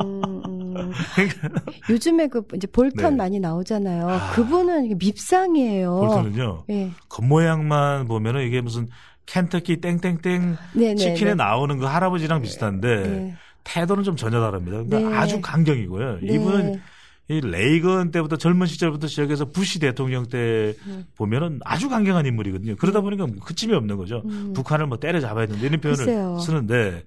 음, 0.00 0.42
음. 0.46 0.92
그러니까 1.14 1.48
요즘에 1.90 2.28
그 2.28 2.42
이제 2.54 2.66
볼턴 2.66 3.12
네. 3.12 3.16
많이 3.16 3.40
나오잖아요. 3.40 4.08
아, 4.08 4.32
그분은 4.32 4.96
밉상이에요. 4.98 6.00
볼턴은요. 6.00 6.64
네. 6.68 6.90
겉모양만 7.08 8.06
보면은 8.08 8.46
이게 8.46 8.60
무슨 8.60 8.88
켄터키 9.26 9.80
땡땡땡 9.80 10.56
네네, 10.74 10.94
치킨에 10.96 11.30
네. 11.30 11.34
나오는 11.34 11.78
그 11.78 11.86
할아버지랑 11.86 12.42
비슷한데 12.42 12.96
네. 12.96 13.34
태도는 13.64 14.04
좀 14.04 14.16
전혀 14.16 14.40
다릅니다. 14.40 14.82
그러니까 14.82 15.10
네. 15.10 15.16
아주 15.16 15.40
강경이고요. 15.40 16.20
네. 16.20 16.34
이분은 16.34 16.82
이 17.28 17.40
레이건 17.40 18.10
때부터 18.10 18.36
젊은 18.36 18.66
시절부터 18.66 19.06
시작해서 19.06 19.46
부시 19.46 19.78
대통령 19.78 20.26
때 20.26 20.74
음. 20.86 21.06
보면은 21.16 21.58
아주 21.64 21.88
강경한 21.88 22.26
인물이거든요. 22.26 22.76
그러다 22.76 23.00
음. 23.00 23.04
보니까 23.04 23.26
그쯤이 23.44 23.72
없는 23.72 23.96
거죠. 23.96 24.22
음. 24.26 24.52
북한을 24.52 24.86
뭐 24.86 24.98
때려잡아야 24.98 25.46
된다 25.46 25.64
이런 25.64 25.80
표현을 25.80 26.04
글쎄요. 26.04 26.38
쓰는데 26.38 27.02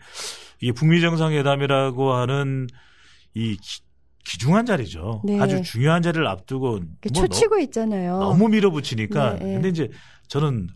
이게 0.60 0.72
북미 0.72 1.02
정상회담이라고 1.02 2.14
하는 2.14 2.68
이 3.36 3.58
기, 3.58 4.40
중한 4.40 4.66
자리죠. 4.66 5.22
네. 5.24 5.40
아주 5.40 5.62
중요한 5.62 6.02
자리를 6.02 6.26
앞두고 6.28 6.80
뭐 6.80 6.82
초치고 7.14 7.60
있잖아요. 7.60 8.18
너무 8.18 8.50
밀어붙이니까. 8.50 9.36
네, 9.36 9.46
네. 9.46 9.54
근데 9.54 9.70
이제 9.70 9.90
저는 10.28 10.68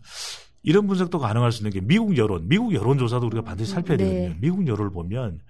이런 0.62 0.86
분석도 0.86 1.18
가능할 1.18 1.50
수 1.50 1.62
있는 1.62 1.72
게 1.72 1.80
미국 1.80 2.16
여론, 2.16 2.48
미국 2.48 2.72
여론 2.72 2.96
조사도 2.96 3.26
우리가 3.26 3.42
반드시 3.42 3.72
살펴야 3.72 3.96
네. 3.96 4.04
되거든요. 4.04 4.36
미국 4.40 4.66
여론을 4.66 4.92
보면 4.92 5.40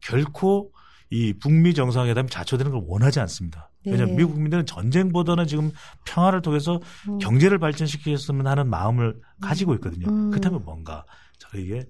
결코 0.00 0.70
이 1.10 1.32
북미 1.32 1.74
정상회담이 1.74 2.28
자초되는 2.30 2.70
걸 2.70 2.82
원하지 2.86 3.18
않습니다. 3.20 3.68
네. 3.84 3.92
왜냐하면 3.92 4.16
미국 4.16 4.34
국민들은 4.34 4.64
전쟁보다는 4.66 5.46
지금 5.46 5.72
평화를 6.04 6.40
통해서 6.40 6.80
음. 7.08 7.18
경제를 7.18 7.58
발전시켰으면 7.58 8.46
하는 8.46 8.68
마음을 8.68 9.16
가지고 9.40 9.74
있거든요. 9.74 10.08
음. 10.08 10.30
그렇다면 10.30 10.64
뭔가 10.64 11.04
저에게 11.38 11.86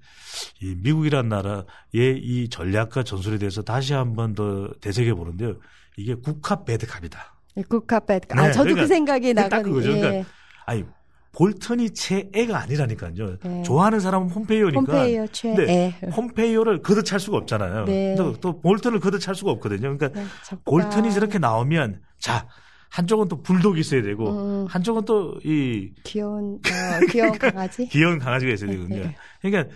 이 0.63 0.75
미국이란 0.83 1.29
나라의 1.29 1.65
이 1.93 2.49
전략과 2.49 3.03
전술에 3.03 3.37
대해서 3.39 3.63
다시 3.63 3.93
한 3.93 4.15
번 4.15 4.35
더 4.35 4.71
되새겨 4.81 5.15
보는데요. 5.17 5.57
이게 5.99 6.15
국합 6.15 6.65
배드캅이다. 6.65 7.35
네, 7.57 7.63
국합 7.69 8.07
배드캅. 8.07 8.39
아, 8.39 8.47
네, 8.47 8.53
저도 8.53 8.65
그러니까, 8.65 8.83
그 8.83 8.87
생각이 8.89 9.35
나거든요. 9.35 9.63
그거죠. 9.65 9.89
그러니까 9.89 10.15
예. 10.15 10.25
아니 10.67 10.85
볼턴이 11.33 11.91
최애가 11.91 12.59
아니라니까요. 12.59 13.37
네. 13.45 13.63
좋아하는 13.63 14.01
사람은 14.01 14.29
폼페이오니까. 14.29 14.81
폼페이오 14.81 15.27
최애. 15.29 15.95
폼페이오를 16.13 16.83
거듭찰 16.83 17.21
수가 17.21 17.37
없잖아요. 17.39 17.85
네. 17.85 18.15
또, 18.17 18.33
또 18.41 18.61
볼턴을 18.61 18.99
거듭찰 19.01 19.35
수가 19.35 19.51
없거든요. 19.53 19.97
그러니까 19.97 20.09
네, 20.09 20.27
볼턴이 20.65 21.13
저렇게 21.13 21.39
나오면 21.39 22.01
자 22.19 22.49
한쪽은 22.91 23.29
또 23.29 23.41
불독이 23.43 23.79
있어야 23.81 24.03
되고 24.03 24.29
음. 24.31 24.67
한쪽은 24.69 25.05
또 25.05 25.39
이 25.45 25.91
귀여운 26.03 26.55
어, 26.57 27.07
귀여운 27.11 27.33
강아지 27.39 27.87
귀여운 27.87 28.19
강아지가 28.19 28.53
있어야 28.53 28.71
되거든요. 28.73 29.05
네. 29.05 29.17
그러니까 29.41 29.73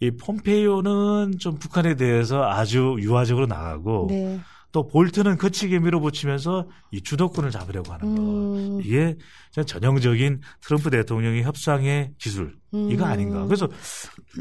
이 0.00 0.10
폼페이오는 0.10 1.38
좀 1.38 1.56
북한에 1.58 1.94
대해서 1.96 2.42
아주 2.44 2.96
유화적으로 2.98 3.46
나가고 3.46 4.06
네. 4.08 4.40
또 4.74 4.88
볼트는 4.88 5.38
거치게 5.38 5.78
밀어붙이면서 5.78 6.66
이 6.90 7.00
주도권을 7.00 7.52
잡으려고 7.52 7.92
하는 7.92 8.16
거. 8.16 8.22
음. 8.22 8.80
이게 8.82 9.16
전형적인 9.52 10.40
트럼프 10.62 10.90
대통령의 10.90 11.44
협상의 11.44 12.10
기술. 12.18 12.56
음. 12.74 12.90
이거 12.90 13.04
아닌가. 13.04 13.44
그래서 13.44 13.68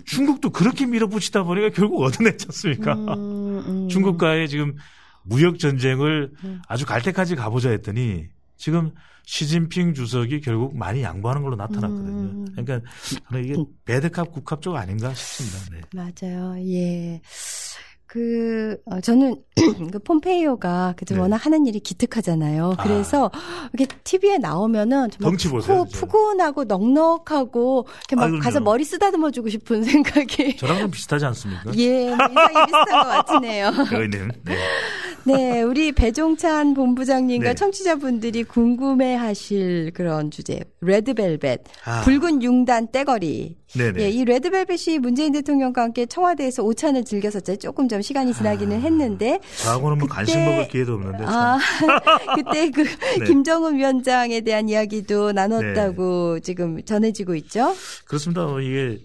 중국도 0.05 0.49
그렇게 0.49 0.87
밀어붙이다 0.87 1.43
보니까 1.43 1.69
결국 1.69 2.01
얻어냈지 2.01 2.47
않습니까? 2.47 2.95
음. 2.95 3.63
음. 3.67 3.87
중국과의 3.93 4.49
지금 4.49 4.75
무역 5.21 5.59
전쟁을 5.59 6.31
음. 6.43 6.61
아주 6.67 6.87
갈 6.87 7.03
때까지 7.03 7.35
가보자 7.35 7.69
했더니 7.69 8.25
지금 8.57 8.91
시진핑 9.25 9.93
주석이 9.93 10.41
결국 10.41 10.75
많이 10.75 11.03
양보하는 11.03 11.43
걸로 11.43 11.55
나타났거든요. 11.55 12.09
음. 12.09 12.47
그러니까 12.55 12.81
이게 13.39 13.55
배드캅 13.85 14.31
국합 14.31 14.63
쪽 14.63 14.77
아닌가 14.77 15.13
싶습니다. 15.13 15.59
네. 15.71 15.81
맞아요. 15.93 16.55
예. 16.67 17.21
그, 18.13 18.77
어, 18.85 19.01
저는 19.01 19.37
그 19.91 19.97
폼페이오가 19.97 20.93
그저 20.95 21.15
네. 21.15 21.21
워낙 21.21 21.43
하는 21.47 21.65
일이 21.65 21.79
기특하잖아요. 21.79 22.75
아. 22.77 22.83
그래서 22.83 23.31
아. 23.33 23.69
이렇게 23.73 23.91
TV에 24.03 24.37
나오면 24.37 25.09
정말 25.09 25.35
푸고, 25.35 25.85
푸근하고 25.85 26.65
넉넉하고 26.65 27.87
이렇게 28.01 28.15
막 28.15 28.31
아, 28.31 28.39
가서 28.39 28.59
머리 28.59 28.83
쓰다듬어 28.83 29.31
주고 29.31 29.49
싶은 29.49 29.81
생각이. 29.83 30.57
저랑 30.57 30.77
좀 30.77 30.91
비슷하지 30.91 31.25
않습니까? 31.25 31.71
예, 31.75 32.09
뭐 32.15 32.27
이상이 32.29 32.65
비슷한 32.67 32.85
것 32.85 33.09
같으네요. 33.09 33.71
저희는, 33.89 34.31
네. 34.43 34.57
네, 35.25 35.61
우리 35.63 35.91
배종찬 35.91 36.75
본부장님과 36.75 37.49
네. 37.49 37.55
청취자분들이 37.55 38.43
궁금해하실 38.43 39.93
그런 39.95 40.29
주제, 40.29 40.59
레드벨벳, 40.81 41.63
아. 41.85 42.01
붉은 42.01 42.43
융단 42.43 42.91
떼거리. 42.91 43.57
네네. 43.77 44.01
예, 44.03 44.09
이 44.09 44.23
레드벨벳이 44.23 44.99
문재인 44.99 45.33
대통령과 45.33 45.81
함께 45.81 46.05
청와대에서 46.05 46.63
오찬을 46.63 47.03
즐겼었죠. 47.05 47.57
조금 47.57 47.87
좀 47.87 48.01
시간이 48.01 48.33
지나기는 48.33 48.77
아. 48.77 48.79
했는데. 48.79 49.39
저하고는 49.63 49.97
뭐 49.97 50.07
간식 50.07 50.37
먹을 50.37 50.67
기회도 50.67 50.93
없는데. 50.93 51.23
아, 51.25 51.57
그때 52.35 52.69
그 52.69 52.83
네. 53.19 53.25
김정은 53.25 53.75
위원장에 53.75 54.41
대한 54.41 54.69
이야기도 54.69 55.31
나눴다고 55.31 56.35
네. 56.35 56.39
지금 56.41 56.83
전해지고 56.83 57.35
있죠. 57.35 57.75
그렇습니다. 58.05 58.45
어, 58.45 58.61
이게 58.61 58.99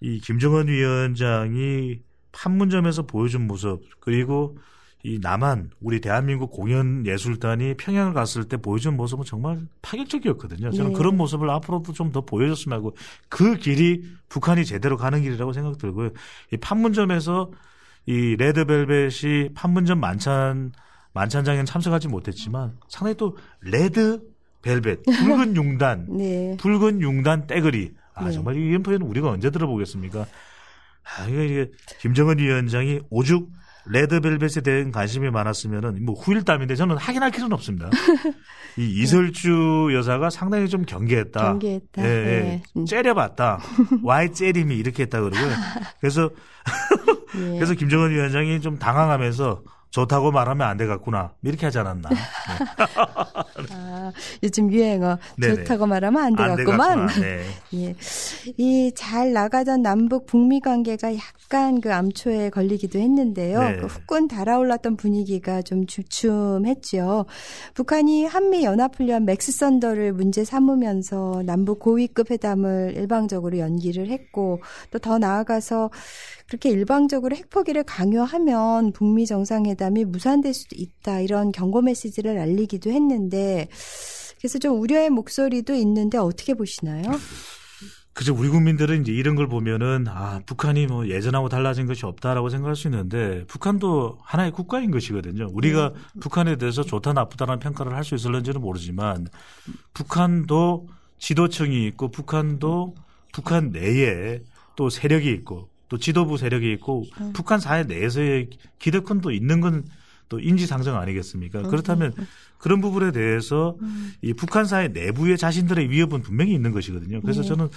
이 0.00 0.20
김정은 0.20 0.68
위원장이 0.68 2.00
판문점에서 2.32 3.06
보여준 3.06 3.46
모습 3.46 3.80
그리고 4.00 4.58
이 5.06 5.18
남한 5.20 5.70
우리 5.82 6.00
대한민국 6.00 6.50
공연 6.50 7.06
예술단이 7.06 7.74
평양을 7.74 8.14
갔을 8.14 8.44
때 8.44 8.56
보여준 8.56 8.96
모습은 8.96 9.26
정말 9.26 9.60
파격적이었거든요. 9.82 10.70
저는 10.70 10.92
네. 10.92 10.96
그런 10.96 11.18
모습을 11.18 11.50
앞으로도 11.50 11.92
좀 11.92 12.10
더 12.10 12.22
보여줬으면 12.22 12.78
하고 12.78 12.96
그 13.28 13.56
길이 13.56 14.02
북한이 14.28 14.64
제대로 14.64 14.96
가는 14.96 15.20
길이라고 15.20 15.52
생각 15.52 15.76
들고요. 15.78 16.10
이 16.52 16.56
판문점에서 16.56 17.50
이 18.06 18.36
레드벨벳이 18.36 19.50
판문점 19.54 20.00
만찬 20.00 20.72
만찬장에는 21.12 21.66
참석하지 21.66 22.08
못했지만 22.08 22.78
상당히 22.88 23.16
또 23.16 23.36
레드 23.60 24.22
벨벳 24.62 25.02
붉은 25.04 25.54
융단 25.56 26.06
네. 26.16 26.56
붉은 26.58 27.02
융단 27.02 27.46
떼거리 27.46 27.92
아 28.14 28.24
네. 28.24 28.32
정말 28.32 28.56
이 28.56 28.72
연포에는 28.72 29.06
우리가 29.06 29.28
언제 29.28 29.50
들어보겠습니까? 29.50 30.20
아 30.22 31.26
이게 31.26 31.70
김정은 32.00 32.38
위원장이 32.38 33.00
오죽 33.10 33.50
레드벨벳에 33.86 34.62
대한 34.62 34.90
관심이 34.90 35.30
많았으면은 35.30 36.04
뭐 36.04 36.14
후일담인데 36.14 36.74
저는 36.74 36.96
확인할 36.96 37.30
필요는 37.30 37.52
없습니다. 37.54 37.90
이 38.78 39.02
이설주 39.02 39.90
여사가 39.92 40.30
상당히 40.30 40.68
좀 40.68 40.84
경계했다. 40.84 41.40
경계했다. 41.40 42.04
예, 42.04 42.08
예. 42.08 42.62
네. 42.74 42.84
째려봤다. 42.86 43.60
와이 44.02 44.32
째림이 44.32 44.76
이렇게 44.76 45.04
했다 45.04 45.20
그러고요. 45.20 45.50
그래서 46.00 46.30
예. 47.36 47.54
그래서 47.56 47.74
김정은 47.74 48.10
위원장이 48.10 48.60
좀 48.60 48.78
당황하면서 48.78 49.62
좋다고 49.94 50.32
말하면 50.32 50.66
안 50.66 50.76
되겠구나. 50.76 51.34
이렇게 51.44 51.66
하지 51.66 51.78
않았나. 51.78 52.08
네. 52.08 52.16
아, 53.70 54.12
요즘 54.42 54.72
유행어. 54.72 55.18
네네. 55.38 55.54
좋다고 55.54 55.86
말하면 55.86 56.20
안 56.20 56.56
되겠구만. 56.56 57.06
네. 57.20 57.44
예. 57.74 57.94
이 58.56 59.32
잘나가던 59.32 59.82
남북 59.82 60.26
북미 60.26 60.58
관계가 60.58 61.14
약간 61.14 61.80
그 61.80 61.94
암초에 61.94 62.50
걸리기도 62.50 62.98
했는데요. 62.98 63.60
네. 63.60 63.76
그 63.76 63.86
후끈 63.86 64.26
달아올랐던 64.26 64.96
분위기가 64.96 65.62
좀 65.62 65.86
주춤했죠. 65.86 67.26
북한이 67.74 68.26
한미 68.26 68.64
연합훈련 68.64 69.24
맥스 69.24 69.52
썬더를 69.52 70.12
문제 70.12 70.44
삼으면서 70.44 71.44
남북 71.46 71.78
고위급 71.78 72.32
회담을 72.32 72.94
일방적으로 72.96 73.58
연기를 73.58 74.08
했고 74.08 74.60
또 74.90 74.98
더 75.04 75.18
나아가서 75.18 75.90
그렇게 76.46 76.70
일방적으로 76.70 77.34
핵포기를 77.36 77.84
강요하면 77.84 78.92
북미 78.92 79.26
정상회담이 79.26 80.04
무산될 80.04 80.52
수도 80.54 80.76
있다 80.78 81.20
이런 81.20 81.52
경고 81.52 81.80
메시지를 81.82 82.38
알리기도 82.38 82.90
했는데 82.90 83.68
그래서 84.38 84.58
좀 84.58 84.78
우려의 84.80 85.10
목소리도 85.10 85.74
있는데 85.74 86.18
어떻게 86.18 86.54
보시나요? 86.54 87.02
그죠. 88.12 88.32
우리 88.32 88.48
국민들은 88.48 89.00
이제 89.00 89.10
이런 89.10 89.34
걸 89.34 89.48
보면은 89.48 90.04
아 90.06 90.40
북한이 90.46 90.86
뭐 90.86 91.08
예전하고 91.08 91.48
달라진 91.48 91.86
것이 91.86 92.06
없다라고 92.06 92.48
생각할 92.48 92.76
수 92.76 92.86
있는데 92.86 93.44
북한도 93.46 94.18
하나의 94.22 94.52
국가인 94.52 94.92
것이거든요. 94.92 95.48
우리가 95.52 95.92
네. 95.92 96.20
북한에 96.20 96.56
대해서 96.56 96.84
좋다 96.84 97.12
나쁘다라는 97.12 97.58
평가를 97.58 97.94
할 97.94 98.04
수 98.04 98.14
있을런지는 98.14 98.60
모르지만 98.60 99.26
북한도 99.94 100.88
지도층이 101.18 101.86
있고 101.88 102.10
북한도 102.10 102.94
북한 103.32 103.70
내에 103.70 104.42
또 104.76 104.90
세력이 104.90 105.30
있고 105.32 105.70
또 105.94 105.98
지도부 105.98 106.36
세력이 106.36 106.72
있고 106.72 107.04
음. 107.20 107.32
북한 107.32 107.60
사회 107.60 107.84
내에서의 107.84 108.50
기득권도 108.78 109.30
있는 109.30 109.60
건 109.60 109.84
또 110.28 110.40
인지상정 110.40 110.98
아니겠습니까? 110.98 111.60
음. 111.60 111.70
그렇다면 111.70 112.12
음. 112.18 112.26
그런 112.58 112.80
부분에 112.80 113.12
대해서 113.12 113.76
음. 113.80 114.12
이 114.22 114.32
북한 114.32 114.64
사회 114.64 114.88
내부의 114.88 115.38
자신들의 115.38 115.90
위협은 115.90 116.22
분명히 116.22 116.52
있는 116.52 116.72
것이거든요. 116.72 117.20
그래서 117.20 117.42
네. 117.42 117.48
저는 117.48 117.68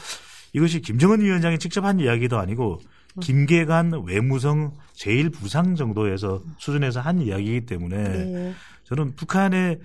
이것이 0.53 0.81
김정은 0.81 1.21
위원장이 1.21 1.59
직접 1.59 1.85
한 1.85 1.99
이야기도 1.99 2.39
아니고 2.39 2.79
음. 3.15 3.19
김계관 3.19 4.03
외무성 4.05 4.71
제1부상 4.95 5.77
정도에서 5.77 6.41
수준에서 6.57 7.01
한 7.01 7.21
이야기이기 7.21 7.65
때문에 7.65 8.03
네. 8.03 8.53
저는 8.85 9.15
북한의 9.15 9.79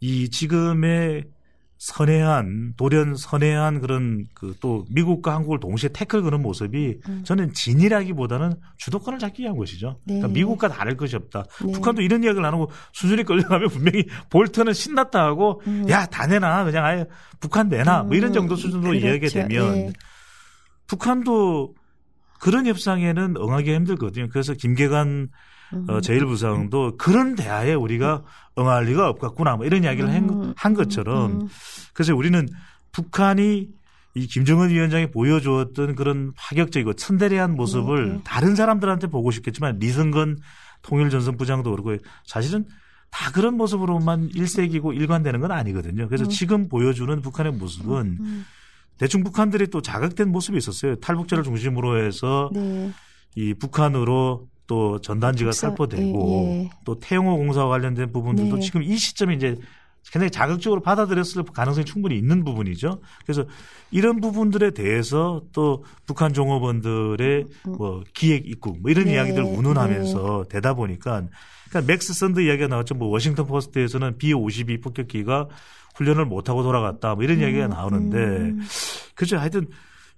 이 0.00 0.30
지금의 0.30 1.24
선회한 1.78 2.74
돌연 2.76 3.16
선회한 3.16 3.80
그런 3.80 4.26
그 4.34 4.48
또 4.60 4.84
미국과 4.90 5.34
한국을 5.34 5.60
동시에 5.60 5.90
태클 5.92 6.22
그는 6.22 6.42
모습이 6.42 6.98
음. 7.08 7.22
저는 7.24 7.52
진이라기보다는 7.52 8.54
주도권을 8.76 9.18
잡기 9.18 9.42
위한 9.42 9.56
것이죠. 9.56 9.98
네. 10.04 10.14
그러니까 10.14 10.28
미국과 10.28 10.68
다를 10.68 10.96
것이 10.96 11.16
없다. 11.16 11.44
네. 11.64 11.72
북한도 11.72 12.02
이런 12.02 12.24
이야기를 12.24 12.44
안 12.44 12.54
하고 12.54 12.70
수준이 12.92 13.24
끌려가면 13.24 13.68
분명히 13.68 14.04
볼트는 14.30 14.72
신났다 14.72 15.24
하고 15.24 15.62
음. 15.66 15.88
야다 15.88 16.26
내놔 16.26 16.64
그냥 16.64 16.84
아예 16.84 17.06
북한 17.40 17.68
내놔 17.68 18.04
뭐 18.04 18.16
이런 18.16 18.30
음. 18.30 18.34
정도 18.34 18.56
수준으로 18.56 18.90
그렇죠. 18.90 19.06
이야기가 19.06 19.28
되면 19.28 19.72
네. 19.72 19.92
북한도 20.86 21.74
그런 22.40 22.66
협상에는 22.66 23.36
응하기 23.36 23.74
힘들거든요. 23.74 24.28
그래서 24.30 24.54
김계관 24.54 25.28
어, 25.72 25.76
음. 25.76 25.86
제1부상도 25.86 26.96
그런 26.96 27.34
대화에 27.34 27.74
우리가 27.74 28.24
응할 28.58 28.84
리가 28.84 29.08
없겠구나 29.08 29.56
뭐 29.56 29.66
이런 29.66 29.84
이야기를 29.84 30.12
한, 30.12 30.54
한 30.56 30.74
것처럼 30.74 31.42
음. 31.42 31.48
그래서 31.92 32.14
우리는 32.14 32.48
북한이 32.92 33.68
이 34.14 34.26
김정은 34.26 34.70
위원장이 34.70 35.10
보여주었던 35.10 35.94
그런 35.94 36.32
파격적이고 36.36 36.94
천대레한 36.94 37.54
모습을 37.54 38.04
음. 38.04 38.20
다른 38.24 38.54
사람들한테 38.56 39.08
보고 39.08 39.30
싶겠지만 39.30 39.78
리승건 39.78 40.38
통일전선부장도 40.82 41.70
그렇고 41.70 41.96
사실은 42.24 42.64
다 43.10 43.30
그런 43.30 43.56
모습으로만 43.56 44.30
일색이고 44.34 44.92
일관되는 44.92 45.40
건 45.40 45.52
아니거든요. 45.52 46.08
그래서 46.08 46.24
음. 46.24 46.28
지금 46.28 46.68
보여주는 46.68 47.20
북한의 47.20 47.52
모습은 47.52 48.16
음. 48.20 48.44
대충 48.98 49.22
북한들이 49.22 49.68
또 49.68 49.80
자극된 49.80 50.30
모습이 50.30 50.58
있었어요. 50.58 50.96
탈북자를 50.96 51.44
중심으로 51.44 52.04
해서 52.04 52.50
네. 52.52 52.92
이 53.36 53.54
북한으로 53.54 54.48
또 54.68 55.00
전단지가 55.00 55.50
국사, 55.50 55.68
살포되고 55.68 56.28
예, 56.28 56.62
예. 56.62 56.70
또 56.84 57.00
태영호 57.00 57.36
공사와 57.38 57.68
관련된 57.68 58.12
부분들도 58.12 58.56
네. 58.56 58.62
지금 58.62 58.82
이 58.84 58.96
시점에 58.96 59.34
이제 59.34 59.56
굉장히 60.12 60.30
자극적으로 60.30 60.80
받아들였을 60.80 61.42
가능성이 61.42 61.84
충분히 61.84 62.16
있는 62.16 62.44
부분이죠. 62.44 63.00
그래서 63.24 63.44
이런 63.90 64.20
부분들에 64.20 64.70
대해서 64.70 65.42
또 65.52 65.84
북한 66.06 66.32
종업원들의 66.32 67.46
뭐 67.64 68.04
기획 68.14 68.46
입국 68.46 68.80
뭐 68.80 68.90
이런 68.90 69.06
네. 69.06 69.14
이야기들을 69.14 69.44
운운하면서 69.44 70.44
네. 70.44 70.48
되다 70.48 70.74
보니까 70.74 71.24
그러니까 71.68 71.92
맥스 71.92 72.14
썬더 72.14 72.40
이야기가 72.40 72.68
나왔죠. 72.68 72.94
뭐 72.94 73.08
워싱턴 73.08 73.46
포스트에서는 73.46 74.18
B-52 74.18 74.82
폭격기가 74.82 75.48
훈련을 75.96 76.26
못 76.26 76.48
하고 76.48 76.62
돌아갔다 76.62 77.14
뭐 77.14 77.24
이런 77.24 77.38
음, 77.38 77.42
이야기가 77.42 77.68
나오는데 77.68 78.18
음. 78.18 78.60
그죠. 79.14 79.38
하여튼 79.38 79.66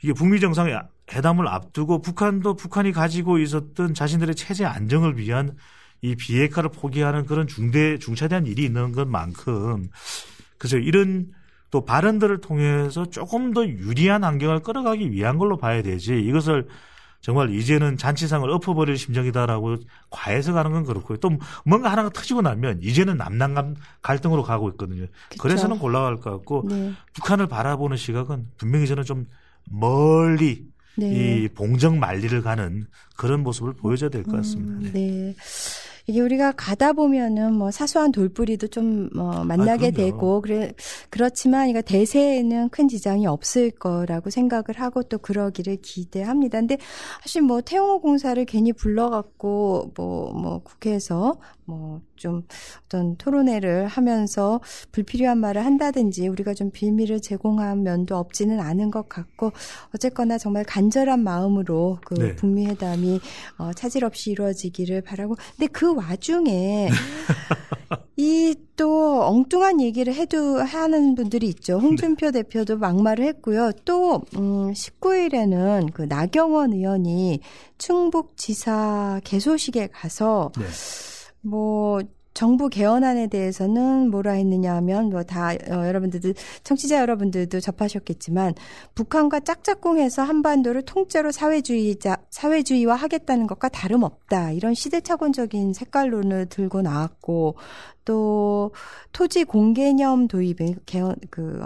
이게 0.02 0.12
북미 0.12 0.40
정상 0.40 0.68
회담을 1.12 1.49
앞두고 1.49 2.01
북한도 2.01 2.55
북한이 2.55 2.92
가지고 2.92 3.38
있었던 3.38 3.94
자신들의 3.94 4.35
체제 4.35 4.64
안정을 4.64 5.18
위한 5.18 5.57
이 6.03 6.14
비핵화를 6.14 6.70
포기하는 6.70 7.27
그런 7.27 7.46
중대 7.46 7.99
중차대한 7.99 8.46
일이 8.46 8.64
있는 8.64 8.92
것만큼 8.92 9.88
그래서 10.59 10.79
이런 10.79 11.29
또 11.70 11.85
발언들을 11.85 12.40
통해서 12.40 13.05
조금 13.07 13.53
더 13.53 13.66
유리한 13.66 14.25
환경을 14.25 14.61
끌어가기 14.61 15.12
위한 15.12 15.38
걸로 15.38 15.57
봐야 15.57 15.83
되지 15.83 16.18
이것을 16.20 16.66
정말 17.20 17.51
이제는 17.51 17.99
잔치상을 17.99 18.49
엎어버릴 18.49 18.96
심정이다라고 18.96 19.77
과해서 20.09 20.55
가는 20.55 20.73
건 20.73 20.85
그렇고요. 20.85 21.18
또 21.18 21.31
뭔가 21.66 21.92
하나가 21.92 22.09
터지고 22.09 22.40
나면 22.40 22.81
이제는 22.83 23.18
남남감 23.18 23.77
갈등으로 24.01 24.42
가고 24.42 24.70
있거든요. 24.70 25.07
그쵸. 25.29 25.42
그래서는 25.42 25.79
곤란할 25.79 26.16
것 26.16 26.31
같고 26.31 26.64
네. 26.68 26.92
북한을 27.12 27.46
바라보는 27.46 27.99
시각은 27.99 28.49
분명히 28.57 28.87
저는 28.87 29.05
좀 29.05 29.27
멀리 29.70 30.66
네. 30.96 31.44
이 31.44 31.48
봉정 31.48 31.98
만리를 31.98 32.42
가는 32.42 32.87
그런 33.16 33.42
모습을 33.42 33.74
보여줘야 33.74 34.11
될 34.11 34.24
것 34.24 34.37
같습니다. 34.37 34.88
음, 34.88 34.90
네. 34.92 35.35
이게 36.07 36.20
우리가 36.20 36.53
가다 36.53 36.92
보면은 36.92 37.55
뭐 37.55 37.70
사소한 37.70 38.11
돌뿌리도 38.11 38.66
좀뭐 38.68 39.44
만나게 39.44 39.88
아, 39.88 39.90
되고 39.92 40.40
그래 40.40 40.72
그렇지만 41.09 41.68
이거 41.68 41.83
대세에는 41.83 42.70
큰 42.70 42.88
지장이 42.88 43.26
없을 43.26 43.70
거라고 43.70 44.31
생각을 44.31 44.64
하고 44.76 45.05
또 45.05 45.18
그러기를 45.18 45.76
기대합니다. 45.83 46.59
근데 46.59 46.79
사실 47.22 47.42
뭐 47.42 47.61
태용호 47.61 48.00
공사를 48.00 48.44
괜히 48.46 48.72
불러갖고 48.72 49.92
뭐뭐 49.96 50.33
뭐 50.33 50.62
국회에서 50.64 51.38
뭐 51.70 52.00
좀 52.20 52.42
어떤 52.85 53.16
토론회를 53.16 53.87
하면서 53.88 54.61
불필요한 54.92 55.38
말을 55.38 55.64
한다든지 55.64 56.28
우리가 56.28 56.54
좀 56.54 56.70
빌미를 56.70 57.20
제공한 57.20 57.83
면도 57.83 58.16
없지는 58.16 58.61
않은 58.61 58.90
것 58.90 59.09
같고 59.09 59.52
어쨌거나 59.94 60.38
정말 60.38 60.64
간절한 60.64 61.24
마음으로 61.24 61.98
그 62.04 62.14
네. 62.14 62.37
북미 62.37 62.66
회담이 62.66 63.20
어, 63.59 63.72
차질 63.72 64.04
없이 64.04 64.30
이루어지기를 64.30 65.00
바라고 65.00 65.37
근데 65.56 65.66
그 65.66 65.94
와중에 65.94 66.90
이 68.16 68.54
또 68.80 69.22
엉뚱한 69.26 69.83
얘기를 69.83 70.14
해도 70.14 70.59
하는 70.59 71.14
분들이 71.14 71.46
있죠. 71.48 71.78
홍준표 71.78 72.30
네. 72.30 72.40
대표도 72.40 72.78
막말을 72.78 73.26
했고요. 73.26 73.72
또 73.85 74.22
음, 74.37 74.72
19일에는 74.72 75.92
그 75.92 76.00
나경원 76.09 76.72
의원이 76.72 77.40
충북지사 77.76 79.20
개소식에 79.22 79.88
가서 79.88 80.50
네. 80.59 80.64
뭐 81.42 82.00
정부 82.33 82.68
개헌안에 82.68 83.26
대해서는 83.26 84.11
뭐라 84.11 84.33
했느냐 84.33 84.74
하면 84.76 85.11
뭐 85.11 85.24
다 85.24 85.50
어, 85.50 85.87
여러분들도 85.87 86.33
청취자 86.64 86.98
여러분들도 87.00 87.61
접하셨겠지만 87.61 88.55
북한과 88.94 89.40
짝짝꿍해서 89.40 90.22
한반도를 90.22 90.83
통째로 90.83 91.33
사회주의자 91.33 92.18
사회주의화 92.31 92.94
하겠다는 92.94 93.46
것과 93.46 93.68
다름없다. 93.68 94.53
이런 94.53 94.74
시대착오적인 94.74 95.74
색깔론을 95.74 96.46
들고 96.46 96.83
나왔고 96.83 97.57
또 98.04 98.72
토지 99.12 99.44
공개념 99.44 100.28
도입은 100.28 100.80
개헌 100.86 101.16
그 101.30 101.60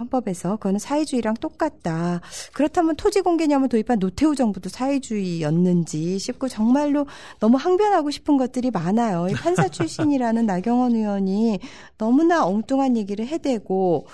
헌법에서 0.00 0.56
그거는 0.56 0.78
사회주의랑 0.78 1.34
똑같다. 1.34 2.20
그렇다면 2.52 2.96
토지 2.96 3.20
공개념을 3.20 3.68
도입한 3.68 3.98
노태우 3.98 4.34
정부도 4.34 4.68
사회주의였는지 4.68 6.18
싶고 6.18 6.48
정말로 6.48 7.06
너무 7.40 7.56
항변하고 7.56 8.10
싶은 8.10 8.36
것들이 8.36 8.70
많아요. 8.70 9.26
판사 9.36 9.68
출신이라는 9.68 10.46
나경원 10.46 10.94
의원이 10.94 11.60
너무나 11.98 12.44
엉뚱한 12.44 12.96
얘기를 12.96 13.26
해대고 13.26 14.06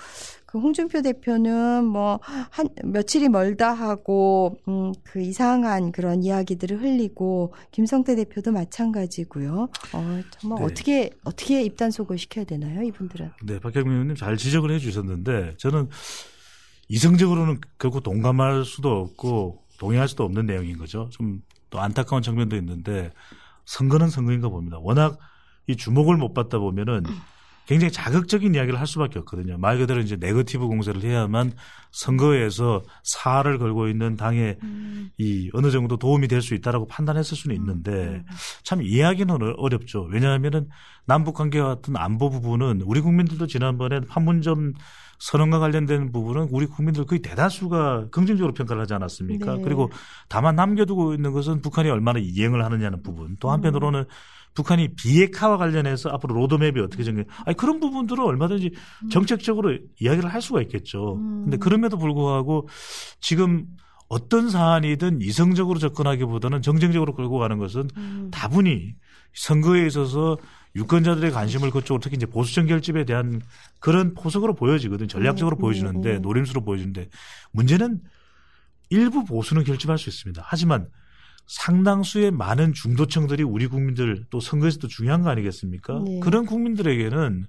그 0.53 0.59
홍준표 0.59 1.01
대표는 1.01 1.83
뭐 1.85 2.19
한 2.51 2.69
며칠이 2.83 3.27
멀다 3.29 3.73
하고 3.73 4.57
음 4.67 4.93
그 5.03 5.19
이상한 5.21 5.91
그런 5.91 6.23
이야기들을 6.23 6.81
흘리고 6.81 7.53
김성태 7.71 8.15
대표도 8.15 8.51
마찬가지고요. 8.51 9.69
어 9.93 10.21
정말 10.39 10.59
네. 10.59 10.65
어떻게 10.65 11.09
어떻게 11.23 11.61
입단속을 11.63 12.17
시켜야 12.17 12.45
되나요, 12.45 12.83
이분들은? 12.83 13.31
네, 13.43 13.59
박경민 13.59 13.91
의원님 13.93 14.15
잘 14.15 14.37
지적을 14.37 14.71
해 14.71 14.79
주셨는데 14.79 15.55
저는 15.57 15.89
이성적으로는 16.89 17.59
결코 17.79 17.99
동감할 17.99 18.65
수도 18.65 18.91
없고 19.01 19.63
동의할 19.79 20.07
수도 20.07 20.23
없는 20.23 20.45
내용인 20.45 20.77
거죠. 20.77 21.09
좀 21.11 21.41
또 21.73 21.79
안타까운 21.81 22.21
장면도 22.21 22.55
있는데 22.57 23.11
선거는 23.65 24.09
선거인가 24.11 24.47
봅니다. 24.49 24.77
워낙 24.79 25.17
이 25.65 25.75
주목을 25.75 26.17
못 26.17 26.33
받다 26.35 26.59
보면은 26.59 27.01
굉장히 27.65 27.91
자극적인 27.91 28.55
이야기를 28.55 28.79
할 28.79 28.85
수밖에 28.87 29.19
없거든요. 29.19 29.57
말 29.57 29.77
그대로 29.77 30.01
이제 30.01 30.17
네거티브 30.17 30.67
공세를 30.67 31.01
해야만 31.03 31.53
선거에서 31.91 32.83
사활을 33.03 33.57
걸고 33.57 33.87
있는 33.87 34.15
당에 34.17 34.57
음. 34.63 35.09
이 35.17 35.49
어느 35.53 35.71
정도 35.71 35.97
도움이 35.97 36.27
될 36.27 36.41
수 36.41 36.55
있다라고 36.55 36.87
판단했을 36.87 37.37
수는 37.37 37.55
있는데 37.55 37.91
음. 37.91 38.25
참 38.63 38.81
이해하기는 38.81 39.37
어렵죠. 39.57 40.03
왜냐하면은 40.11 40.67
남북 41.05 41.35
관계와 41.35 41.75
같은 41.75 41.95
안보 41.95 42.29
부분은 42.29 42.81
우리 42.85 42.99
국민들도 43.01 43.47
지난번에 43.47 44.01
판문점 44.01 44.73
선언과 45.19 45.59
관련된 45.59 46.11
부분은 46.11 46.49
우리 46.51 46.65
국민들 46.65 47.05
거의 47.05 47.21
대다수가 47.21 48.09
긍정적으로 48.11 48.53
평가를 48.53 48.81
하지 48.81 48.93
않았습니까? 48.93 49.55
네. 49.55 49.61
그리고 49.63 49.89
다만 50.27 50.55
남겨두고 50.57 51.13
있는 51.13 51.31
것은 51.31 51.61
북한이 51.61 51.89
얼마나 51.89 52.19
이행을 52.19 52.63
하느냐는 52.65 53.01
부분. 53.03 53.37
또 53.39 53.49
한편으로는 53.51 54.01
음. 54.01 54.05
북한이 54.53 54.95
비핵화와 54.95 55.57
관련해서 55.57 56.09
앞으로 56.09 56.35
로드맵이 56.35 56.79
어떻게 56.79 57.03
정해 57.03 57.23
아니 57.45 57.57
그런 57.57 57.79
부분들은 57.79 58.23
얼마든지 58.23 58.71
음. 59.03 59.09
정책적으로 59.09 59.77
이야기를 59.99 60.31
할 60.31 60.41
수가 60.41 60.61
있겠죠. 60.61 61.15
음. 61.15 61.43
근데 61.43 61.57
그럼에도 61.57 61.97
불구하고 61.97 62.67
지금 63.19 63.65
어떤 64.09 64.49
사안이든 64.49 65.21
이성적으로 65.21 65.79
접근하기보다는 65.79 66.61
정쟁적으로 66.61 67.15
끌고 67.15 67.39
가는 67.39 67.57
것은 67.57 67.89
음. 67.97 68.29
다분히 68.31 68.95
선거에 69.33 69.87
있어서 69.87 70.37
유권자들의 70.75 71.31
관심을 71.31 71.71
그쪽으로 71.71 71.99
특히 71.99 72.17
이제 72.17 72.25
보수 72.25 72.53
정 72.53 72.65
결집에 72.67 73.05
대한 73.05 73.41
그런 73.79 74.13
포석으로 74.13 74.55
보여지거든 74.55 75.07
전략적으로 75.07 75.55
음, 75.57 75.59
보여지는데 75.59 76.11
음, 76.11 76.15
음. 76.17 76.21
노림수로 76.21 76.63
보여지는데 76.63 77.09
문제는 77.51 78.01
일부 78.89 79.23
보수는 79.23 79.63
결집할 79.63 79.97
수 79.97 80.09
있습니다. 80.09 80.41
하지만 80.45 80.87
상당수의 81.47 82.31
많은 82.31 82.73
중도층들이 82.73 83.43
우리 83.43 83.67
국민들 83.67 84.25
또 84.29 84.39
선거에서도 84.39 84.87
중요한 84.87 85.21
거 85.23 85.29
아니겠습니까? 85.29 86.01
네. 86.05 86.19
그런 86.21 86.45
국민들에게는 86.45 87.45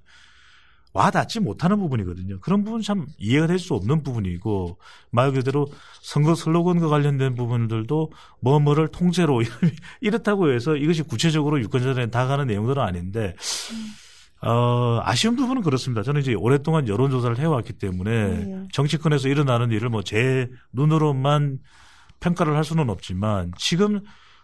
와 0.93 1.11
닿지 1.11 1.41
못하는 1.41 1.77
부분이거든요. 1.77 2.39
그런 2.39 2.63
부분 2.63 2.81
참 2.81 3.05
이해가 3.17 3.47
될 3.47 3.59
수 3.59 3.73
없는 3.73 4.01
부분이고 4.03 4.77
말 5.11 5.33
그대로 5.33 5.67
선거 6.01 6.35
슬로건과 6.35 6.87
관련된 6.87 7.35
부분들도 7.35 8.11
뭐뭐를 8.39 8.87
통째로 8.87 9.41
이렇다고 9.99 10.51
해서 10.53 10.77
이것이 10.77 11.03
구체적으로 11.03 11.59
유권자들에 11.59 12.11
다가가는 12.11 12.47
내용들은 12.47 12.81
아닌데 12.81 13.35
어, 14.41 15.01
아쉬운 15.03 15.35
부분은 15.35 15.63
그렇습니다. 15.63 16.03
저는 16.03 16.21
이제 16.21 16.33
오랫동안 16.33 16.87
여론조사를 16.87 17.39
해왔기 17.39 17.73
때문에 17.73 18.27
네. 18.45 18.67
정치권에서 18.71 19.27
일어나는 19.27 19.71
일을 19.71 19.89
뭐 19.89 20.01
제 20.03 20.49
눈으로만 20.71 21.59
평가를 22.19 22.55
할 22.55 22.63
수는 22.63 22.89
없지만 22.89 23.51
지금 23.57 24.01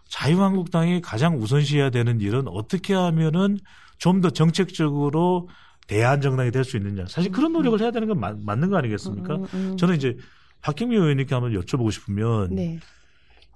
자유한국당이 0.08 1.00
가장 1.00 1.36
우선시해야 1.38 1.90
되는 1.90 2.20
일은 2.20 2.46
어떻게 2.48 2.94
하면은 2.94 3.58
좀 3.98 4.20
더 4.20 4.30
정책적으로 4.30 5.48
대안 5.86 6.20
정당이 6.20 6.50
될 6.50 6.64
수 6.64 6.76
있느냐. 6.76 7.06
사실 7.06 7.30
그런 7.32 7.52
노력을 7.52 7.80
해야 7.80 7.90
되는 7.90 8.08
건 8.08 8.18
맞, 8.20 8.36
맞는 8.38 8.70
거 8.70 8.76
아니겠습니까? 8.76 9.36
음, 9.36 9.42
음, 9.42 9.48
음. 9.54 9.76
저는 9.76 9.96
이제 9.96 10.16
박경미 10.60 10.94
의원님께 10.96 11.34
한번 11.34 11.52
여쭤보고 11.52 11.90
싶으면 11.92 12.54
네. 12.54 12.78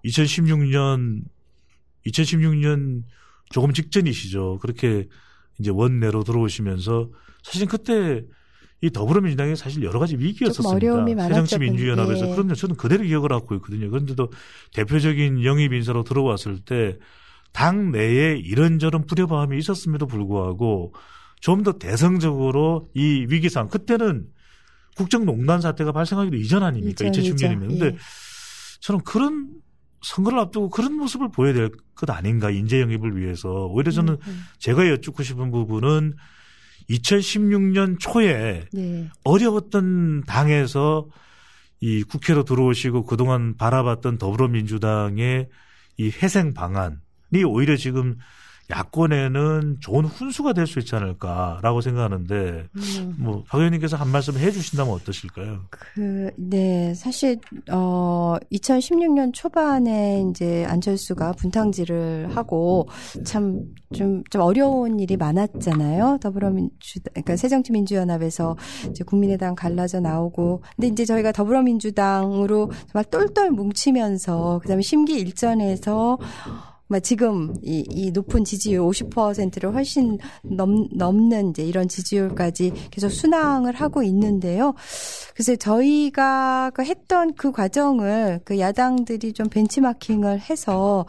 2016년 0.05 1.23
2016년 2.07 3.03
조금 3.51 3.73
직전이시죠. 3.73 4.59
그렇게 4.61 5.09
이제 5.59 5.71
원내로 5.71 6.25
들어오시면서 6.25 7.11
사실 7.43 7.67
그때 7.67 8.23
이 8.87 8.91
더불어민주당이 8.91 9.57
사실 9.57 9.83
여러 9.83 9.99
가지 9.99 10.17
위기였었습니다. 10.17 11.05
새정치민주연합에서 11.29 12.27
네. 12.27 12.33
그런데 12.33 12.55
저는 12.55 12.77
그대로 12.77 13.05
기억을 13.05 13.33
하고 13.33 13.55
있거든요. 13.57 13.91
그런데도 13.91 14.31
대표적인 14.75 15.45
영입 15.45 15.73
인사로 15.73 16.05
들어왔을 16.05 16.61
때 16.61 16.97
당 17.57 17.91
내에 17.91 18.37
이런저런 18.37 19.07
불협화음이 19.07 19.57
있었음에도 19.59 20.07
불구하고 20.07 20.93
좀 21.41 21.63
더 21.63 21.73
대성적으로 21.79 22.91
이 22.95 23.25
위기 23.31 23.49
상황 23.49 23.69
그때는 23.71 24.27
국정농단 24.95 25.63
사태가 25.63 25.93
발생하기도 25.93 26.37
이전 26.37 26.63
아닙니까? 26.63 27.05
2016년이면. 27.07 27.69
근데 27.69 27.87
예. 27.87 27.97
저는 28.81 29.01
그런 29.05 29.49
선거를 30.03 30.39
앞두고 30.39 30.69
그런 30.69 30.95
모습을 30.95 31.31
보여야 31.31 31.55
될 31.55 31.71
것 31.95 32.11
아닌가 32.11 32.51
인재 32.51 32.79
영입을 32.83 33.17
위해서 33.19 33.49
오히려 33.49 33.91
저는 33.91 34.15
음, 34.15 34.19
음. 34.27 34.45
제가 34.59 34.87
여쭙고 34.91 35.23
싶은 35.23 35.51
부분은 35.51 36.13
2016년 36.91 37.99
초에 37.99 38.65
네. 38.73 39.09
어려웠던 39.25 40.25
당에서 40.25 41.07
이 41.81 42.03
국회로 42.05 42.45
들어오시고 42.45 43.05
그동안 43.05 43.57
바라봤던 43.57 44.19
더불어민주당의 44.19 45.49
이 45.99 46.11
회생 46.23 46.55
방안이 46.55 47.45
오히려 47.47 47.77
지금 47.77 48.17
야권에는 48.71 49.79
좋은 49.81 50.05
훈수가 50.05 50.53
될 50.53 50.67
수 50.67 50.81
있지 50.81 50.97
않을까라고 50.97 51.81
생각하는데 51.81 52.67
음. 52.75 53.15
뭐박 53.19 53.55
의원님께서 53.61 53.97
한 53.97 54.09
말씀 54.09 54.37
해주신다면 54.37 54.93
어떠실까요? 54.95 55.61
그 55.71 56.31
네 56.37 56.93
사실 56.95 57.39
어 57.71 58.37
2016년 58.53 59.33
초반에 59.33 60.25
이제 60.31 60.65
안철수가 60.69 61.33
분탕질을 61.33 62.37
하고 62.37 62.89
참 63.25 63.63
좀좀 63.93 64.25
좀 64.31 64.43
어려운 64.43 64.99
일이 65.01 65.17
많았잖아요. 65.17 66.19
더불어민주 66.21 67.01
그러니까 67.13 67.37
새정치민주연합에서 67.37 68.57
이제 68.91 69.05
국민의당 69.05 69.55
갈라져 69.55 70.01
나오고 70.01 70.63
근데 70.75 70.89
이제 70.89 71.05
저희가 71.05 71.33
더불어민주당으로 71.33 72.71
정말 72.93 73.05
똘똘 73.05 73.51
뭉치면서 73.51 74.59
그다음에 74.63 74.83
심기 74.83 75.15
일전에서 75.21 76.19
지금 77.03 77.55
이, 77.63 77.85
이 77.91 78.11
높은 78.13 78.45
지지율 78.45 78.87
50%를 78.87 79.75
훨씬 79.75 80.19
넘, 80.43 80.89
넘는 80.93 81.51
이제 81.51 81.65
이런 81.65 81.89
지지율까지 81.89 82.73
계속 82.91 83.09
순항을 83.09 83.75
하고 83.75 84.03
있는데요. 84.05 84.75
그래서 85.35 85.57
저희가 85.57 86.71
그 86.75 86.85
했던 86.85 87.35
그 87.35 87.51
과정을 87.51 88.41
그 88.45 88.61
야당들이 88.61 89.33
좀 89.33 89.49
벤치마킹을 89.49 90.41
해서 90.49 91.07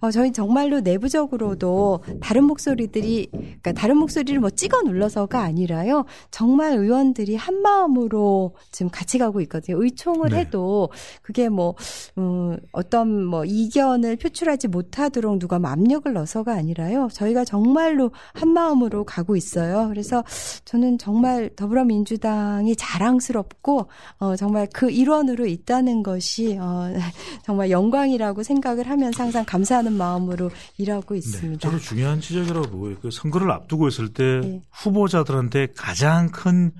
어, 0.00 0.10
저희 0.12 0.32
정말로 0.32 0.80
내부적으로도 0.80 2.04
다른 2.20 2.44
목소리들이 2.44 3.28
그러니까 3.32 3.72
다른 3.72 3.96
목소리를 3.96 4.38
뭐 4.38 4.50
찍어 4.50 4.82
눌러서가 4.82 5.40
아니라요. 5.40 6.04
정말 6.30 6.74
의원들이 6.78 7.34
한 7.34 7.62
마음으로 7.62 8.54
지금 8.70 8.90
같이 8.90 9.18
가고 9.18 9.40
있거든요. 9.42 9.82
의총을 9.82 10.30
네. 10.30 10.40
해도 10.40 10.90
그게 11.22 11.48
뭐 11.48 11.74
음, 12.16 12.56
어떤 12.70 13.24
뭐 13.24 13.44
이견을 13.44 14.16
표출하지 14.16 14.68
못하도 14.68 15.15
하도록 15.16 15.38
누가 15.38 15.58
압력을 15.62 16.12
넣어서가 16.12 16.52
아니라요. 16.54 17.08
저희가 17.12 17.44
정말로 17.44 18.12
한 18.34 18.52
마음으로 18.52 19.04
가고 19.04 19.36
있어요. 19.36 19.88
그래서 19.88 20.22
저는 20.64 20.98
정말 20.98 21.50
더불어민주당이 21.56 22.76
자랑스럽고 22.76 23.88
어, 24.18 24.36
정말 24.36 24.68
그 24.72 24.90
일원으로 24.90 25.46
있다는 25.46 26.02
것이 26.02 26.58
어, 26.60 26.92
정말 27.44 27.70
영광이라고 27.70 28.42
생각을 28.42 28.88
하면서 28.88 29.22
항상 29.22 29.44
감사하는 29.44 29.94
마음으로 29.94 30.50
일하고 30.78 31.14
네, 31.14 31.18
있습니다. 31.18 31.52
네, 31.52 31.58
저도 31.58 31.78
중요한 31.78 32.20
지적이라고 32.20 32.68
보고요. 32.68 32.96
그 33.00 33.10
선거를 33.10 33.50
앞두고 33.50 33.88
있을 33.88 34.12
때 34.12 34.40
네. 34.42 34.62
후보자들한테 34.70 35.68
가장 35.74 36.28
큰 36.28 36.72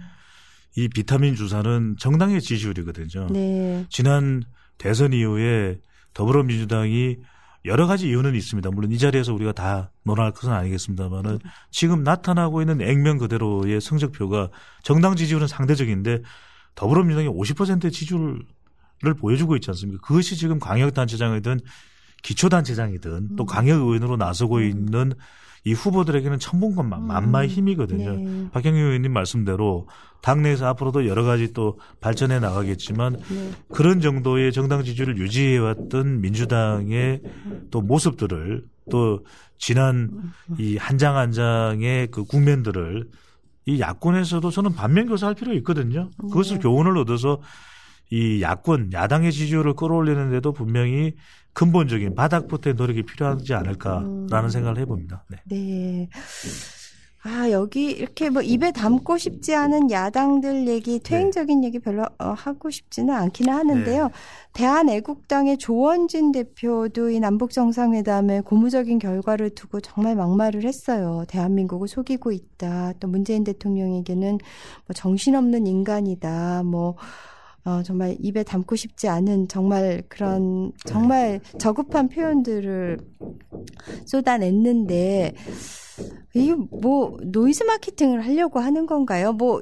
이 0.78 0.88
비타민 0.88 1.34
주사는 1.34 1.96
정당의 1.98 2.42
지지율이거든요. 2.42 3.28
네. 3.30 3.86
지난 3.88 4.42
대선 4.76 5.14
이후에 5.14 5.78
더불어민주당이 6.12 7.16
여러 7.66 7.86
가지 7.86 8.08
이유는 8.08 8.34
있습니다. 8.34 8.70
물론 8.70 8.92
이 8.92 8.98
자리에서 8.98 9.34
우리가 9.34 9.52
다 9.52 9.90
논할 10.04 10.32
것은 10.32 10.52
아니겠습니다만은 10.52 11.40
지금 11.70 12.02
나타나고 12.02 12.62
있는 12.62 12.80
액면 12.80 13.18
그대로의 13.18 13.80
성적표가 13.80 14.50
정당 14.82 15.16
지지율은 15.16 15.46
상대적인데 15.48 16.22
더불어민주당이 16.76 17.28
50%의 17.28 17.90
지지율을 17.90 19.14
보여주고 19.18 19.56
있지 19.56 19.70
않습니까? 19.70 20.00
그것이 20.06 20.36
지금 20.36 20.58
광역단체장이든 20.58 21.60
기초단체장이든 22.22 23.36
또 23.36 23.44
음. 23.44 23.46
광역의원으로 23.46 24.16
나서고 24.16 24.56
음. 24.56 24.62
있는 24.62 25.12
이 25.66 25.72
후보들에게는 25.72 26.38
천분건 26.38 26.88
만마의 26.88 27.48
음. 27.48 27.52
힘이거든요. 27.52 28.16
네. 28.16 28.48
박경희 28.52 28.78
의원님 28.80 29.12
말씀대로 29.12 29.88
당내에서 30.22 30.66
앞으로도 30.68 31.08
여러 31.08 31.24
가지 31.24 31.52
또 31.52 31.78
발전해 32.00 32.38
나가겠지만 32.38 33.16
네. 33.28 33.50
그런 33.74 34.00
정도의 34.00 34.52
정당 34.52 34.84
지지를 34.84 35.18
유지해왔던 35.18 36.20
민주당의 36.20 37.20
또 37.72 37.82
모습들을 37.82 38.64
또 38.92 39.24
지난 39.58 40.10
이 40.58 40.76
한 40.78 40.98
장 40.98 41.16
한 41.16 41.32
장의 41.32 42.08
그 42.12 42.22
국면들을 42.24 43.08
이 43.66 43.80
야권에서도 43.80 44.48
저는 44.48 44.74
반면 44.74 45.08
교사할 45.08 45.34
필요가 45.34 45.56
있거든요. 45.58 46.10
그것을 46.18 46.58
네. 46.58 46.62
교훈을 46.62 46.96
얻어서 46.96 47.40
이 48.10 48.40
야권 48.40 48.92
야당의 48.92 49.32
지지율을 49.32 49.74
끌어올리는데도 49.74 50.52
분명히 50.52 51.14
근본적인 51.56 52.14
바닥부터의 52.14 52.74
노력이 52.74 53.02
필요하지 53.04 53.54
않을까라는 53.54 54.28
음. 54.30 54.48
생각을 54.48 54.78
해봅니다. 54.78 55.24
네. 55.28 55.38
네. 55.46 56.08
아, 57.22 57.50
여기 57.50 57.90
이렇게 57.90 58.28
뭐 58.28 58.42
입에 58.42 58.70
담고 58.70 59.16
싶지 59.16 59.54
않은 59.54 59.90
야당들 59.90 60.68
얘기, 60.68 61.00
퇴행적인 61.00 61.62
네. 61.62 61.68
얘기 61.68 61.78
별로 61.78 62.04
어, 62.18 62.34
하고 62.36 62.70
싶지는 62.70 63.14
않기는 63.14 63.52
하는데요. 63.52 64.04
네. 64.04 64.12
대한애국당의 64.52 65.56
조원진 65.56 66.30
대표도 66.30 67.10
이 67.10 67.18
남북 67.18 67.50
정상회담의 67.52 68.42
고무적인 68.42 68.98
결과를 68.98 69.50
두고 69.54 69.80
정말 69.80 70.14
막말을 70.14 70.62
했어요. 70.64 71.24
대한민국을 71.26 71.88
속이고 71.88 72.32
있다. 72.32 72.92
또 73.00 73.08
문재인 73.08 73.44
대통령에게는 73.44 74.38
뭐 74.86 74.94
정신없는 74.94 75.66
인간이다. 75.66 76.62
뭐 76.64 76.96
어, 77.66 77.82
정말 77.82 78.16
입에 78.20 78.44
담고 78.44 78.76
싶지 78.76 79.08
않은 79.08 79.48
정말 79.48 80.02
그런 80.08 80.70
정말 80.84 81.40
저급한 81.58 82.08
표현들을 82.08 82.98
쏟아냈는데 84.06 85.34
이게 86.34 86.54
뭐 86.54 87.16
노이즈 87.22 87.64
마케팅을 87.64 88.24
하려고 88.24 88.60
하는 88.60 88.86
건가요? 88.86 89.32
뭐 89.32 89.60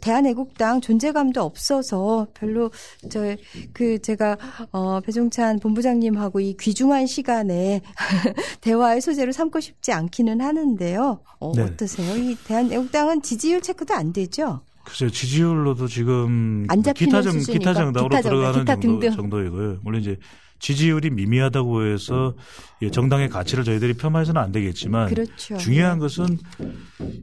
대한애국당 0.00 0.82
존재감도 0.82 1.40
없어서 1.40 2.26
별로 2.34 2.70
저 3.08 3.36
그 3.72 4.00
제가 4.00 4.36
어 4.72 5.00
배종찬 5.00 5.60
본부장님하고 5.60 6.40
이 6.40 6.56
귀중한 6.58 7.06
시간에 7.06 7.80
대화의 8.60 9.00
소재로 9.00 9.32
삼고 9.32 9.60
싶지 9.60 9.92
않기는 9.92 10.40
하는데요. 10.40 11.20
어, 11.40 11.52
네. 11.54 11.62
어떠세요? 11.62 12.16
이 12.16 12.36
대한애국당은 12.44 13.22
지지율 13.22 13.62
체크도 13.62 13.94
안 13.94 14.12
되죠? 14.12 14.62
글쎄요, 14.88 15.10
지지율로도 15.10 15.86
지금 15.86 16.66
기타 16.94 17.22
정 17.22 17.38
기타 17.38 17.74
정당으로 17.74 18.08
기타 18.08 18.22
들어가는 18.22 18.60
기타 18.60 18.76
정도, 18.80 19.10
정도이고요. 19.10 19.80
물론 19.82 20.00
이제 20.00 20.16
지지율이 20.60 21.10
미미하다고 21.10 21.84
해서 21.84 22.34
정당의 22.90 23.28
가치를 23.28 23.64
저희들이 23.64 23.92
폄하해서는 23.94 24.40
안 24.40 24.50
되겠지만 24.50 25.08
그렇죠. 25.08 25.56
중요한 25.58 25.98
것은 25.98 26.38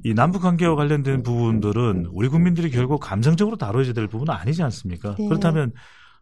이 0.03 0.13
남북 0.13 0.43
관계와 0.43 0.76
관련된 0.76 1.24
부분들은 1.24 2.09
우리 2.11 2.28
국민들이 2.30 2.70
결국 2.70 2.99
감정적으로 2.99 3.57
다뤄야 3.57 3.91
될 3.93 4.07
부분은 4.07 4.34
아니지 4.34 4.63
않습니까? 4.63 5.16
네. 5.18 5.28
그렇다면 5.28 5.74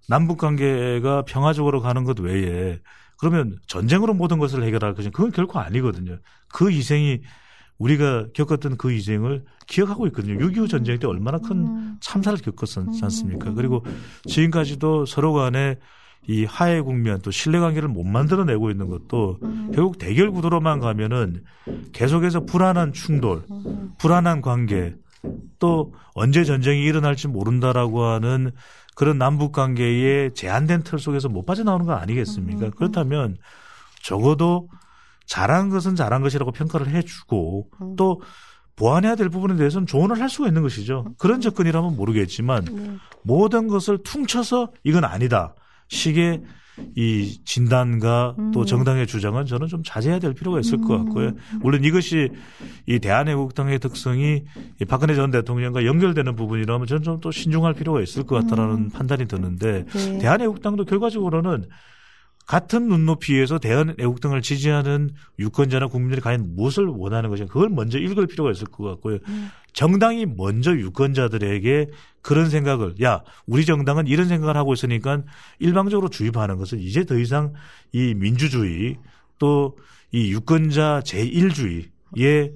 남북 0.09 0.39
관계가 0.39 1.23
평화적으로 1.25 1.81
가는 1.81 2.03
것 2.03 2.19
외에 2.19 2.79
그러면 3.19 3.57
전쟁으로 3.67 4.13
모든 4.13 4.39
것을 4.39 4.63
해결할 4.63 4.95
것은 4.95 5.11
그건 5.11 5.31
결코 5.31 5.59
아니거든요. 5.59 6.17
그 6.51 6.71
희생이 6.71 7.21
우리가 7.83 8.27
겪었던 8.33 8.77
그 8.77 8.91
희생을 8.91 9.43
기억하고 9.67 10.07
있거든요. 10.07 10.35
6.25 10.45 10.69
전쟁 10.69 10.99
때 10.99 11.07
얼마나 11.07 11.37
큰 11.37 11.67
음. 11.67 11.97
참사를 11.99 12.37
겪었지 12.39 12.79
않습니까? 13.01 13.49
음. 13.49 13.55
그리고 13.55 13.85
지금까지도 14.25 15.05
서로 15.05 15.33
간에 15.33 15.77
이 16.25 16.45
하해 16.45 16.79
국면 16.79 17.19
또 17.21 17.31
신뢰 17.31 17.59
관계를 17.59 17.89
못 17.89 18.05
만들어내고 18.05 18.71
있는 18.71 18.87
것도 18.87 19.39
음. 19.43 19.71
결국 19.73 19.97
대결 19.97 20.31
구도로만 20.31 20.79
가면은 20.79 21.43
계속해서 21.91 22.45
불안한 22.45 22.93
충돌, 22.93 23.43
불안한 23.99 24.41
관계 24.41 24.95
또 25.59 25.93
언제 26.13 26.45
전쟁이 26.45 26.83
일어날지 26.83 27.27
모른다라고 27.27 28.03
하는 28.03 28.51
그런 28.95 29.17
남북 29.17 29.51
관계의 29.51 30.33
제한된 30.33 30.83
틀 30.83 30.99
속에서 30.99 31.27
못 31.27 31.45
빠져나오는 31.45 31.85
거 31.85 31.93
아니겠습니까? 31.93 32.69
그렇다면 32.71 33.35
적어도 34.01 34.69
잘한 35.25 35.69
것은 35.69 35.95
잘한 35.95 36.21
것이라고 36.21 36.51
평가를 36.51 36.89
해주고 36.89 37.69
음. 37.81 37.95
또 37.95 38.21
보완해야 38.75 39.15
될 39.15 39.29
부분에 39.29 39.55
대해서는 39.55 39.85
조언을 39.85 40.19
할 40.19 40.29
수가 40.29 40.47
있는 40.47 40.63
것이죠. 40.63 41.05
그런 41.17 41.41
접근이라면 41.41 41.95
모르겠지만 41.95 42.65
네. 42.65 42.97
모든 43.23 43.67
것을 43.67 43.99
퉁쳐서 44.03 44.71
이건 44.83 45.05
아니다. 45.05 45.53
식의 45.89 46.41
이 46.95 47.39
진단과 47.45 48.35
또 48.51 48.61
음. 48.61 48.65
정당의 48.65 49.05
주장은 49.05 49.45
저는 49.45 49.67
좀 49.67 49.83
자제해야 49.85 50.19
될 50.19 50.33
필요가 50.33 50.59
있을 50.59 50.81
것 50.81 50.97
같고요. 50.97 51.27
음. 51.27 51.59
물론 51.61 51.83
이것이 51.83 52.29
이 52.87 52.97
대한애국당의 52.97 53.77
특성이 53.77 54.43
이 54.81 54.85
박근혜 54.85 55.13
전 55.13 55.29
대통령과 55.29 55.85
연결되는 55.85 56.35
부분이라면 56.35 56.87
저는 56.87 57.03
좀 57.03 57.19
또 57.21 57.29
신중할 57.29 57.75
필요가 57.75 58.01
있을 58.01 58.23
것 58.23 58.41
같다라는 58.41 58.89
판단이 58.89 59.27
드는데 59.27 59.85
네. 59.85 60.17
대한애국당도 60.17 60.85
결과적으로는 60.85 61.67
같은 62.45 62.87
눈높이에서 62.89 63.57
대한 63.57 63.95
애국당을 63.99 64.41
지지하는 64.41 65.11
유권자나 65.39 65.87
국민들이 65.87 66.21
과연 66.21 66.55
무엇을 66.55 66.85
원하는 66.85 67.29
것인가 67.29 67.51
그걸 67.51 67.69
먼저 67.69 67.97
읽을 67.97 68.27
필요가 68.27 68.51
있을 68.51 68.67
것 68.67 68.83
같고요. 68.83 69.19
음. 69.27 69.49
정당이 69.71 70.25
먼저 70.25 70.71
유권자들에게 70.71 71.87
그런 72.21 72.49
생각을 72.49 72.95
야 73.01 73.23
우리 73.47 73.65
정당은 73.65 74.07
이런 74.07 74.27
생각을 74.27 74.57
하고 74.57 74.73
있으니까 74.73 75.23
일방적으로 75.59 76.09
주입하는 76.09 76.57
것은 76.57 76.79
이제 76.79 77.05
더 77.05 77.17
이상 77.17 77.53
이 77.91 78.13
민주주의 78.13 78.97
또 79.39 79.75
이 80.13 80.31
유권자 80.31 81.01
제1주의 81.03 81.87
예, 82.19 82.53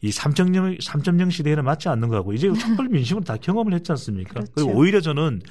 이 0.00 0.10
3.0, 0.10 0.80
3.0 0.80 1.30
시대에는 1.32 1.64
맞지 1.64 1.88
않는 1.88 2.08
거하고 2.08 2.32
이제 2.32 2.48
촛불 2.54 2.88
민심을 2.88 3.24
다 3.24 3.36
경험을 3.36 3.74
했지 3.74 3.90
않습니까? 3.90 4.34
그렇죠. 4.34 4.52
그리고 4.54 4.70
오히려 4.70 5.00
저는 5.00 5.42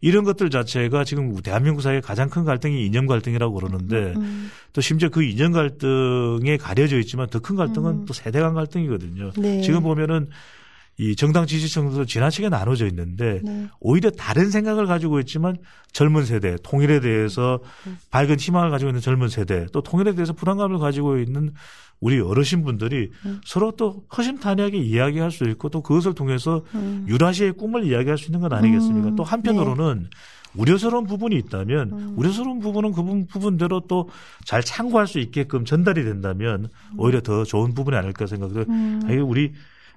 이런 0.00 0.24
것들 0.24 0.50
자체가 0.50 1.04
지금 1.04 1.34
대한민국 1.42 1.80
사회의 1.80 2.02
가장 2.02 2.28
큰 2.28 2.44
갈등이 2.44 2.84
이념 2.84 3.06
갈등이라고 3.06 3.54
그러는데 3.54 4.14
음. 4.16 4.50
또 4.72 4.80
심지어 4.80 5.08
그 5.08 5.22
이념 5.22 5.52
갈등에 5.52 6.56
가려져 6.58 6.98
있지만 6.98 7.28
더 7.28 7.38
큰 7.40 7.56
갈등은 7.56 7.90
음. 7.90 8.04
또 8.06 8.12
세대 8.12 8.40
간 8.40 8.54
갈등이거든요. 8.54 9.30
네. 9.38 9.60
지금 9.62 9.82
보면은 9.82 10.28
이 10.98 11.14
정당 11.14 11.46
지지층도 11.46 12.06
지나치게 12.06 12.48
나눠져 12.48 12.86
있는데 12.86 13.40
네. 13.44 13.68
오히려 13.80 14.10
다른 14.10 14.50
생각을 14.50 14.86
가지고 14.86 15.20
있지만 15.20 15.56
젊은 15.92 16.24
세대 16.24 16.56
통일에 16.62 17.00
대해서 17.00 17.60
음. 17.86 17.98
밝은 18.10 18.38
희망을 18.38 18.70
가지고 18.70 18.90
있는 18.90 19.00
젊은 19.02 19.28
세대 19.28 19.66
또 19.72 19.82
통일에 19.82 20.14
대해서 20.14 20.32
불안감을 20.32 20.78
가지고 20.78 21.18
있는 21.18 21.52
우리 22.00 22.20
어르신 22.20 22.62
분들이 22.64 23.10
음. 23.24 23.40
서로 23.44 23.72
또 23.72 24.04
허심탄회하게 24.16 24.78
이야기할 24.78 25.30
수 25.30 25.44
있고 25.44 25.68
또 25.68 25.82
그것을 25.82 26.14
통해서 26.14 26.64
음. 26.74 27.04
유라시아의 27.08 27.52
꿈을 27.52 27.84
이야기할 27.84 28.16
수 28.18 28.26
있는 28.26 28.40
건 28.40 28.52
아니겠습니까? 28.52 29.08
음. 29.08 29.16
또 29.16 29.22
한편으로는 29.22 30.02
네. 30.02 30.08
우려스러운 30.54 31.04
부분이 31.06 31.36
있다면 31.36 31.92
음. 31.92 32.14
우려스러운 32.16 32.60
부분은 32.60 32.92
그 32.92 33.02
부분대로 33.28 33.80
또 33.80 34.08
잘 34.44 34.62
참고할 34.62 35.06
수 35.06 35.18
있게끔 35.18 35.64
전달이 35.64 36.04
된다면 36.04 36.68
오히려 36.96 37.20
더 37.20 37.44
좋은 37.44 37.74
부분이 37.74 37.96
아닐까 37.96 38.26
생각해요. 38.26 38.64
음. 38.68 39.02
우리 39.26 39.52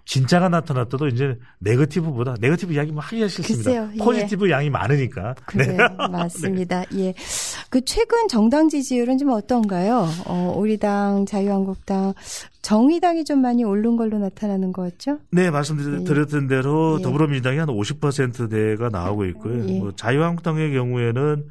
진짜가 0.10 0.50
나타났더도 0.50 1.08
이제 1.08 1.38
네거티브보다 1.60 2.34
네거티브 2.40 2.74
이야기 2.74 2.92
뭐 2.92 3.00
하기가 3.00 3.28
싫습니다. 3.28 3.70
글쎄요, 3.70 3.92
예. 3.94 3.98
포지티브 4.00 4.50
양이 4.50 4.68
많으니까. 4.68 5.36
그래요. 5.46 5.78
네. 5.78 5.78
맞습니다. 6.10 6.84
네. 6.90 7.00
예. 7.00 7.14
그 7.70 7.86
최근 7.86 8.28
정당 8.28 8.70
지지율은 8.70 9.20
좀 9.20 9.30
어떤가요? 9.30 10.08
어, 10.26 10.56
우리 10.58 10.78
당, 10.78 11.28
자유한국당, 11.28 12.16
정의당이 12.64 13.24
좀 13.24 13.44
많이 13.44 13.64
오른 13.64 13.98
걸로 13.98 14.18
나타나는 14.18 14.74
것 14.74 14.82
같죠? 14.82 15.20
네, 15.30 15.52
말씀드렸던 15.52 16.46
예. 16.46 16.48
대로 16.48 16.98
예. 16.98 17.04
더불어민주당이 17.04 17.60
한 17.60 17.68
50%대가 17.68 18.90
나오고 18.90 19.26
있고요. 19.26 19.68
예. 19.68 19.78
뭐 19.80 19.96
자유한국당의 19.96 20.74
경우에는 20.74 21.46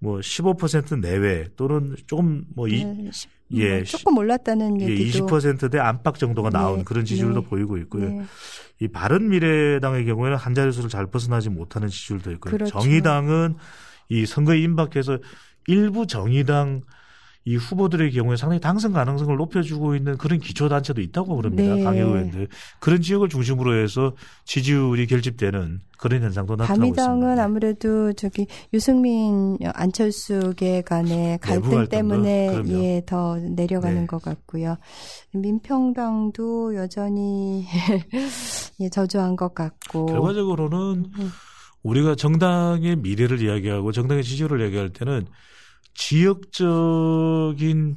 뭐 0.00 0.18
15% 0.18 1.00
내외 1.00 1.46
또는 1.54 1.94
조금 2.08 2.44
뭐 2.56 2.66
이, 2.66 2.84
네, 2.84 3.08
예, 3.52 3.76
뭐 3.76 3.84
조금 3.84 4.18
올랐다는 4.18 4.80
예, 4.80 4.88
얘기도 4.88 5.26
20%대 5.26 5.78
안팎 5.78 6.18
정도가 6.18 6.50
나온 6.50 6.78
네, 6.78 6.84
그런 6.84 7.04
지지율도 7.04 7.42
네, 7.42 7.46
보이고 7.48 7.76
있고요. 7.78 8.08
네. 8.08 8.22
이 8.80 8.88
바른 8.88 9.28
미래당의 9.28 10.06
경우에는 10.06 10.36
한 10.36 10.54
자릿수를 10.54 10.88
잘 10.88 11.06
벗어나지 11.06 11.50
못하는 11.50 11.88
지지율도 11.88 12.32
있고요. 12.32 12.52
그렇죠. 12.52 12.78
정의당은 12.78 13.56
이 14.08 14.26
선거에 14.26 14.58
임박해서 14.60 15.18
일부 15.66 16.06
정의당 16.06 16.82
이 17.44 17.56
후보들의 17.56 18.12
경우에 18.12 18.36
상당히 18.36 18.60
당선 18.60 18.92
가능성을 18.92 19.34
높여주고 19.34 19.94
있는 19.94 20.18
그런 20.18 20.40
기초단체도 20.40 21.00
있다고 21.00 21.36
그럽니다. 21.36 21.74
네. 21.74 21.82
강의 21.82 22.02
의원들. 22.02 22.48
그런 22.80 23.00
지역을 23.00 23.30
중심으로 23.30 23.82
해서 23.82 24.14
지지율이 24.44 25.06
결집되는 25.06 25.80
그런 25.98 26.22
현상도 26.22 26.56
나타나고 26.56 26.86
있습니다. 26.88 27.06
바미당은 27.06 27.38
아무래도 27.38 28.12
저기 28.12 28.46
유승민 28.74 29.56
안철수계 29.62 30.82
간의 30.82 31.38
갈등 31.38 31.86
때문에 31.88 32.62
예, 32.68 33.02
더 33.06 33.36
내려가는 33.36 34.02
네. 34.02 34.06
것 34.06 34.20
같고요. 34.22 34.76
민평당도 35.32 36.74
여전히 36.74 37.66
예, 38.80 38.88
저조한 38.90 39.36
것 39.36 39.54
같고. 39.54 40.06
결과적으로는 40.06 40.78
음. 41.18 41.30
우리가 41.82 42.14
정당의 42.14 42.96
미래를 42.96 43.40
이야기하고 43.42 43.92
정당의 43.92 44.24
지지율을 44.24 44.62
얘기할 44.66 44.90
때는 44.90 45.26
지역적인 45.94 47.96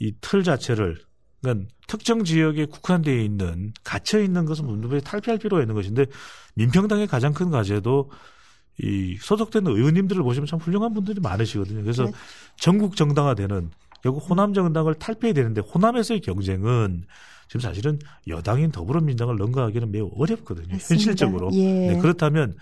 이 0.00 0.12
틀 0.20 0.42
자체를 0.42 0.96
그러니까 1.42 1.68
특정 1.86 2.24
지역에 2.24 2.66
국한되어 2.66 3.16
있는 3.16 3.72
갇혀 3.84 4.20
있는 4.20 4.44
것은 4.44 4.66
문제에 4.66 5.00
탈피할 5.00 5.38
필요가 5.38 5.62
있는 5.62 5.74
것인데 5.74 6.06
민평당의 6.54 7.06
가장 7.06 7.32
큰 7.32 7.50
과제도 7.50 8.10
이 8.82 9.16
소속된 9.20 9.66
의원님들을 9.66 10.22
보시면 10.22 10.46
참 10.46 10.58
훌륭한 10.58 10.94
분들이 10.94 11.20
많으시거든요. 11.20 11.82
그래서 11.82 12.04
네. 12.04 12.12
전국 12.56 12.96
정당화되는 12.96 13.70
결국 14.02 14.30
호남 14.30 14.54
정당을 14.54 14.94
탈피해야 14.94 15.34
되는데 15.34 15.60
호남에서의 15.60 16.20
경쟁은 16.20 17.04
지금 17.48 17.60
사실은 17.60 17.98
여당인 18.28 18.70
더불어민주당을 18.70 19.36
능가하기는 19.36 19.90
매우 19.90 20.10
어렵거든요. 20.16 20.68
맞습니다. 20.72 20.94
현실적으로. 20.94 21.50
예. 21.54 21.92
네, 21.92 21.98
그렇다면 21.98 22.54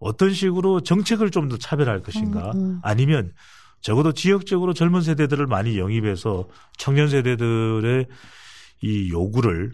어떤 0.00 0.32
식으로 0.34 0.80
정책을 0.80 1.30
좀 1.30 1.48
더 1.48 1.56
차별할 1.56 2.02
것인가 2.02 2.50
음, 2.52 2.60
음. 2.60 2.80
아니면 2.82 3.32
적어도 3.84 4.12
지역적으로 4.12 4.72
젊은 4.72 5.02
세대들을 5.02 5.46
많이 5.46 5.78
영입해서 5.78 6.48
청년 6.78 7.10
세대들의 7.10 8.06
이 8.80 9.10
요구를 9.10 9.72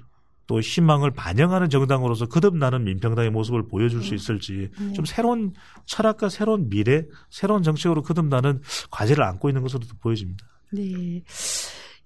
또 0.48 0.58
희망을 0.58 1.12
반영하는 1.12 1.70
정당으로서 1.70 2.26
거듭나는 2.26 2.82
민평당의 2.82 3.30
모습을 3.30 3.68
보여줄 3.68 4.02
수 4.02 4.16
있을지 4.16 4.68
네. 4.80 4.92
좀 4.94 5.04
새로운 5.04 5.52
철학과 5.86 6.28
새로운 6.28 6.68
미래, 6.68 7.04
새로운 7.30 7.62
정책으로 7.62 8.02
거듭나는 8.02 8.61
과제를 8.90 9.22
안고 9.22 9.48
있는 9.48 9.62
것으로 9.62 9.82
보여집니다. 10.00 10.44
네. 10.72 11.22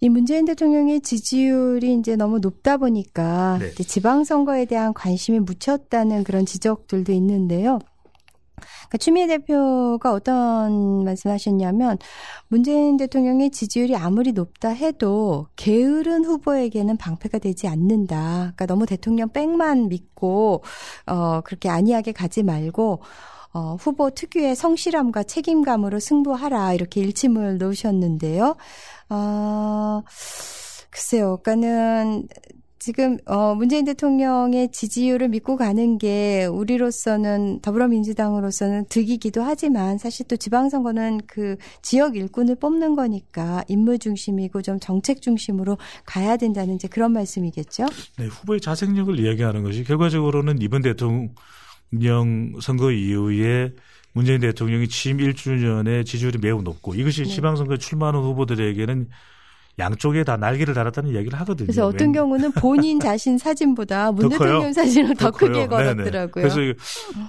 이 0.01 0.09
문재인 0.11 0.45
대통령의 0.45 1.01
지지율이 1.01 1.95
이제 1.95 2.17
너무 2.17 2.39
높다 2.39 2.77
보니까 2.77 3.57
네. 3.59 3.71
지방선거에 3.71 4.67
대한 4.67 4.93
관심이 4.93 5.41
묻혔다는 5.41 6.23
그런 6.25 6.45
지적들도 6.45 7.13
있는데요. 7.13 7.79
그러니까 8.89 8.99
추미애 8.99 9.27
대표가 9.27 10.13
어떤 10.13 11.05
말씀하셨냐면 11.05 11.99
문재인 12.49 12.97
대통령의 12.97 13.51
지지율이 13.51 13.97
아무리 13.97 14.33
높다 14.33 14.71
해도 14.71 15.47
게으른 15.57 16.25
후보에게는 16.25 16.97
방패가 16.97 17.39
되지 17.39 17.69
않는다. 17.69 18.53
그러니까 18.55 18.67
너무 18.67 18.87
대통령 18.87 19.31
백만 19.31 19.89
믿고 19.89 20.63
어 21.07 21.41
그렇게 21.43 21.69
안이하게 21.69 22.13
가지 22.13 22.43
말고 22.43 23.01
어, 23.55 23.77
후보 23.79 24.11
특유의 24.11 24.57
성실함과 24.57 25.23
책임감으로 25.23 26.01
승부하라 26.01 26.75
이렇게 26.75 27.01
일침을 27.01 27.59
놓으셨는데요. 27.59 28.57
어, 29.11 30.03
글쎄요, 30.91 31.39
그러니까는 31.43 32.27
지금 32.85 33.17
어 33.25 33.55
문재인 33.55 33.87
대통령의 33.87 34.71
지지율을 34.71 35.31
믿고 35.31 35.57
가는 35.57 35.97
게 35.97 36.45
우리로서는 36.45 37.61
더불어민주당으로서는 37.63 38.85
득이기도 38.91 39.43
하지만 39.43 39.97
사실 39.97 40.29
또 40.29 40.37
지방선거는 40.37 41.23
그 41.27 41.57
지역 41.81 42.15
일꾼을 42.15 42.57
뽑는 42.57 42.95
거니까 42.95 43.65
인물 43.69 43.99
중심이고 43.99 44.61
좀 44.61 44.79
정책 44.81 45.23
중심으로 45.23 45.79
가야 46.05 46.37
된다는 46.37 46.75
이제 46.75 46.87
그런 46.87 47.13
말씀이겠죠. 47.13 47.87
네, 48.19 48.27
후보의 48.27 48.61
자생력을 48.61 49.19
이야기하는 49.19 49.63
것이 49.63 49.83
결과적으로는 49.85 50.61
이번 50.61 50.83
대통령 50.83 51.31
선거 52.61 52.93
이후에 52.93 53.73
문재인 54.13 54.43
대통령이 54.43 54.89
취임 54.89 55.17
1주년에 55.17 56.05
지지율이 56.05 56.37
매우 56.37 56.61
높고 56.61 56.97
이것이 56.97 57.23
네. 57.23 57.31
지방선거에 57.31 57.79
출마하는 57.79 58.21
후보들에게는 58.21 59.09
양쪽에 59.79 60.23
다 60.23 60.37
날개를 60.37 60.73
달았다는 60.73 61.11
이야기를 61.11 61.39
하거든요. 61.41 61.67
그래서 61.67 61.87
어떤 61.87 62.13
경우는 62.13 62.53
본인 62.53 63.01
자신 63.01 63.39
사진보다 63.39 64.13
문 64.13 64.29
대통령 64.29 64.73
사진을 64.73 65.17
더, 65.17 65.31
더 65.31 65.37
크게 65.37 65.67
걸었더라고요. 65.67 66.49
그래서 66.49 66.61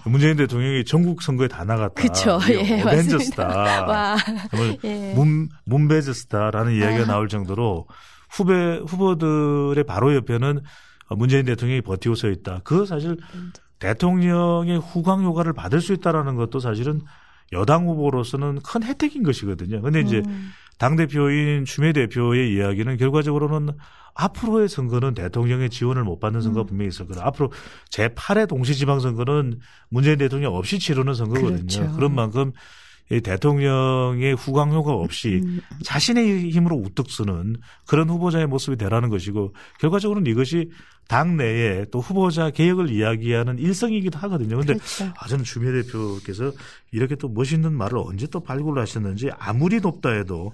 문재인 0.06 0.38
대통령이 0.38 0.86
전국 0.86 1.24
선거에 1.24 1.48
다 1.48 1.64
나갔다. 1.64 1.93
그렇죠. 1.96 2.39
예, 2.50 2.82
어벤져스다. 2.82 3.48
와. 3.88 4.18
정말 4.52 4.78
예. 4.84 5.14
문 5.16 5.50
문베즈스타라는 5.66 6.74
이야기가 6.74 7.04
아. 7.04 7.08
나올 7.08 7.28
정도로 7.28 7.88
후배 8.30 8.80
후보들의 8.88 9.84
바로 9.86 10.14
옆에는 10.16 10.62
문재인 11.18 11.46
대통령이 11.46 11.82
버티고 11.82 12.16
서 12.16 12.30
있다. 12.30 12.62
그 12.64 12.86
사실 12.86 13.18
대통령의 13.80 14.80
후광 14.80 15.24
효과를 15.24 15.54
받을 15.54 15.82
수 15.82 15.93
있다라는 15.93 16.36
것도 16.36 16.60
사실은 16.60 17.02
여당 17.52 17.88
후보로서는 17.88 18.60
큰 18.64 18.84
혜택인 18.84 19.24
것이거든요. 19.24 19.82
근데 19.82 20.02
이제 20.02 20.22
음. 20.26 20.52
당대표인 20.78 21.65
추미애 21.65 21.93
대표의 21.93 22.53
이야기는 22.53 22.97
결과적으로는 22.97 23.69
앞으로의 24.13 24.69
선거는 24.69 25.13
대통령의 25.13 25.69
지원을 25.69 26.03
못 26.03 26.19
받는 26.19 26.41
선거가 26.41 26.65
음. 26.65 26.67
분명히 26.67 26.88
있을 26.89 27.07
거다. 27.07 27.26
앞으로 27.28 27.51
제8회 27.91 28.47
동시지방선거는 28.47 29.59
문재인 29.89 30.17
대통령 30.17 30.55
없이 30.55 30.80
치르는 30.80 31.13
선거거든요. 31.13 31.57
그렇죠. 31.57 31.91
그런 31.93 32.15
만큼 32.15 32.51
이 32.51 32.53
대통령의 33.10 34.34
후광 34.34 34.74
효과 34.74 34.93
없이 34.93 35.41
음. 35.43 35.62
자신의 35.84 36.49
힘으로 36.51 36.76
우뚝 36.76 37.10
서는 37.10 37.58
그런 37.86 38.10
후보자의 38.10 38.47
모습이 38.47 38.78
되라는 38.78 39.10
것이고 39.10 39.53
결과적으로는 39.80 40.30
이것이 40.32 40.72
당 41.08 41.38
내에 41.38 41.86
또 41.91 41.99
후보자 41.99 42.49
개혁을 42.49 42.89
이야기하는 42.89 43.60
일성이기도 43.60 44.18
하거든요. 44.20 44.58
근데 44.58 44.74
그렇죠. 44.74 45.14
아, 45.18 45.28
저는 45.28 45.43
주미애 45.43 45.84
대표께서 45.84 46.51
이렇게 46.91 47.16
또 47.16 47.30
멋있는 47.30 47.74
말을 47.74 47.99
언제 47.99 48.26
또 48.28 48.39
발굴을 48.39 48.82
하셨는지 48.82 49.30
아무리 49.38 49.80
높다 49.80 50.10
해도 50.10 50.53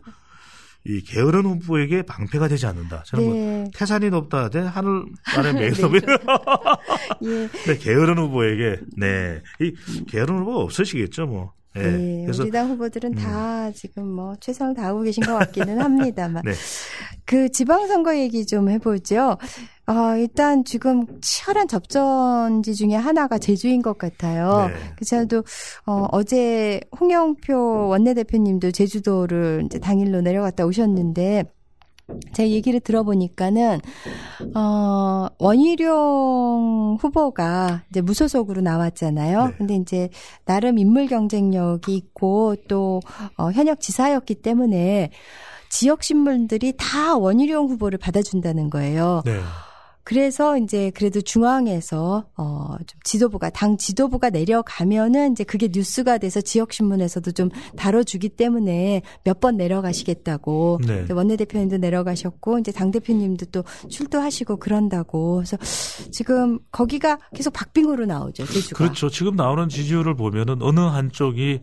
이 0.83 1.01
게으른 1.03 1.45
후보에게 1.45 2.01
방패가 2.01 2.47
되지 2.47 2.65
않는다. 2.65 3.03
저는 3.05 3.25
뭐 3.25 3.33
네. 3.33 3.39
뭐 3.39 3.69
태산이 3.73 4.09
높다 4.09 4.49
대 4.49 4.59
하늘 4.59 5.05
아래 5.37 5.53
네. 5.53 5.67
예. 7.23 7.49
네, 7.67 7.77
게으른 7.77 8.17
후보에게 8.17 8.79
네. 8.97 9.41
이 9.59 9.73
게으른 10.07 10.39
후보 10.39 10.59
없으시겠죠, 10.61 11.27
뭐. 11.27 11.53
네. 11.75 11.81
네. 11.83 12.21
그래서 12.25 12.43
우리 12.43 12.51
당 12.51 12.69
후보들은 12.69 13.13
음. 13.13 13.15
다 13.15 13.71
지금 13.71 14.07
뭐 14.07 14.35
최선을 14.39 14.73
다하고 14.73 15.01
계신 15.01 15.23
것 15.23 15.37
같기는 15.37 15.79
합니다만. 15.79 16.43
네. 16.45 16.51
그 17.25 17.49
지방선거 17.49 18.17
얘기 18.17 18.45
좀 18.45 18.69
해보죠. 18.69 19.37
어, 19.87 20.17
일단 20.17 20.63
지금 20.65 21.05
치열한 21.21 21.67
접전지 21.67 22.75
중에 22.75 22.95
하나가 22.95 23.37
제주인 23.37 23.81
것 23.81 23.97
같아요. 23.97 24.67
네. 24.67 24.73
그래도 24.97 25.43
어, 25.85 26.07
어제 26.11 26.81
홍영표 26.99 27.87
원내대표님도 27.87 28.71
제주도를 28.71 29.63
이제 29.65 29.79
당일로 29.79 30.21
내려갔다 30.21 30.65
오셨는데 30.65 31.45
제 32.33 32.49
얘기를 32.49 32.79
들어보니까는 32.79 33.79
어 34.55 35.27
원희룡 35.39 36.97
후보가 36.99 37.83
이제 37.89 38.01
무소속으로 38.01 38.61
나왔잖아요. 38.61 39.47
네. 39.47 39.53
근데 39.57 39.75
이제 39.75 40.09
나름 40.45 40.77
인물 40.77 41.07
경쟁력이 41.07 41.95
있고 41.95 42.55
또 42.67 43.01
어, 43.37 43.51
현역 43.51 43.79
지사였기 43.79 44.35
때문에 44.35 45.11
지역 45.69 46.03
신문들이 46.03 46.73
다 46.77 47.17
원희룡 47.17 47.69
후보를 47.69 47.97
받아준다는 47.97 48.69
거예요. 48.69 49.21
네. 49.25 49.39
그래서 50.03 50.57
이제 50.57 50.91
그래도 50.95 51.21
중앙에서 51.21 52.25
어 52.35 52.77
좀 52.87 52.99
지도부가 53.03 53.49
당 53.49 53.77
지도부가 53.77 54.29
내려가면은 54.29 55.33
이제 55.33 55.43
그게 55.43 55.69
뉴스가 55.71 56.17
돼서 56.17 56.41
지역 56.41 56.73
신문에서도 56.73 57.31
좀 57.33 57.49
다뤄주기 57.77 58.29
때문에 58.29 59.01
몇 59.23 59.39
번 59.41 59.57
내려가시겠다고. 59.57 60.79
네. 60.85 61.05
원내대표님도 61.11 61.77
내려가셨고 61.77 62.59
이제 62.59 62.71
당 62.71 62.91
대표님도 62.91 63.47
또 63.47 63.63
출두하시고 63.89 64.57
그런다고. 64.57 65.35
그래서 65.37 65.57
지금 66.11 66.59
거기가 66.71 67.17
계속 67.35 67.51
박빙으로 67.53 68.05
나오죠 68.05 68.45
제주가. 68.45 68.77
그렇죠. 68.77 69.09
지금 69.09 69.35
나오는 69.35 69.67
지지율을 69.69 70.15
보면은 70.15 70.61
어느 70.61 70.79
한쪽이 70.79 71.61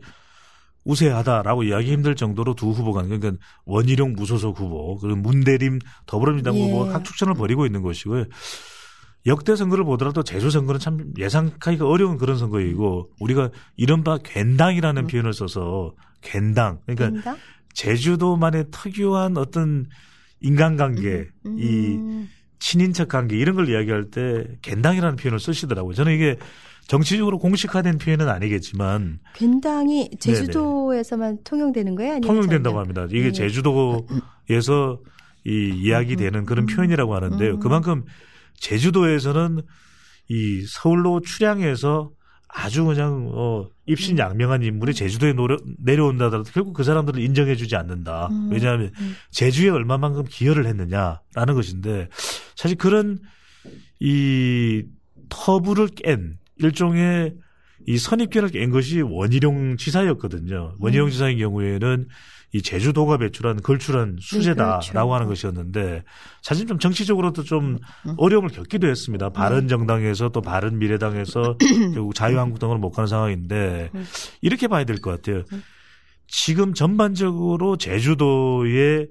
우세하다라고 0.89 1.64
이야기 1.64 1.93
힘들 1.93 2.16
정도로 2.16 2.55
두 2.55 2.70
후보가 2.70 3.03
그러니까 3.03 3.32
원희룡 3.66 4.14
무소속 4.14 4.59
후보 4.59 4.97
그리고 4.97 5.18
문대림 5.18 5.80
더불어민주당 6.07 6.57
예. 6.57 6.62
후보가 6.62 6.93
각축전을 6.93 7.34
벌이고 7.34 7.66
있는 7.66 7.82
것이고요. 7.82 8.24
역대 9.26 9.55
선거를 9.55 9.84
보더라도 9.84 10.22
제주 10.22 10.51
선거는 10.51 10.80
참 10.80 11.12
예상하기가 11.18 11.86
어려운 11.86 12.16
그런 12.16 12.39
선거이고 12.39 13.11
우리가 13.20 13.51
이른바 13.76 14.16
괜당이라는 14.22 15.03
음. 15.03 15.07
표현을 15.07 15.34
써서 15.34 15.95
괜당 16.22 16.80
그러니까 16.86 17.11
괜당? 17.11 17.36
제주도만의 17.74 18.66
특유한 18.70 19.36
어떤 19.36 19.86
인간관계 20.41 21.28
음. 21.45 21.47
음. 21.47 21.59
이 21.59 22.28
친인척 22.61 23.09
관계 23.09 23.36
이런 23.36 23.57
걸 23.57 23.68
이야기할 23.68 24.11
때 24.11 24.47
괜당이라는 24.62 25.16
표현을 25.16 25.39
쓰시더라고요. 25.39 25.95
저는 25.95 26.14
이게 26.14 26.36
정치적으로 26.89 27.39
공식화된 27.39 27.99
표현은 27.99 28.28
아니겠지만 28.28 29.20
괜당이 29.34 30.11
제주도에서만 30.18 31.28
네네. 31.36 31.43
통용되는 31.45 31.95
거예요? 31.95 32.14
아니면 32.14 32.26
통용된다고 32.26 32.80
합니다. 32.80 33.07
이게 33.11 33.24
네. 33.24 33.32
제주도에서 33.32 34.99
이 35.45 35.72
이야기되는 35.76 36.47
그런 36.47 36.64
음. 36.64 36.66
표현이라고 36.66 37.14
하는데요. 37.14 37.55
음. 37.55 37.61
그만큼 37.61 38.05
제주도에서는 38.55 39.61
이 40.30 40.64
서울로 40.66 41.20
출향해서 41.20 42.11
아주 42.49 42.86
그냥 42.86 43.30
어 43.34 43.68
입신양명한 43.84 44.62
인물이 44.62 44.95
제주도에 44.95 45.34
노려, 45.34 45.59
내려온다더라도 45.78 46.51
결국 46.51 46.72
그 46.72 46.84
사람들을 46.84 47.22
인정해주지 47.22 47.76
않는다. 47.76 48.28
음. 48.30 48.49
왜냐하면 48.51 48.93
음. 48.99 49.14
제주에 49.30 49.68
얼마만큼 49.68 50.24
기여를 50.28 50.66
했느냐라는 50.66 51.55
것인데 51.55 52.09
사실 52.57 52.78
그런 52.78 53.18
이 54.01 54.84
터부를 55.28 55.89
깬 55.89 56.39
일종의 56.61 57.34
이 57.86 57.96
선입견을 57.98 58.50
깬 58.50 58.70
것이 58.70 59.00
원희룡 59.00 59.76
지사였거든요. 59.76 60.74
원희룡 60.78 61.06
음. 61.06 61.11
지사의 61.11 61.38
경우에는 61.38 62.06
이 62.52 62.62
제주도가 62.62 63.18
배출한 63.18 63.61
걸출한 63.62 64.16
수제다라고 64.20 64.80
네, 64.80 64.90
그렇죠. 64.90 65.14
하는 65.14 65.26
것이었는데 65.26 66.02
사실 66.42 66.66
좀 66.66 66.78
정치적으로도 66.78 67.42
좀 67.44 67.78
음. 68.06 68.14
어려움을 68.16 68.48
겪기도 68.50 68.88
했습니다. 68.88 69.28
바른 69.30 69.68
정당에서 69.68 70.30
또 70.30 70.40
바른 70.40 70.78
미래당에서 70.78 71.56
결국 71.94 72.14
자유한국당으로 72.14 72.78
못 72.78 72.90
가는 72.90 73.06
상황인데 73.06 73.90
음. 73.94 74.04
이렇게 74.40 74.66
봐야 74.66 74.84
될 74.84 74.98
것 74.98 75.11
같아요. 75.11 75.44
음. 75.52 75.62
지금 76.26 76.74
전반적으로 76.74 77.76
제주도의 77.76 79.09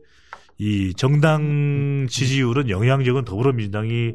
이 0.60 0.94
정당 0.98 2.08
지지율은 2.10 2.70
영향력은 2.70 3.26
더불어민주당이 3.26 4.14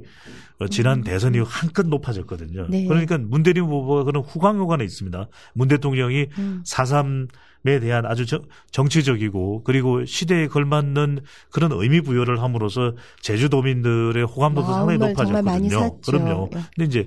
어, 0.52 0.52
지난 0.69 0.99
음. 0.99 1.05
대선 1.05 1.35
이후 1.35 1.45
한껏 1.47 1.87
높아졌거든요. 1.87 2.67
네. 2.69 2.87
그러니까 2.87 3.19
문대림 3.19 3.65
후보가 3.65 4.05
그런 4.05 4.23
후광효과는 4.23 4.85
있습니다. 4.85 5.29
문 5.55 5.69
대통령이 5.69 6.29
음. 6.39 6.63
4.3에 6.67 7.81
대한 7.81 8.07
아주 8.07 8.27
정치적이고 8.71 9.63
그리고 9.65 10.05
시대에 10.05 10.49
걸맞는 10.49 11.21
그런 11.51 11.73
의미 11.73 12.01
부여를 12.01 12.43
함으로써 12.43 12.95
제주도민들의 13.21 14.25
호감도도 14.25 14.73
상당히 14.73 14.99
높아졌거든요. 14.99 16.01
그럼요. 16.01 16.51
예. 16.55 16.61
근데 16.75 16.87
이제 16.87 17.07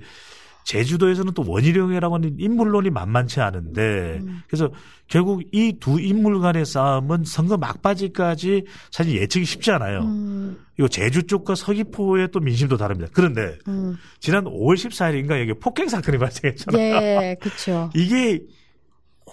제주도에서는 0.66 1.34
또 1.34 1.43
원희룡이라고 1.47 2.16
하는 2.16 2.36
인물론이 2.39 2.89
만만치 2.89 3.39
않은데 3.39 4.20
음. 4.22 4.41
그래서 4.47 4.72
결국 5.07 5.43
이 5.53 5.78
두 5.80 5.99
인물 6.01 6.39
간의 6.41 6.66
싸움은 6.66 7.24
선거 7.24 7.55
막바지까지 7.57 8.66
사실 8.91 9.16
예측이 9.16 9.45
쉽지 9.45 9.72
않아요. 9.72 10.01
음. 10.01 10.57
이거 10.78 10.88
제주 10.88 11.24
쪽과 11.28 11.53
서귀포의 11.55 12.30
또 12.32 12.39
민심도 12.39 12.78
다릅니다. 12.78 13.09
그런데 13.13 13.57
음. 13.68 13.95
지난 14.20 14.45
5월 14.45 14.74
14일인가 14.76 15.39
여기 15.39 15.53
폭행 15.53 15.88
사건이 15.88 16.18
발생했잖아요. 16.18 16.82
예, 16.82 17.36
그렇죠. 17.39 17.89
이게 17.95 18.41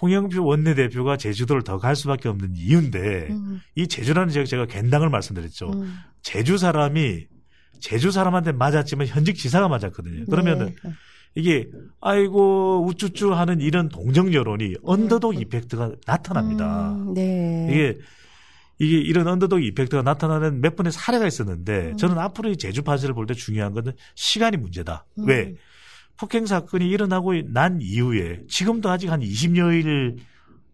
홍영표 0.01 0.43
원내대표가 0.45 1.17
제주도를 1.17 1.63
더 1.63 1.77
갈 1.79 1.95
수밖에 1.95 2.29
없는 2.29 2.53
이유인데 2.55 3.27
음. 3.31 3.59
이 3.75 3.87
제주라는 3.87 4.29
지역 4.31 4.45
제가 4.45 4.67
겐당을 4.67 5.09
말씀드렸죠. 5.09 5.71
음. 5.73 5.95
제주 6.21 6.57
사람이 6.57 7.25
제주 7.79 8.11
사람한테 8.11 8.51
맞았지만 8.53 9.07
현직 9.07 9.35
지사가 9.35 9.67
맞았거든요. 9.67 10.25
그러면은 10.27 10.67
네. 10.83 10.91
이게 11.35 11.69
아이고 12.01 12.85
우쭈쭈 12.87 13.33
하는 13.33 13.59
이런 13.61 13.89
동정 13.89 14.33
여론이 14.33 14.75
언더독 14.83 15.39
이펙트가 15.41 15.91
나타납니다. 16.05 16.93
음, 16.93 17.13
네. 17.13 17.67
이게 17.71 17.97
이게 18.79 18.97
이런 18.97 19.27
언더독 19.27 19.63
이펙트가 19.63 20.01
나타나는 20.03 20.61
몇 20.61 20.75
번의 20.75 20.91
사례가 20.91 21.25
있었는데 21.27 21.91
음. 21.91 21.97
저는 21.97 22.17
앞으로 22.19 22.49
이 22.49 22.57
제주 22.57 22.83
파지를 22.83 23.13
볼 23.15 23.25
때 23.25 23.33
중요한 23.33 23.73
것은 23.73 23.93
시간이 24.15 24.57
문제다. 24.57 25.05
음. 25.19 25.27
왜? 25.27 25.55
폭행 26.17 26.45
사건이 26.45 26.87
일어나고 26.89 27.33
난 27.47 27.79
이후에 27.81 28.41
지금도 28.47 28.89
아직 28.89 29.09
한 29.11 29.21
20여일 29.21 30.17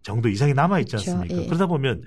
정도 0.02 0.28
이상이 0.28 0.54
남아 0.54 0.80
있지 0.82 0.96
않습니까? 0.98 1.26
그렇죠. 1.28 1.44
예. 1.44 1.48
그러다 1.48 1.68
보면 1.68 2.04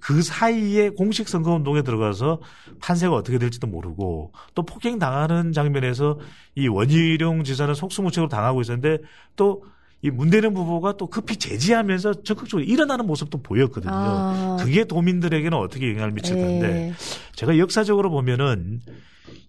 그 0.00 0.22
사이에 0.22 0.90
공식 0.90 1.28
선거 1.28 1.54
운동에 1.54 1.82
들어가서 1.82 2.40
판세가 2.80 3.14
어떻게 3.14 3.38
될지도 3.38 3.66
모르고 3.66 4.32
또 4.54 4.62
폭행 4.64 4.98
당하는 4.98 5.52
장면에서 5.52 6.18
이 6.54 6.68
원희룡 6.68 7.44
지사는 7.44 7.74
속수무책으로 7.74 8.28
당하고 8.28 8.60
있었는데 8.60 8.98
또 9.36 9.62
이 10.02 10.10
문대령 10.10 10.54
부부가 10.54 10.96
또 10.96 11.08
급히 11.08 11.36
제지하면서 11.36 12.22
적극적으로 12.22 12.64
일어나는 12.64 13.06
모습도 13.06 13.42
보였거든요. 13.42 13.92
아. 13.92 14.56
그게 14.60 14.84
도민들에게는 14.84 15.56
어떻게 15.56 15.90
영향을 15.90 16.12
미칠 16.12 16.36
텐데 16.36 16.88
예. 16.90 16.94
제가 17.34 17.58
역사적으로 17.58 18.10
보면은 18.10 18.80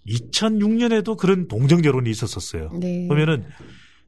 2006년에도 0.07 1.17
그런 1.17 1.47
동정 1.47 1.83
여론이 1.83 2.09
있었었어요. 2.09 2.71
네. 2.79 3.07
보면은 3.09 3.45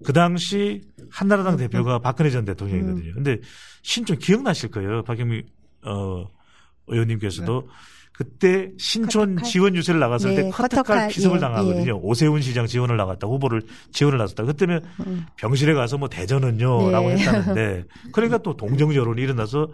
그 0.05 0.13
당시 0.13 0.81
한나라당 1.11 1.57
대표가 1.57 1.99
박근혜 1.99 2.29
전 2.29 2.45
대통령이거든요. 2.45 3.09
음. 3.09 3.13
근데 3.15 3.37
신좀 3.81 4.17
기억나실 4.17 4.71
거예요. 4.71 5.03
박영미 5.03 5.43
어, 5.83 6.27
의원님께서도 6.87 7.61
네. 7.65 7.73
그때 8.19 8.71
신촌 8.77 9.35
커터칼? 9.35 9.49
지원 9.49 9.75
유세를 9.77 9.97
나갔을 9.97 10.35
네, 10.35 10.43
때 10.43 10.49
커터칼 10.49 11.07
피습을 11.07 11.37
예, 11.37 11.39
당하거든요. 11.39 11.87
예. 11.87 11.91
오세훈 11.91 12.41
시장 12.41 12.67
지원을 12.67 12.97
나갔다 12.97 13.27
후보를 13.27 13.61
지원을 13.93 14.17
나섰다. 14.17 14.43
그때면 14.43 14.83
음. 15.07 15.25
병실에 15.37 15.73
가서 15.73 15.97
뭐 15.97 16.09
대전은요라고 16.09 17.07
네. 17.07 17.17
했다는데 17.17 17.85
그러니까 18.11 18.39
또 18.39 18.57
동정 18.57 18.93
여론이 18.93 19.21
일어나서 19.21 19.69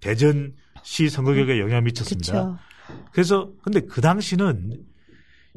대전시 0.00 1.08
선거 1.10 1.32
결과에 1.32 1.60
영향을 1.60 1.80
미쳤습니다. 1.82 2.32
그쵸. 2.32 2.58
그래서 3.12 3.50
근데 3.62 3.80
그 3.80 4.02
당시는 4.02 4.84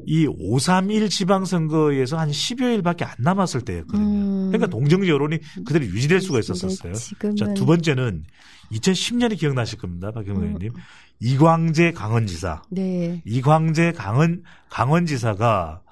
이 0.06 0.26
531 0.26 1.10
지방선거에서 1.10 2.18
한 2.18 2.30
10여일 2.30 2.82
밖에 2.82 3.04
안 3.04 3.14
남았을 3.18 3.60
때였거든요. 3.60 4.02
음. 4.02 4.46
그러니까 4.50 4.68
동정 4.68 5.06
여론이 5.06 5.38
그대로 5.66 5.84
유지될 5.84 6.22
수가 6.22 6.38
있었었어요. 6.38 6.94
자, 7.36 7.54
두 7.54 7.66
번째는 7.66 8.24
2010년이 8.72 9.38
기억나실 9.38 9.78
겁니다. 9.78 10.10
박경호 10.10 10.40
의원님. 10.40 10.72
음. 10.74 10.80
이광재 11.20 11.92
강원지사. 11.92 12.62
네. 12.70 13.22
이광재 13.24 13.92
강원 13.92 14.42
강원지사가 14.68 15.82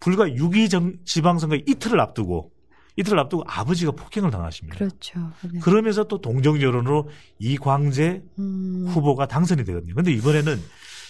불과 0.00 0.26
6.2 0.26 1.04
지방선거 1.04 1.56
이틀을 1.66 2.00
앞두고 2.00 2.52
이틀 2.96 3.18
앞두고 3.18 3.44
아버지가 3.46 3.92
폭행을 3.92 4.30
당하십니다. 4.30 4.78
그렇죠. 4.78 5.32
네. 5.52 5.58
그러면서 5.60 6.04
또 6.04 6.20
동정 6.20 6.60
여론으로 6.60 7.08
이광재 7.38 8.22
음. 8.38 8.86
후보가 8.88 9.26
당선이 9.26 9.64
되거든요. 9.64 9.94
근데 9.94 10.12
이번에는 10.12 10.60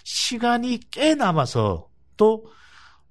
시간이 0.05 0.81
꽤 0.91 1.15
남아서 1.15 1.89
또 2.17 2.47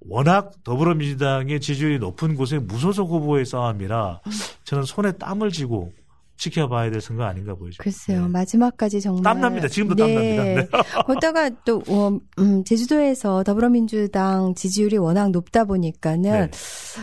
워낙 0.00 0.52
더불어민주당의 0.64 1.60
지지율이 1.60 1.98
높은 1.98 2.34
곳에 2.34 2.58
무소속 2.58 3.10
후보의 3.10 3.46
싸움이라 3.46 4.20
음. 4.26 4.32
저는 4.64 4.84
손에 4.84 5.12
땀을 5.12 5.50
쥐고 5.50 5.92
지켜봐야 6.36 6.90
될 6.90 7.00
선거 7.00 7.24
아닌가 7.24 7.54
보이죠. 7.54 7.82
글쎄요. 7.82 8.22
네. 8.22 8.28
마지막까지 8.28 9.00
정말 9.00 9.22
땀납니다. 9.22 9.68
지금도 9.68 9.94
네. 9.94 10.36
땀납니다. 10.36 10.42
네. 10.42 10.82
거기다가 11.06 11.50
또 11.64 11.82
어, 11.88 12.18
음, 12.38 12.64
제주도에서 12.64 13.44
더불어민주당 13.44 14.54
지지율이 14.54 14.96
워낙 14.98 15.30
높다 15.30 15.64
보니까는 15.64 16.50
네. 16.50 16.50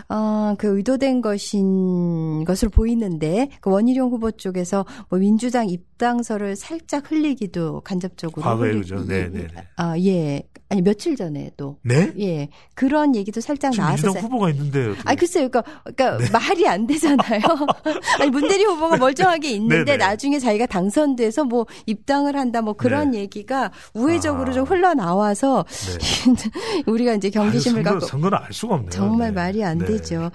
어, 0.10 0.56
그 0.58 0.78
의도된 0.78 1.22
것인 1.22 2.44
것으로 2.46 2.70
보이는데 2.72 3.50
그 3.62 3.70
원희룡 3.70 4.12
후보 4.12 4.32
쪽에서 4.32 4.86
뭐 5.10 5.20
민주당 5.20 5.70
입당서를 5.70 6.56
살짝 6.56 7.10
흘리기도 7.10 7.82
간접적으로 7.82 8.42
과거에 8.44 8.74
그죠. 8.74 9.06
네, 9.06 9.30
네, 9.30 9.48
네. 9.48 9.68
아, 9.78 9.98
예. 10.00 10.44
아니 10.72 10.82
며칠 10.82 11.18
전에도 11.18 11.78
네? 11.84 12.14
예 12.18 12.50
그런 12.76 13.14
얘기도 13.14 13.42
살짝 13.42 13.76
나왔었어요. 13.76 14.24
후보가 14.24 14.52
있는데요. 14.52 14.96
아 15.04 15.16
글쎄요, 15.16 15.50
그러니까, 15.50 15.82
그러니까 15.84 16.18
네. 16.18 16.30
말이 16.32 16.68
안 16.68 16.88
되잖아요. 16.88 17.42
아니 18.20 18.32
문대리 18.32 18.64
후보가 18.64 18.96
멀쩡하게 18.96 19.52
있는데 19.52 19.84
네네. 19.84 19.98
나중에 19.98 20.40
자기가 20.40 20.68
당선돼서 20.68 21.44
뭐 21.44 21.66
입당을 21.88 22.38
한다 22.38 22.62
뭐 22.62 22.74
그런 22.74 23.12
네. 23.12 23.20
얘기가 23.20 23.72
우회적으로 23.94 24.52
아. 24.52 24.54
좀 24.54 24.64
흘러 24.66 24.94
나와서 24.94 25.66
네. 25.68 26.84
우리가 26.88 27.16
이제 27.16 27.30
경계심을 27.30 27.80
아유, 27.80 27.84
선거, 27.84 27.90
갖고 27.90 28.06
선거는 28.08 28.38
알 28.38 28.54
수가 28.54 28.76
없네요. 28.76 28.92
정말 28.92 29.28
네. 29.28 29.34
말이 29.34 29.64
안 29.66 29.78
네. 29.78 29.86
되죠. 29.86 30.32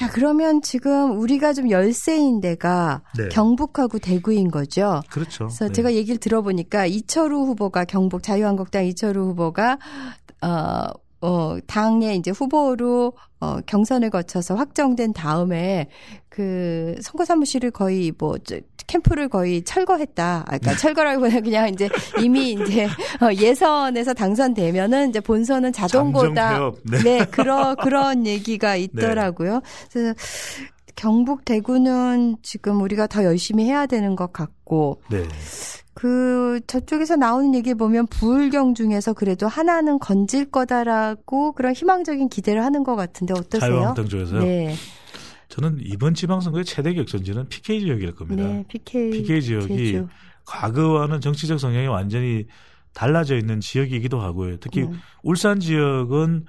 자, 0.00 0.08
그러면 0.08 0.62
지금 0.62 1.18
우리가 1.20 1.52
좀 1.52 1.68
열세인 1.68 2.40
데가 2.40 3.02
네. 3.18 3.28
경북하고 3.28 3.98
대구인 3.98 4.50
거죠. 4.50 5.02
그렇죠. 5.10 5.48
그래서 5.48 5.66
네. 5.66 5.72
제가 5.74 5.92
얘기를 5.92 6.18
들어보니까 6.18 6.86
이철우 6.86 7.44
후보가 7.44 7.84
경북 7.84 8.22
자유한국당 8.22 8.86
이철우 8.86 9.26
후보가 9.26 9.78
어, 10.40 10.86
어, 11.22 11.58
당의 11.66 12.16
이제 12.16 12.30
후보로 12.30 13.12
어, 13.40 13.58
경선을 13.66 14.10
거쳐서 14.10 14.54
확정된 14.54 15.12
다음에 15.12 15.88
그 16.28 16.96
선거 17.02 17.24
사무실을 17.24 17.70
거의 17.70 18.12
뭐 18.16 18.36
캠프를 18.86 19.28
거의 19.28 19.62
철거했다. 19.62 20.44
아, 20.46 20.58
그러니까 20.58 20.76
철거라기보다 20.76 21.40
그냥 21.40 21.68
이제 21.68 21.88
이미 22.20 22.52
이제 22.52 22.86
어, 22.86 23.32
예선에서 23.32 24.14
당선되면은 24.14 25.10
이제 25.10 25.20
본선은 25.20 25.72
자동고다. 25.72 26.72
네. 26.84 26.98
네, 27.02 27.24
그런 27.30 27.76
그런 27.76 28.26
얘기가 28.26 28.72
네. 28.72 28.80
있더라고요. 28.80 29.60
그래서 29.92 30.14
경북 30.96 31.44
대구는 31.44 32.36
지금 32.42 32.80
우리가 32.80 33.06
더 33.06 33.24
열심히 33.24 33.64
해야 33.64 33.86
되는 33.86 34.16
것 34.16 34.32
같고. 34.32 35.02
네. 35.10 35.24
그 35.94 36.60
저쪽에서 36.66 37.16
나오는 37.16 37.54
얘기 37.54 37.74
보면 37.74 38.06
부울경 38.06 38.74
중에서 38.74 39.12
그래도 39.12 39.48
하나는 39.48 39.98
건질 39.98 40.50
거다라고 40.50 41.52
그런 41.52 41.74
희망적인 41.74 42.28
기대를 42.28 42.64
하는 42.64 42.84
것 42.84 42.96
같은데 42.96 43.34
어떠세요? 43.34 43.70
자유한국당 43.70 44.08
쪽에서요. 44.08 44.40
네. 44.42 44.74
저는 45.48 45.78
이번 45.82 46.14
지방선거의 46.14 46.64
최대 46.64 46.94
격전지는 46.94 47.48
PK 47.48 47.80
지역일 47.80 48.14
겁니다. 48.14 48.44
네, 48.44 48.64
PK, 48.68 49.10
PK 49.10 49.42
지역이 49.42 49.76
제주. 49.76 50.08
과거와는 50.46 51.20
정치적 51.20 51.58
성향이 51.58 51.88
완전히 51.88 52.46
달라져 52.94 53.36
있는 53.36 53.60
지역이기도 53.60 54.20
하고요. 54.20 54.58
특히 54.58 54.82
네. 54.82 54.92
울산 55.22 55.60
지역은 55.60 56.46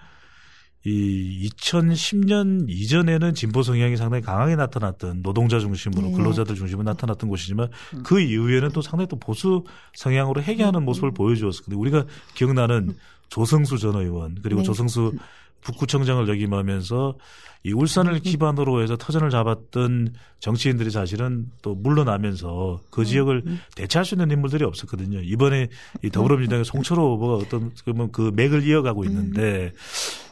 이 0.83 1.47
2010년 1.47 2.65
이전에는 2.67 3.35
진보 3.35 3.61
성향이 3.61 3.97
상당히 3.97 4.23
강하게 4.23 4.55
나타났던 4.55 5.21
노동자 5.21 5.59
중심으로 5.59 6.07
네. 6.07 6.13
근로자들 6.13 6.55
중심으로 6.55 6.83
나타났던 6.83 7.29
곳이지만 7.29 7.69
음. 7.93 8.03
그 8.03 8.19
이후에는 8.19 8.69
또 8.69 8.81
상당히 8.81 9.07
또 9.07 9.17
보수 9.17 9.63
성향으로 9.93 10.41
회귀하는 10.41 10.81
음. 10.81 10.85
모습을 10.85 11.11
보여주었거든요. 11.11 11.79
우리가 11.79 12.05
기억나는 12.33 12.89
음. 12.89 12.95
조성수 13.29 13.77
전 13.77 13.95
의원 13.95 14.37
그리고 14.41 14.61
네. 14.61 14.65
조성수 14.65 15.13
북구청장을 15.61 16.27
역임하면서 16.27 17.15
이 17.63 17.73
울산을 17.73 18.13
음. 18.13 18.19
기반으로 18.21 18.81
해서 18.81 18.97
터전을 18.97 19.29
잡았던 19.29 20.15
정치인들이 20.39 20.89
사실은 20.89 21.45
또 21.61 21.75
물러나면서 21.75 22.81
그 22.89 23.01
음. 23.01 23.05
지역을 23.05 23.43
음. 23.45 23.59
대체할 23.75 24.03
수 24.03 24.15
있는 24.15 24.31
인물들이 24.31 24.63
없었거든요. 24.63 25.19
이번에 25.19 25.67
이 26.03 26.09
더불어민주당의 26.09 26.65
송철호 26.65 27.15
후보가 27.15 27.35
어떤 27.35 27.71
그러면 27.83 28.11
그 28.11 28.31
맥을 28.33 28.63
이어가고 28.65 29.05
있는데 29.05 29.73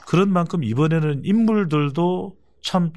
그런 0.10 0.34
만큼 0.34 0.64
이번에는 0.64 1.22
인물들도 1.24 2.36
참 2.64 2.92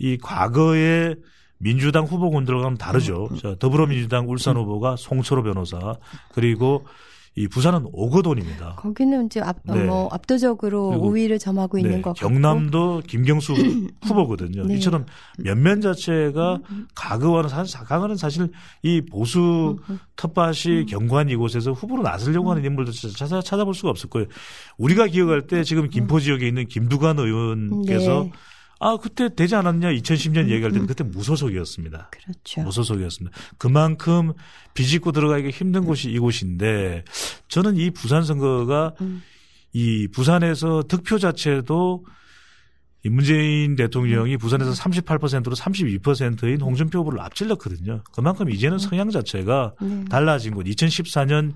이 0.00 0.16
과거에 0.16 1.14
민주당 1.58 2.04
후보군들과는 2.04 2.78
다르죠. 2.78 3.28
자, 3.40 3.54
더불어민주당 3.58 4.28
울산 4.30 4.56
후보가 4.56 4.96
송철호 4.96 5.42
변호사 5.42 5.94
그리고 6.32 6.86
이 7.36 7.46
부산은 7.46 7.86
오거돈입니다. 7.92 8.74
거기는 8.76 9.26
이제 9.26 9.40
앞, 9.40 9.58
네. 9.64 9.84
뭐 9.84 10.08
압도적으로 10.10 10.88
우위를 10.88 11.38
점하고 11.38 11.76
네. 11.76 11.82
있는 11.82 12.02
것 12.02 12.14
같고 12.14 12.28
경남도 12.28 13.02
김경수 13.06 13.54
후보거든요. 14.02 14.66
네. 14.66 14.74
이처럼 14.74 15.06
면면 15.38 15.80
자체가 15.80 16.56
음, 16.56 16.62
음. 16.70 16.88
과거와는 16.96 17.48
사실 17.48 17.78
과거는 17.80 18.16
사실 18.16 18.50
이 18.82 19.00
보수 19.00 19.78
음, 19.88 20.00
텃밭이 20.16 20.86
경관 20.86 21.28
이곳에서 21.28 21.72
후보로 21.72 22.02
나서려고 22.02 22.50
하는 22.50 22.64
인물도 22.64 22.90
찾아, 22.92 23.40
찾아볼 23.40 23.74
수가 23.74 23.90
없을 23.90 24.10
거예요. 24.10 24.26
우리가 24.76 25.06
기억할 25.06 25.46
때 25.46 25.62
지금 25.62 25.88
김포 25.88 26.18
지역에 26.18 26.48
있는 26.48 26.66
김두관 26.66 27.20
의원께서 27.20 28.24
네. 28.24 28.32
아, 28.82 28.96
그때 28.96 29.32
되지 29.34 29.54
않았냐? 29.54 29.92
2010년 29.92 30.44
음, 30.44 30.50
얘기할 30.50 30.72
때는 30.72 30.80
음. 30.80 30.86
그때 30.86 31.04
무소속이었습니다. 31.04 32.10
그렇죠. 32.10 32.62
무소속이었습니다. 32.62 33.36
그만큼 33.58 34.32
비집고 34.72 35.12
들어가기가 35.12 35.50
힘든 35.50 35.84
곳이 35.84 36.10
이곳인데 36.10 37.04
저는 37.48 37.76
이 37.76 37.90
부산 37.90 38.24
선거가 38.24 38.94
음. 39.02 39.22
이 39.74 40.08
부산에서 40.08 40.84
득표 40.88 41.18
자체도 41.18 42.04
이 43.04 43.08
문재인 43.10 43.76
대통령이 43.76 44.38
부산에서 44.38 44.72
38%로 44.72 45.54
32%인 45.54 46.60
홍준표 46.60 47.00
후보를 47.00 47.20
앞질렀거든요. 47.20 48.02
그만큼 48.12 48.50
이제는 48.50 48.78
성향 48.78 49.10
자체가 49.10 49.74
네. 49.80 50.04
달라진 50.10 50.54
곳. 50.54 50.64
2014년 50.64 51.52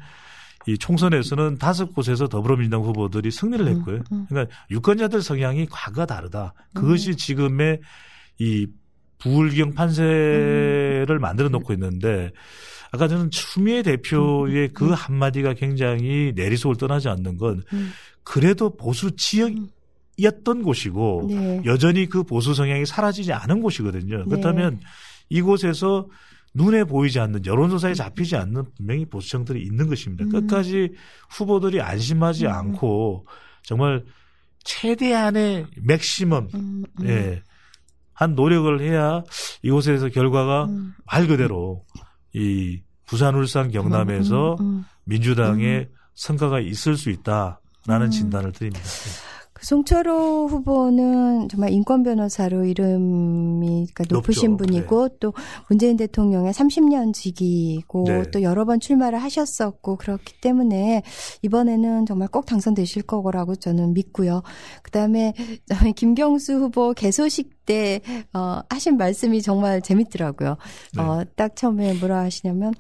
이 0.67 0.79
총선에서는 0.79 1.59
다섯 1.59 1.93
곳에서 1.95 2.29
더불어민주당 2.29 2.83
후보들이 2.83 3.31
승리를 3.31 3.67
했고요. 3.67 3.97
음, 3.97 4.03
음. 4.13 4.27
그러니까 4.29 4.55
유권자들 4.71 5.23
성향이 5.23 5.67
과거와 5.71 6.07
다르다. 6.07 6.55
그것이 6.75 7.11
음. 7.11 7.17
지금의 7.17 7.81
이 8.39 8.67
부울경 9.19 9.75
판세를 9.75 11.19
만들어 11.21 11.49
놓고 11.49 11.73
있는데 11.75 12.31
아까 12.93 13.09
저는 13.09 13.31
추미애 13.31 13.83
대표의 13.83 14.69
그 14.73 14.91
한마디가 14.91 15.55
굉장히 15.55 16.33
내리속을 16.35 16.77
떠나지 16.77 17.09
않는 17.09 17.39
건 17.39 17.63
그래도 18.23 18.77
보수 18.77 19.17
지역 19.17 19.53
이었던 20.17 20.63
곳이고 20.63 21.27
네. 21.29 21.63
여전히 21.65 22.07
그 22.07 22.23
보수 22.23 22.55
성향이 22.55 22.87
사라지지 22.87 23.33
않은 23.33 23.61
곳이거든요. 23.61 24.25
그렇다면 24.27 24.75
네. 24.75 24.81
이곳에서 25.29 26.07
눈에 26.55 26.85
보이지 26.85 27.19
않는 27.21 27.45
여론조사에 27.45 27.95
잡히지 27.95 28.37
않는 28.37 28.65
분명히 28.77 29.05
보수층들이 29.05 29.63
있는 29.63 29.89
것입니다. 29.89 30.25
음. 30.25 30.31
끝까지 30.31 30.93
후보들이 31.31 31.81
안심하지 31.81 32.47
음. 32.47 32.53
않고 32.53 33.27
정말 33.63 34.05
최대한의 34.63 35.67
맥시멈 35.83 36.49
음, 36.55 36.85
음. 37.01 37.07
예. 37.07 37.43
한 38.13 38.37
노력을 38.37 38.81
해야 38.81 39.25
이곳에서 39.63 40.09
결과가 40.09 40.67
음. 40.67 40.95
말 41.05 41.27
그대로 41.27 41.85
이 42.33 42.81
부산, 43.07 43.35
울산, 43.35 43.71
경남에서 43.71 44.57
음, 44.61 44.85
민주당의 45.05 45.89
선거가 46.15 46.61
있을 46.61 46.97
수 46.97 47.11
있다라는 47.11 48.11
진단을 48.11 48.53
드립니다. 48.53 48.85
송철호 49.61 50.47
후보는 50.47 51.49
정말 51.49 51.71
인권 51.71 52.03
변호사로 52.03 52.65
이름이 52.65 53.87
그러니까 53.95 54.05
높으신 54.11 54.53
높죠. 54.53 54.67
분이고 54.67 55.09
네. 55.09 55.15
또 55.21 55.33
문재인 55.69 55.97
대통령의 55.97 56.53
30년 56.53 57.15
지기고 57.15 58.05
네. 58.05 58.23
또 58.33 58.43
여러 58.43 58.65
번 58.65 58.81
출마를 58.81 59.19
하셨었고 59.21 59.97
그렇기 59.97 60.41
때문에 60.41 61.03
이번에는 61.43 62.07
정말 62.07 62.29
꼭 62.29 62.47
당선되실 62.47 63.03
거라고 63.03 63.55
저는 63.55 63.95
믿고요. 63.95 64.43
그다음에 64.83 65.35
김경수 65.97 66.55
후보 66.55 66.93
개소식 66.93 67.54
때 67.67 68.01
어, 68.33 68.61
하신 68.69 68.97
말씀이 68.97 69.43
정말 69.43 69.83
재밌더라고요. 69.83 70.57
네. 70.97 71.03
어, 71.03 71.25
딱 71.37 71.57
처음에 71.57 71.95
뭐라 71.95 72.21
하시냐면 72.21 72.75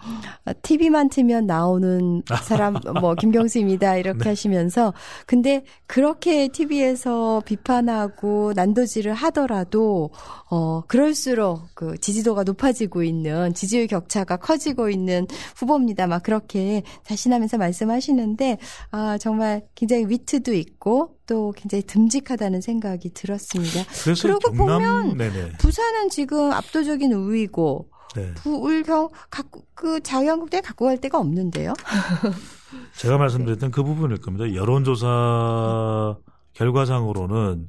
TV만 0.62 1.09
틀면 1.09 1.47
나오는 1.47 2.22
사람 2.43 2.74
뭐 3.01 3.14
김경수입니다 3.14 3.97
이렇게 3.97 4.24
네. 4.24 4.28
하시면서 4.30 4.93
근데 5.26 5.64
그렇게 5.87 6.49
TV에서 6.49 7.43
비판하고 7.45 8.53
난도질을 8.55 9.14
하더라도 9.14 10.11
어 10.51 10.82
그럴수록 10.87 11.62
그 11.74 11.99
지지도가 11.99 12.45
높아지고 12.45 13.03
있는 13.03 13.55
지지율 13.55 13.87
격차가 13.87 14.37
커지고 14.37 14.91
있는 14.91 15.26
후보입니다. 15.57 16.07
막 16.07 16.22
그렇게 16.22 16.82
자신하면서 17.05 17.59
말씀하시는데 17.59 18.59
아 18.91 19.18
정말 19.18 19.62
굉장히 19.74 20.07
위트도 20.09 20.55
있고 20.55 21.16
또 21.26 21.53
굉장히 21.57 21.82
듬직하다는 21.82 22.61
생각이 22.61 23.11
들었습니다. 23.14 23.85
그래서 24.03 24.28
그리고 24.28 24.41
그 24.41 24.62
러면 24.78 25.16
네네. 25.16 25.52
부산은 25.58 26.10
지금 26.10 26.52
압도적인 26.52 27.12
우위고 27.12 27.90
네. 28.14 28.32
부울경 28.34 29.08
갖고 29.30 29.64
그 29.74 30.00
자유한국당에 30.00 30.62
갖고 30.62 30.86
갈 30.86 31.00
데가 31.00 31.18
없는데요. 31.18 31.74
제가 32.96 33.18
말씀드렸던 33.18 33.70
그 33.70 33.82
부분일 33.82 34.18
겁니다. 34.18 34.54
여론조사 34.54 36.16
결과상으로는 36.52 37.68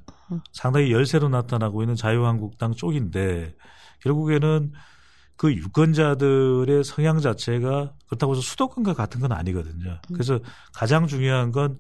상당히 0.54 0.92
열세로 0.92 1.30
나타나고 1.30 1.82
있는 1.84 1.96
자유한국당 1.96 2.74
쪽인데 2.74 3.56
결국에는 4.02 4.72
그 5.38 5.54
유권자들의 5.54 6.84
성향 6.84 7.20
자체가 7.20 7.94
그렇다고 8.08 8.34
해서 8.34 8.42
수도권과 8.42 8.94
같은 8.94 9.20
건 9.20 9.32
아니거든요. 9.32 10.00
그래서 10.08 10.40
가장 10.74 11.08
중요한 11.08 11.52
건 11.52 11.80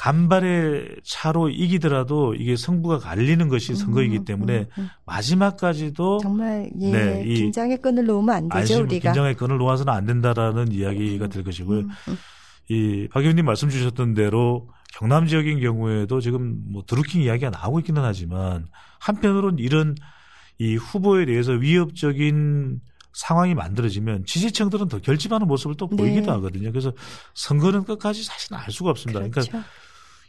간발의 0.00 0.96
차로 1.04 1.50
이기더라도 1.50 2.34
이게 2.34 2.56
성부가 2.56 2.98
갈리는 2.98 3.48
것이 3.48 3.74
선거이기 3.74 4.20
음, 4.20 4.24
때문에 4.24 4.60
음, 4.60 4.66
음, 4.78 4.82
음. 4.84 4.88
마지막까지도 5.04 6.20
정말 6.22 6.70
예, 6.80 6.90
네, 6.90 7.24
긴장의 7.24 7.82
끈을 7.82 8.06
놓으면 8.06 8.34
안 8.34 8.48
되죠 8.48 8.58
안심, 8.58 8.80
우리가 8.84 9.10
긴장의 9.10 9.34
끈을 9.34 9.58
놓아서는 9.58 9.92
안 9.92 10.06
된다라는 10.06 10.72
이야기가 10.72 11.26
될 11.26 11.44
것이고요. 11.44 11.82
이박 12.70 13.20
의원님 13.20 13.44
말씀 13.44 13.68
주셨던 13.68 14.14
대로 14.14 14.70
경남 14.94 15.26
지역인 15.26 15.60
경우에도 15.60 16.22
지금 16.22 16.62
뭐 16.72 16.82
드루킹 16.86 17.20
이야기가 17.20 17.50
나오고 17.50 17.80
있기는 17.80 18.02
하지만 18.02 18.68
한편으로는 19.00 19.58
이런 19.58 19.96
이 20.56 20.76
후보에 20.76 21.26
대해서 21.26 21.52
위협적인 21.52 22.80
상황이 23.12 23.54
만들어지면 23.54 24.24
지지층들은 24.24 24.88
더 24.88 24.98
결집하는 24.98 25.46
모습을 25.46 25.76
또 25.76 25.88
보이기도 25.88 26.26
네. 26.26 26.30
하거든요. 26.30 26.72
그래서 26.72 26.90
선거는 27.34 27.84
끝까지 27.84 28.24
사실은 28.24 28.56
알 28.56 28.70
수가 28.70 28.88
없습니다. 28.88 29.18
그러니까 29.18 29.42
그렇죠. 29.42 29.50
그러니까 29.50 29.70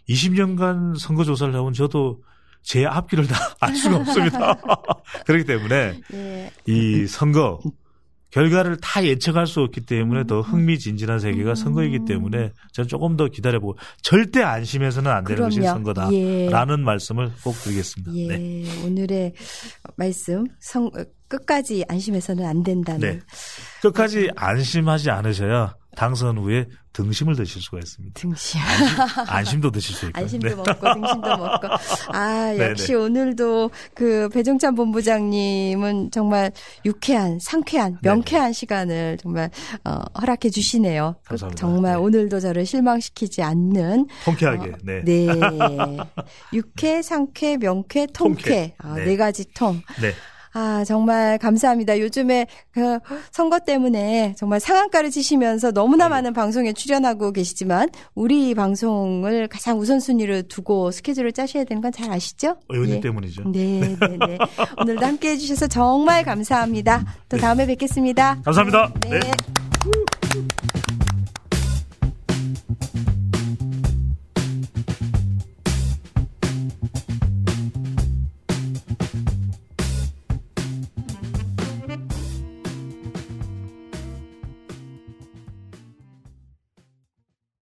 20년간 0.10 1.00
선거 1.00 1.24
조사를 1.24 1.54
해온 1.54 1.74
저도 1.74 2.22
제 2.64 2.86
앞길을 2.86 3.28
다 3.28 3.36
알 3.60 3.76
수가 3.76 3.98
없습니다. 3.98 4.56
그렇기 5.26 5.46
때문에 5.46 6.00
네. 6.12 6.52
이 6.68 7.08
선거 7.08 7.60
결과를 8.32 8.78
다 8.78 9.04
예측할 9.04 9.46
수 9.46 9.60
없기 9.62 9.82
때문에 9.82 10.26
더 10.26 10.42
흥미진진한 10.42 11.20
세계가 11.20 11.54
선거이기 11.54 12.06
때문에 12.06 12.52
저는 12.72 12.88
조금 12.88 13.18
더 13.18 13.28
기다려보고 13.28 13.78
절대 14.02 14.42
안심해서는 14.42 15.12
안 15.12 15.24
되는 15.26 15.36
그럼요. 15.36 15.50
것이 15.50 15.62
선거다라는 15.62 16.80
예. 16.80 16.84
말씀을 16.84 17.32
꼭 17.44 17.54
드리겠습니다. 17.56 18.14
예. 18.16 18.28
네. 18.28 18.86
오늘의 18.86 19.34
말씀 19.98 20.46
성, 20.60 20.90
끝까지 21.28 21.84
안심해서는 21.90 22.46
안 22.46 22.64
된다는. 22.64 23.00
네. 23.02 23.20
끝까지 23.82 24.30
안심하지 24.36 25.10
않으셔야 25.10 25.76
당선 25.96 26.38
후에 26.38 26.68
등심을 26.94 27.36
드실 27.36 27.62
수가 27.62 27.80
있습니다. 27.80 28.20
등심. 28.20 28.60
안심, 29.28 29.62
도 29.62 29.72
드실 29.72 29.96
수 29.96 30.08
있고. 30.08 30.20
안심도 30.20 30.50
네. 30.50 30.56
먹고 30.56 30.94
등심도 30.94 31.38
먹고. 31.38 31.68
아, 32.14 32.54
역시 32.60 32.88
네네. 32.88 33.00
오늘도 33.04 33.72
그 33.94 34.30
배종찬 34.30 34.76
본부장님은 34.76 36.12
정말 36.12 36.52
유쾌한, 36.86 37.40
상쾌한, 37.40 37.98
명쾌한 38.02 38.48
네네. 38.48 38.54
시간을 38.54 39.18
정말 39.22 39.50
어, 39.86 40.02
허락해 40.20 40.50
주시네요. 40.50 41.16
감사합니다. 41.26 41.60
정말 41.60 41.94
네. 41.94 41.98
오늘도 42.00 42.40
저를 42.42 42.66
실망시키지 42.66 43.42
않는 43.42 44.08
통쾌하게. 44.26 44.70
어, 44.70 44.78
네. 44.84 45.02
네. 45.06 45.28
유쾌, 46.54 47.02
상쾌, 47.02 47.58
명쾌, 47.58 48.08
통쾌. 48.14 48.44
통쾌. 48.44 48.76
아, 48.80 48.96
네. 48.96 49.06
네 49.06 49.18
가지 49.18 49.46
통. 49.54 49.82
네. 50.02 50.14
아, 50.54 50.84
정말 50.86 51.38
감사합니다. 51.38 52.00
요즘에 52.00 52.48
그 52.72 52.98
선거 53.32 53.60
때문에 53.60 54.34
정말 54.38 54.60
상한가를 54.60 55.12
치시면서 55.12 55.72
너무나 55.72 56.10
많은 56.10 56.34
방송에 56.34 56.74
출연하고 56.74 57.32
계시지만 57.32 57.90
우리 58.16 58.54
방송을 58.56 59.48
가장 59.48 59.80
우선순위로 59.80 60.44
두고 60.44 60.90
스케줄을 60.92 61.32
짜셔야 61.32 61.64
되는 61.64 61.80
건 61.82 61.92
잘 61.92 62.10
아시죠? 62.12 62.56
의원님 62.70 62.96
예. 62.96 63.00
때문이죠. 63.02 63.44
네, 63.52 63.80
네, 64.00 64.18
네. 64.28 64.38
오늘도 64.80 65.06
함께 65.06 65.32
해주셔서 65.32 65.68
정말 65.68 66.24
감사합니다. 66.24 67.04
또 67.30 67.38
네. 67.38 67.42
다음에 67.42 67.66
뵙겠습니다. 67.68 68.40
감사합니다. 68.44 68.94
네. 69.10 69.20
네. 69.20 69.32